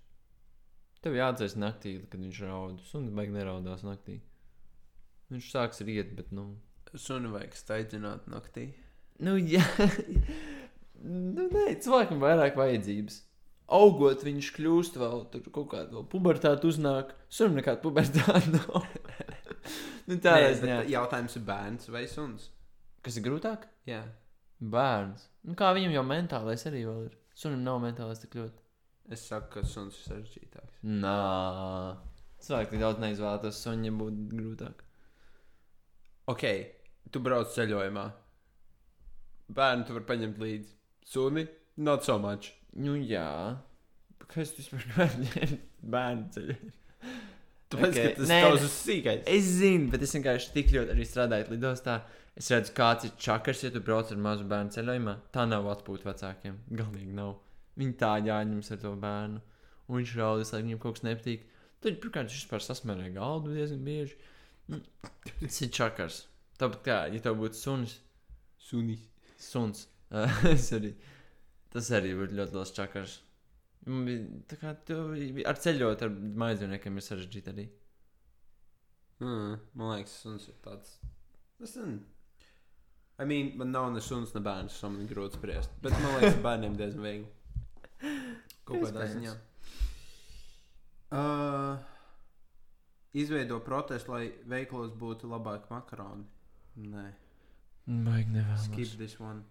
Tev 1.04 1.18
jāatcerās 1.18 1.54
naktī, 1.58 1.98
kad 2.10 2.22
viņš 2.22 2.40
raud. 2.48 2.80
Suns 2.88 3.12
baigi 3.14 3.34
neraudās 3.36 3.84
naktī. 3.86 4.18
Viņš 5.30 5.52
sāks 5.52 5.82
riet, 5.86 6.14
bet 6.18 6.32
nu. 6.34 6.48
Sunu 6.94 7.34
vajag 7.34 7.54
staigāt 7.58 8.26
naktī. 8.32 8.70
Nu, 9.24 9.36
jā. 9.40 9.62
nu, 11.36 11.46
nē, 11.52 11.68
cilvēkam 11.82 12.20
vairāk 12.22 12.58
vajadzības. 12.58 13.22
Augot, 13.76 14.22
viņš 14.22 14.50
kļūst 14.54 14.98
vēl 15.00 15.24
tur 15.32 15.46
kaut 15.54 15.70
kāda 15.72 16.02
pubertāte 16.10 16.68
uznāk. 16.68 17.14
Sunim 17.32 17.58
nekāda 17.58 17.82
pubertāte 17.82 18.52
nav. 18.52 18.84
nu, 20.08 20.18
tā 20.22 20.36
ir 20.44 20.60
bet 20.62 20.92
jautājums 20.92 21.34
ir 21.38 21.46
bērns 21.48 21.90
vai 21.90 22.04
suns? 22.10 22.50
Kas 23.02 23.18
ir 23.18 23.26
grūtāk? 23.26 23.66
Jā. 23.88 24.04
Bērns. 24.62 25.26
Nu, 25.46 25.56
kā 25.58 25.72
viņam 25.76 25.96
jau 25.96 26.04
mentālais 26.06 26.62
arī 26.68 26.84
vēl 26.86 27.08
ir. 27.08 27.18
Sunim 27.36 27.64
nav 27.66 27.80
mentālais 27.82 28.22
tik 28.22 28.38
ļoti. 28.38 28.62
Es 29.12 29.26
saku, 29.28 29.50
ka 29.56 29.66
suns 29.66 29.98
ir 29.98 30.08
sarežģītāks. 30.10 30.78
Nā, 31.02 31.16
cilvēki 32.42 32.80
daudz 32.80 33.02
neizvēlētos 33.02 33.60
suņi, 33.62 33.90
ja 33.90 33.98
būtu 33.98 34.28
grūtāk. 34.32 34.86
Ok, 36.32 36.46
tu 37.14 37.22
brauc 37.22 37.52
ceļojumā. 37.54 38.06
Bērnu 39.54 39.86
tu 39.86 39.94
vari 39.96 40.08
paņemt 40.08 40.40
līdzi. 40.42 40.72
Suni, 41.06 41.46
not 41.76 42.04
so 42.04 42.18
much. 42.18 42.50
Nu, 42.74 42.96
jā. 42.98 43.56
Kas 44.26 44.52
tas 44.56 44.68
par 44.72 44.84
bērnu, 45.94 46.28
ceļu? 46.34 46.56
Tāpēc, 47.66 47.90
Ok, 47.90 47.96
okay. 47.96 48.12
ka 48.12 48.20
tas 48.20 48.30
nē, 48.30 48.38
tavs 48.44 48.64
uz 48.66 48.74
sīkais. 48.84 49.24
Es 49.30 49.48
zinu, 49.58 49.90
bet 49.90 50.04
es 50.06 50.14
vienkārši 50.14 50.52
tik 50.54 50.70
ļoti 50.74 50.94
arī 50.94 51.06
strādāju 51.06 51.50
lidostā. 51.54 51.96
Es 52.36 52.50
redzu, 52.52 52.74
kāds 52.76 53.06
ir 53.08 53.14
čakars, 53.22 53.62
ja 53.64 53.72
tu 53.74 53.80
brauc 53.82 54.10
ar 54.12 54.20
mazu 54.22 54.46
bērnu 54.50 54.74
ceļojumā. 54.74 55.14
Tā 55.34 55.46
nav 55.48 55.66
atpūta 55.72 56.10
vecākiem. 56.10 56.58
Galīgi 56.78 57.14
nav. 57.16 57.36
Viņi 57.80 57.96
tā 58.00 58.12
jāņems 58.26 58.72
ar 58.74 58.80
to 58.82 58.92
bērnu. 59.02 59.42
Un 59.86 60.00
viņš 60.00 60.14
raudas, 60.18 60.52
lai 60.54 60.62
viņam 60.64 60.82
kaut 60.82 60.98
kas 60.98 61.06
nepatīk. 61.06 61.46
Tad, 61.82 61.98
pirmkārt, 62.02 62.30
viņš 62.30 62.40
vispār 62.42 62.64
sasmērē 62.64 63.10
galdu 63.14 63.54
diezgan 63.54 63.82
bieži. 63.86 64.18
Mm. 64.70 64.82
Tas 65.42 65.60
ir 65.62 65.72
čakars. 65.74 66.22
Tāpat 66.60 66.82
kā, 66.86 66.98
ja 67.12 67.22
tev 67.22 67.38
būtu 67.40 67.58
sunis, 67.58 67.98
Sunis. 68.66 69.02
Suns, 69.48 69.86
arī, 70.78 70.92
tas 71.72 71.90
arī 71.98 72.12
būtu 72.18 72.38
ļoti 72.40 72.58
liels 72.58 72.74
čakars. 72.76 73.16
Man 73.86 74.02
bija 74.08 74.26
Tā 74.50 74.58
kā 74.58 74.72
tu 74.88 74.96
ar 75.46 75.58
ceļot 75.62 76.02
ar 76.02 76.14
maizivniekiem 76.42 76.98
ir 76.98 77.06
sarežģīti 77.06 77.52
arī. 77.52 77.66
Mm, 79.22 79.56
man 79.78 79.92
liekas, 79.94 80.18
suns 80.24 80.48
ir 80.50 80.58
tāds. 80.64 80.98
Es 81.62 81.76
nezinu. 81.78 82.02
I 83.18 83.24
mean, 83.24 83.52
man 83.56 83.70
nav 83.72 83.92
ne 83.94 84.00
suns, 84.04 84.34
ne 84.34 84.42
bērns, 84.44 84.76
so 84.76 84.90
man 84.92 85.06
ir 85.06 85.12
grūti 85.14 85.38
spriest. 85.38 85.72
Bet 85.84 85.94
man 86.02 86.18
liekas, 86.18 86.40
bērniem 86.44 86.74
diezgan 86.76 87.06
viegli. 87.06 87.30
Kaut 88.66 88.82
kādā 88.82 89.06
ziņā. 89.08 89.32
Uh, 91.16 91.78
izveido 93.16 93.60
protestu, 93.64 94.12
lai 94.12 94.26
veikalos 94.50 94.92
būtu 95.00 95.30
labāki 95.30 95.72
makaroni. 95.72 96.26
Nē, 96.90 97.06
Baigi 97.86 98.32
nevēlas. 98.34 98.64
skip 98.66 98.96
this 98.98 99.18
one. 99.20 99.44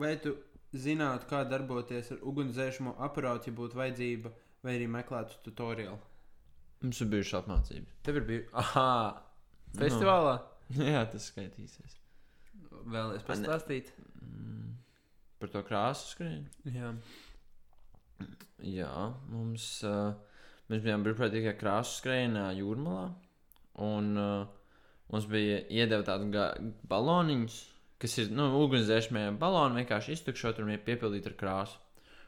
Vai 0.00 0.14
tu 0.20 0.34
zinātu, 0.76 1.28
kā 1.30 1.42
darboties 1.48 2.10
ar 2.14 2.18
ugunsdzēsmo 2.24 2.94
aparātu, 3.04 3.50
ja 3.50 3.56
būtu 3.56 3.78
vajadzība, 3.78 4.32
vai 4.64 4.76
arī 4.78 4.88
meklētu 4.92 5.38
tutoriālu? 5.44 5.98
Mums 6.82 7.00
ir 7.00 7.08
bijušas 7.12 7.38
apmācības. 7.42 7.94
Tev 8.04 8.20
ir 8.20 8.26
bijis. 8.28 8.48
Aha! 8.52 8.88
Festivālā? 9.76 10.34
Jā, 10.92 11.04
tas 11.12 11.28
skaitīsies. 11.30 11.96
Vēlēs 12.86 13.22
Ne. 13.22 13.28
pastāstīt? 13.28 13.92
Mm. 14.22 14.74
Par 15.40 15.52
to 15.52 15.62
krāsu 15.68 16.12
skrējienu. 16.14 16.48
Jā. 16.72 16.92
Jā, 18.64 18.92
mums, 19.28 19.66
uh, 19.84 20.14
mēs 20.72 20.84
bijām 20.84 21.04
brīvprātīgā 21.04 21.52
krāsu 21.60 21.98
skrējienā 22.00 22.46
jūrmalā. 22.56 23.08
Un 23.84 24.12
uh, 24.16 24.46
mums 25.12 25.26
bija 25.30 25.62
iedeva 25.70 26.04
tādu 26.06 26.44
baloniņus, 26.90 27.58
kas 28.02 28.18
ir 28.22 28.32
nu, 28.34 28.48
ugunsdzēsmē 28.64 29.28
baloni, 29.40 29.82
vienkārši 29.82 30.16
iztukšot 30.16 30.60
un 30.62 30.74
piepildīt 30.86 31.28
ar 31.30 31.36
krāsu. 31.40 31.82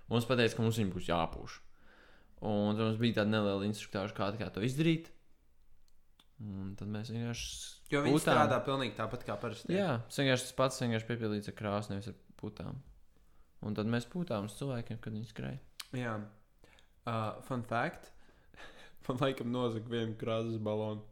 Mums 0.08 0.28
pateica, 0.28 0.56
ka 0.56 0.64
mums 0.64 0.78
viņi 0.80 0.94
būs 0.94 1.08
jāpūš. 1.10 1.58
Un 2.48 2.76
tad 2.76 2.84
mums 2.86 3.00
bija 3.00 3.20
tāda 3.20 3.32
neliela 3.34 3.66
instruktāža, 3.66 4.14
kā, 4.16 4.30
kā 4.40 4.48
to 4.54 4.62
izdarīt. 4.64 5.10
Un 6.38 6.74
tad 6.78 6.90
mēs 6.92 7.10
vienkārši. 7.10 7.48
Jo 7.90 8.04
viņi 8.04 8.14
pūtām. 8.14 8.36
strādā 8.36 8.60
pilnīgi 8.64 8.94
tāpat 8.96 9.24
kā 9.26 9.34
parasti. 9.42 9.74
Jā, 9.74 9.98
vienkārši 10.14 10.46
tas 10.46 10.56
pats, 10.56 10.78
vienkārši 10.84 11.08
piepildīts 11.08 11.50
ar 11.50 11.56
krāsu, 11.58 11.92
nevis 11.92 12.10
ar 12.12 12.16
putām. 12.38 12.78
Un 13.66 13.74
tad 13.74 13.90
mēs 13.90 14.06
pūtām 14.08 14.46
uz 14.46 14.54
cilvēkiem, 14.60 15.00
kad 15.02 15.16
viņi 15.16 15.30
skrēja. 15.32 15.58
Jā. 15.98 16.14
Uh, 17.08 17.40
fun 17.48 17.64
fact. 17.66 18.12
Man 19.08 19.18
laikam 19.24 19.50
nozaga 19.50 19.90
vienu 19.90 20.14
krāsas 20.20 20.60
balonu. 20.62 21.02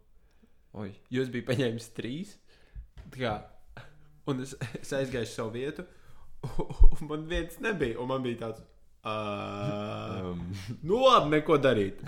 Oi, 0.76 0.90
Jūs 1.14 1.30
bijat 1.32 1.46
paņēmis 1.50 1.90
trīs. 1.96 2.34
Kā, 3.14 3.36
un 4.28 4.42
es, 4.44 4.56
es 4.80 4.92
aizgāju 4.96 5.30
savu 5.30 5.54
vietu. 5.56 5.86
Un 6.46 7.08
man 7.08 7.26
viens 7.30 7.60
nebija. 7.64 7.98
Un 8.02 8.10
man 8.10 8.24
bija 8.26 8.42
tāds. 8.46 8.64
Uh, 9.06 10.32
um, 10.32 10.42
nu, 10.82 10.98
labi, 11.04 11.36
neko 11.36 11.58
darīt. 11.62 12.02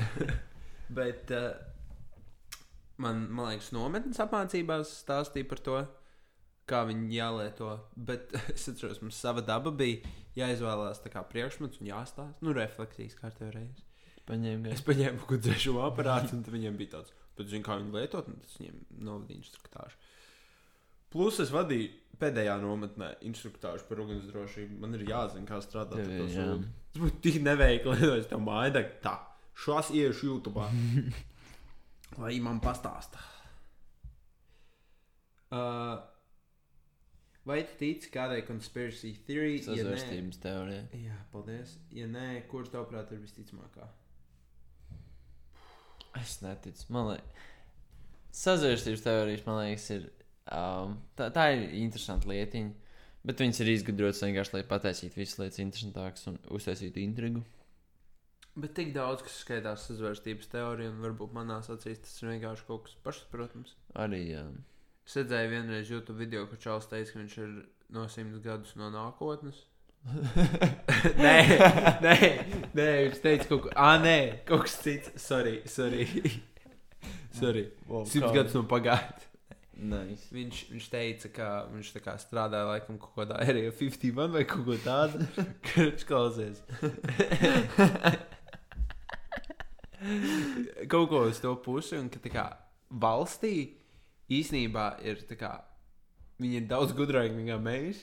Bet 0.99 1.31
uh, 1.37 1.53
man, 3.03 3.27
man 3.31 3.53
liekas, 3.53 3.71
nometnes 3.77 4.19
apmācībās 4.25 4.93
stāstīja 5.05 5.49
par 5.49 5.63
to, 5.65 5.83
kā 6.69 6.83
viņi 6.89 7.13
jālieto. 7.19 7.75
Bet 7.95 8.35
es 8.55 8.69
atceros, 8.71 9.03
mums 9.05 9.21
sava 9.21 9.45
daba 9.45 9.73
bija 9.75 10.03
jāizvēlās 10.39 11.03
priekšmets 11.07 11.83
un 11.83 11.93
jāstāsta. 11.93 12.43
Nu, 12.45 12.55
refleksijas 12.57 13.17
kārtībā 13.21 13.53
reizes. 13.55 13.85
paņēma 14.29 14.75
Es 14.75 14.85
paņēmu 14.85 15.39
dzēšanu 15.47 15.85
aparātu, 15.87 16.37
un 16.37 16.45
viņiem 16.45 16.77
bija 16.79 16.99
tāds, 16.99 17.15
bet 17.39 17.51
zinu, 17.53 17.65
kā 17.67 17.79
viņi 17.79 17.95
lietot, 17.95 18.29
tas 18.45 18.59
viņiem 18.61 18.85
novadīja 19.07 19.41
instruktāžu. 19.41 19.97
Plus 21.13 21.39
es 21.41 21.53
vadīju 21.55 21.89
pēdējā 22.21 22.59
nometnē 22.61 23.13
instruktāžu 23.29 23.87
par 23.89 24.03
ugunsdrošību. 24.05 24.77
Man 24.83 24.99
ir 24.99 25.07
jāzina, 25.09 25.47
kā 25.49 25.61
strādāt 25.65 26.03
ar 26.03 26.13
to 26.13 26.29
sūdu. 26.35 26.69
Tas 26.93 27.03
būtu 27.05 27.23
tik 27.25 27.41
neveikli, 27.47 27.97
ja 28.05 28.19
es 28.19 28.29
tev 28.31 28.43
māju 28.45 28.85
tā. 29.05 29.17
Šos 29.59 29.91
iešu 29.95 30.33
YouTube. 30.33 30.67
Lai 32.23 32.37
man 32.43 32.61
pastāsta. 32.63 33.21
Uh, 35.49 35.97
vai 37.49 37.63
tu 37.65 37.79
tici 37.81 38.11
kādai 38.13 38.43
conspiracy 38.47 39.15
theory? 39.27 39.57
Ja 39.63 39.73
nē, 39.73 39.79
Sazvērstības 39.79 40.43
teorija. 40.43 40.83
Jā, 40.99 41.17
paldies. 41.33 41.79
Ja 41.95 42.09
nē, 42.11 42.27
kurš 42.51 42.75
tavuprāt 42.75 43.15
ir 43.17 43.23
visticamākā? 43.23 43.89
Es 46.19 46.39
neticu. 46.45 46.87
Man 46.95 47.13
liekas, 47.13 47.47
sazvērstības 48.39 49.05
teorijas, 49.07 49.45
man 49.49 49.61
liekas, 49.63 49.89
ir. 49.97 50.09
Um, 50.49 50.95
tā, 51.19 51.29
tā 51.35 51.51
ir 51.55 51.67
interesanta 51.83 52.31
lietiņa. 52.31 52.87
Bet 53.29 53.43
viņas 53.43 53.61
ir 53.61 53.71
izgudrotas 53.75 54.23
vienkārši, 54.25 54.55
lai 54.55 54.65
pataisītu 54.71 55.19
visas 55.21 55.41
lietas 55.43 55.61
interesantākas 55.61 56.29
un 56.31 56.39
uztaisītu 56.55 57.03
intrigu. 57.03 57.43
Bet 58.59 58.73
tik 58.79 58.95
daudz, 58.95 59.23
kas 59.27 59.37
skaitās 59.43 59.85
sazvērstības 59.91 60.49
teoriju, 60.55 60.95
un 60.95 61.03
varbūt 61.05 61.35
manās 61.37 61.69
acīs 61.71 62.01
tas 62.03 62.17
ir 62.23 62.33
vienkārši 62.33 62.67
kaut 62.71 62.87
kas 62.87 62.97
pašsaprotams. 63.05 63.77
Arī. 64.07 64.23
Um, 64.41 64.57
Es 65.09 65.15
redzēju 65.17 65.49
vienreiz 65.49 65.89
YouTube 65.89 66.19
video, 66.21 66.43
kur 66.51 66.59
Čāls 66.61 66.89
teica, 66.91 67.15
ka 67.15 67.21
viņš 67.23 67.35
ir 67.41 67.53
no 67.97 68.03
simts 68.13 68.43
gadus 68.45 68.75
no 68.77 68.91
nākotnes. 68.93 69.63
nē, 71.25 71.37
nē, 72.05 72.17
nē, 72.75 72.89
viņš 73.05 73.23
teica 73.25 73.49
kaut 73.51 73.63
ko. 73.67 73.73
Ah, 73.77 73.97
nē, 74.03 74.19
kaut 74.49 74.67
kas 74.67 74.77
cits. 74.83 75.13
Sorry, 75.21 75.63
sorry. 75.69 76.07
sorry. 77.35 77.65
Simts 78.09 78.33
gadus 78.33 78.55
no 78.57 78.65
pagātnes. 78.71 79.29
Nice. 79.79 80.27
Viņš, 80.35 80.65
viņš 80.73 80.87
teica, 80.91 81.29
ka 81.31 81.49
viņš 81.71 81.93
strādāja 82.25 82.67
laikam 82.67 82.99
kaut 82.99 83.15
kādā 83.15 83.39
area 83.45 83.71
51 83.71 84.33
vai 84.35 84.43
kaut 84.49 84.65
ko 84.67 84.75
tādu. 84.83 85.23
Kurš 85.69 86.03
klausies? 86.09 86.59
kaut 90.91 91.07
ko 91.13 91.19
uz 91.29 91.39
to 91.43 91.55
pusi, 91.63 91.95
un 91.99 92.11
ka 92.11 92.19
kā 92.27 92.47
valstī 92.91 93.79
īsnībā 94.35 94.99
ir 95.07 95.23
kā 95.39 95.53
viņi 96.43 96.57
ir 96.63 96.67
daudz 96.71 96.93
gudrāki 96.99 97.35
nekā 97.39 97.59
mēs. 97.63 98.03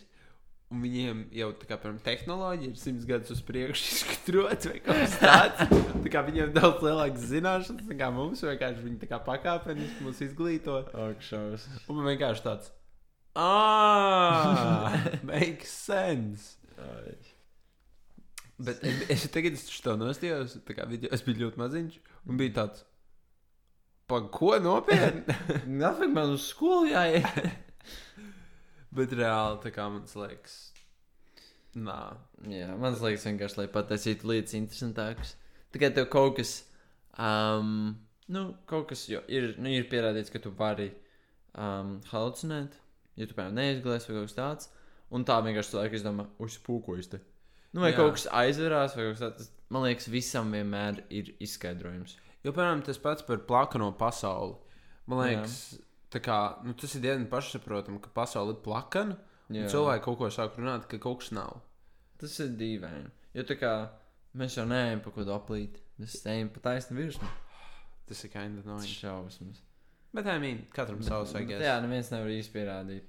Un 0.74 0.82
viņiem 0.82 1.20
jau 1.38 1.52
tā 1.60 1.68
kā 1.70 1.78
piemēram, 1.78 2.00
tehnoloģija 2.04 2.72
ir 2.72 2.80
simts 2.82 3.06
gadus 3.06 3.36
uz 3.36 3.42
priekšu 3.46 3.86
izskatrot, 3.94 4.66
vai 4.72 4.80
kaut 4.82 4.98
kas 5.04 5.18
tāds. 5.22 5.76
Tā 6.02 6.12
kā 6.12 6.24
viņiem 6.26 6.48
ir 6.48 6.56
daudz 6.56 6.82
lielākas 6.86 7.28
zināšanas 7.30 7.92
nekā 7.92 8.10
mums, 8.16 8.42
vienkārši 8.48 8.82
viņi 8.88 8.98
tā 9.04 9.10
kā 9.12 9.20
pakāpeniski 9.28 10.08
mūs 10.08 10.24
izglīto. 10.26 10.80
Augšaus. 11.06 11.68
Un 11.86 12.00
man 12.00 12.10
vienkārši 12.10 12.46
tāds- 12.48 12.74
ah, 13.46 14.96
makes 15.30 15.70
sense. 15.70 16.56
Bet 18.58 18.82
es, 18.88 19.06
es 19.12 19.28
tagad 19.30 19.58
es 19.58 19.68
to 19.84 19.94
nostājos, 20.00 20.58
tā 20.66 20.78
kā 20.78 20.88
video, 20.90 21.12
es 21.14 21.24
biju 21.26 21.44
ļoti 21.44 21.60
maziņš, 21.60 22.00
un 22.26 22.40
bija 22.40 22.56
tāds- 22.62 22.86
pa 24.10 24.22
ko 24.34 24.56
nopietni? 24.64 25.36
Nafik 25.82 26.10
man 26.16 26.34
uz 26.38 26.50
skolu 26.50 26.90
jāiet. 26.90 27.54
Bet 28.96 29.14
reāli, 29.18 29.60
tā 29.64 29.72
kā 29.76 29.86
man 29.92 30.06
liekas, 30.08 30.56
nā. 31.76 32.00
Jā, 32.48 32.70
man 32.80 32.96
liekas, 32.96 33.26
vienkārši, 33.28 33.60
lai 33.60 33.68
pataisītu 33.74 34.30
lietas 34.32 34.56
interesantākas. 34.58 35.36
Tikai 35.76 35.92
tev 35.96 36.08
kaut 36.14 36.38
kas, 36.38 36.54
um, 37.20 37.96
nu, 38.32 38.46
kaut 38.70 38.88
kas 38.92 39.08
jo, 39.12 39.20
ir, 39.28 39.54
nu, 39.60 39.72
ir 39.76 39.90
pierādīts, 39.92 40.32
ka 40.32 40.40
tu 40.44 40.54
vari 40.56 40.90
um, 41.60 41.98
halucinēt, 42.12 42.78
ja 43.20 43.28
tu, 43.28 43.36
piemēram, 43.36 43.58
neizglēsi 43.60 44.12
vai 44.12 44.20
kaut 44.20 44.30
kas 44.30 44.38
tāds. 44.40 44.72
Un 45.16 45.26
tā 45.28 45.38
vienkārši 45.44 45.76
cilvēki 45.76 46.00
izdomā, 46.00 46.26
uzspūkojas 46.42 47.12
te. 47.12 47.20
Nu, 47.76 47.84
vai 47.84 47.92
Jā. 47.92 47.98
Jā. 47.98 48.00
kaut 48.00 48.16
kas 48.16 48.30
aizverās, 48.32 48.96
vai 48.96 49.10
kaut 49.10 49.18
kas 49.18 49.26
tāds. 49.26 49.52
Man 49.74 49.84
liekas, 49.86 50.08
visam 50.12 50.54
vienmēr 50.56 51.04
ir 51.14 51.34
izskaidrojums. 51.44 52.16
Jo, 52.46 52.54
piemēram, 52.54 52.86
tas 52.86 53.00
pats 53.02 53.26
par 53.26 53.44
plakano 53.50 53.92
pasauli. 54.00 54.56
Man 55.10 55.22
Jā. 55.22 55.28
liekas, 55.28 55.60
tā 55.76 55.85
kā, 56.24 56.40
nu, 56.66 56.74
tas 56.78 56.96
ir 56.96 57.04
diezgan 57.04 57.28
pašsaprotami, 57.32 58.02
ka 58.04 58.12
pasaule 58.16 58.56
ir 58.56 58.62
plakana. 58.66 59.18
Cilvēki 59.52 60.04
kaut 60.06 60.18
ko 60.20 60.30
sāk 60.34 60.58
runāt, 60.58 60.88
ka 60.90 61.00
kaut 61.02 61.22
kas 61.22 61.32
nav. 61.36 61.62
Tas 62.22 62.34
ir 62.42 62.54
dīvaini. 62.58 63.12
Jo 63.36 63.44
tā 63.46 63.58
kā 63.60 63.74
mēs 64.40 64.56
jau 64.58 64.66
neejam 64.70 65.04
pa 65.04 65.12
kaut 65.12 65.28
ko 65.28 65.36
aplīt, 65.36 65.82
mēs 66.02 66.18
ejam 66.32 66.50
pa 66.54 66.64
taisnu 66.70 66.98
virsmu. 66.98 67.30
Tas 68.06 68.24
ir 68.24 68.32
kind 68.34 68.60
of 68.60 68.66
annoying. 68.66 68.90
šausmas. 68.90 69.62
Bet, 70.16 70.28
I 70.28 70.40
mean, 70.40 70.66
katram 70.72 71.02
savs 71.04 71.34
vajag. 71.36 71.58
Jā, 71.60 71.76
neviens 71.84 72.12
nevar 72.14 72.30
īsti 72.32 72.54
pierādīt. 72.54 73.04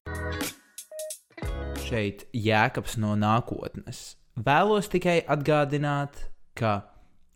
Šeit 1.86 2.26
Jēkabs 2.34 2.96
no 2.98 3.12
nākotnes. 3.14 4.16
Vēlos 4.36 4.90
tikai 4.90 5.20
atgādināt, 5.30 6.18
ka 6.58 6.80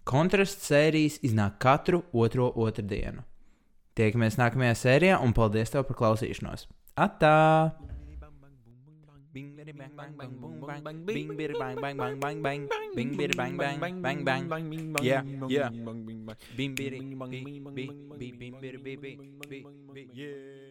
kontrasts 0.08 0.66
sērijas 0.72 1.20
iznāk 1.22 1.60
katru 1.62 2.02
otro 2.10 2.50
otrdienu. 2.58 3.22
Tiekamies 3.98 4.38
nākamajā 4.38 4.74
sērijā, 4.78 5.16
un 5.24 5.32
paldies 5.34 5.72
tev 5.72 5.86
par 5.88 5.98
klausīšanos. 5.98 6.68
Atā! 7.00 7.36
Bing, 9.30 9.54
bidi, 9.54 9.70
bang, 9.70 9.94
bang, 9.94 10.10
bang, 10.18 10.32
boom, 10.42 10.58
bang. 10.58 10.82
Bing, 11.06 11.28
bidi, 11.38 11.54
bang, 11.54 11.76
bang, 11.78 11.96
bang, 11.96 12.18
bang, 12.18 12.38
bang. 12.42 12.60
Bing, 12.96 13.14
bidi, 13.14 13.34
bang, 13.38 13.54
bang, 13.54 13.78
bang, 13.78 14.22
bang. 14.24 14.42
Yeah, 15.02 15.22
yeah. 15.46 15.70
Bing, 15.70 16.74
bidi, 16.74 16.98
bi, 16.98 17.14
bi, 17.14 17.38
bi, 17.38 17.70
bing, 17.70 17.94
bidi, 18.18 18.30
bi, 18.34 18.50
bi, 18.58 18.96
bi, 18.98 19.12
bi, 19.46 19.62
bi, 19.94 20.02
yeah. 20.14 20.69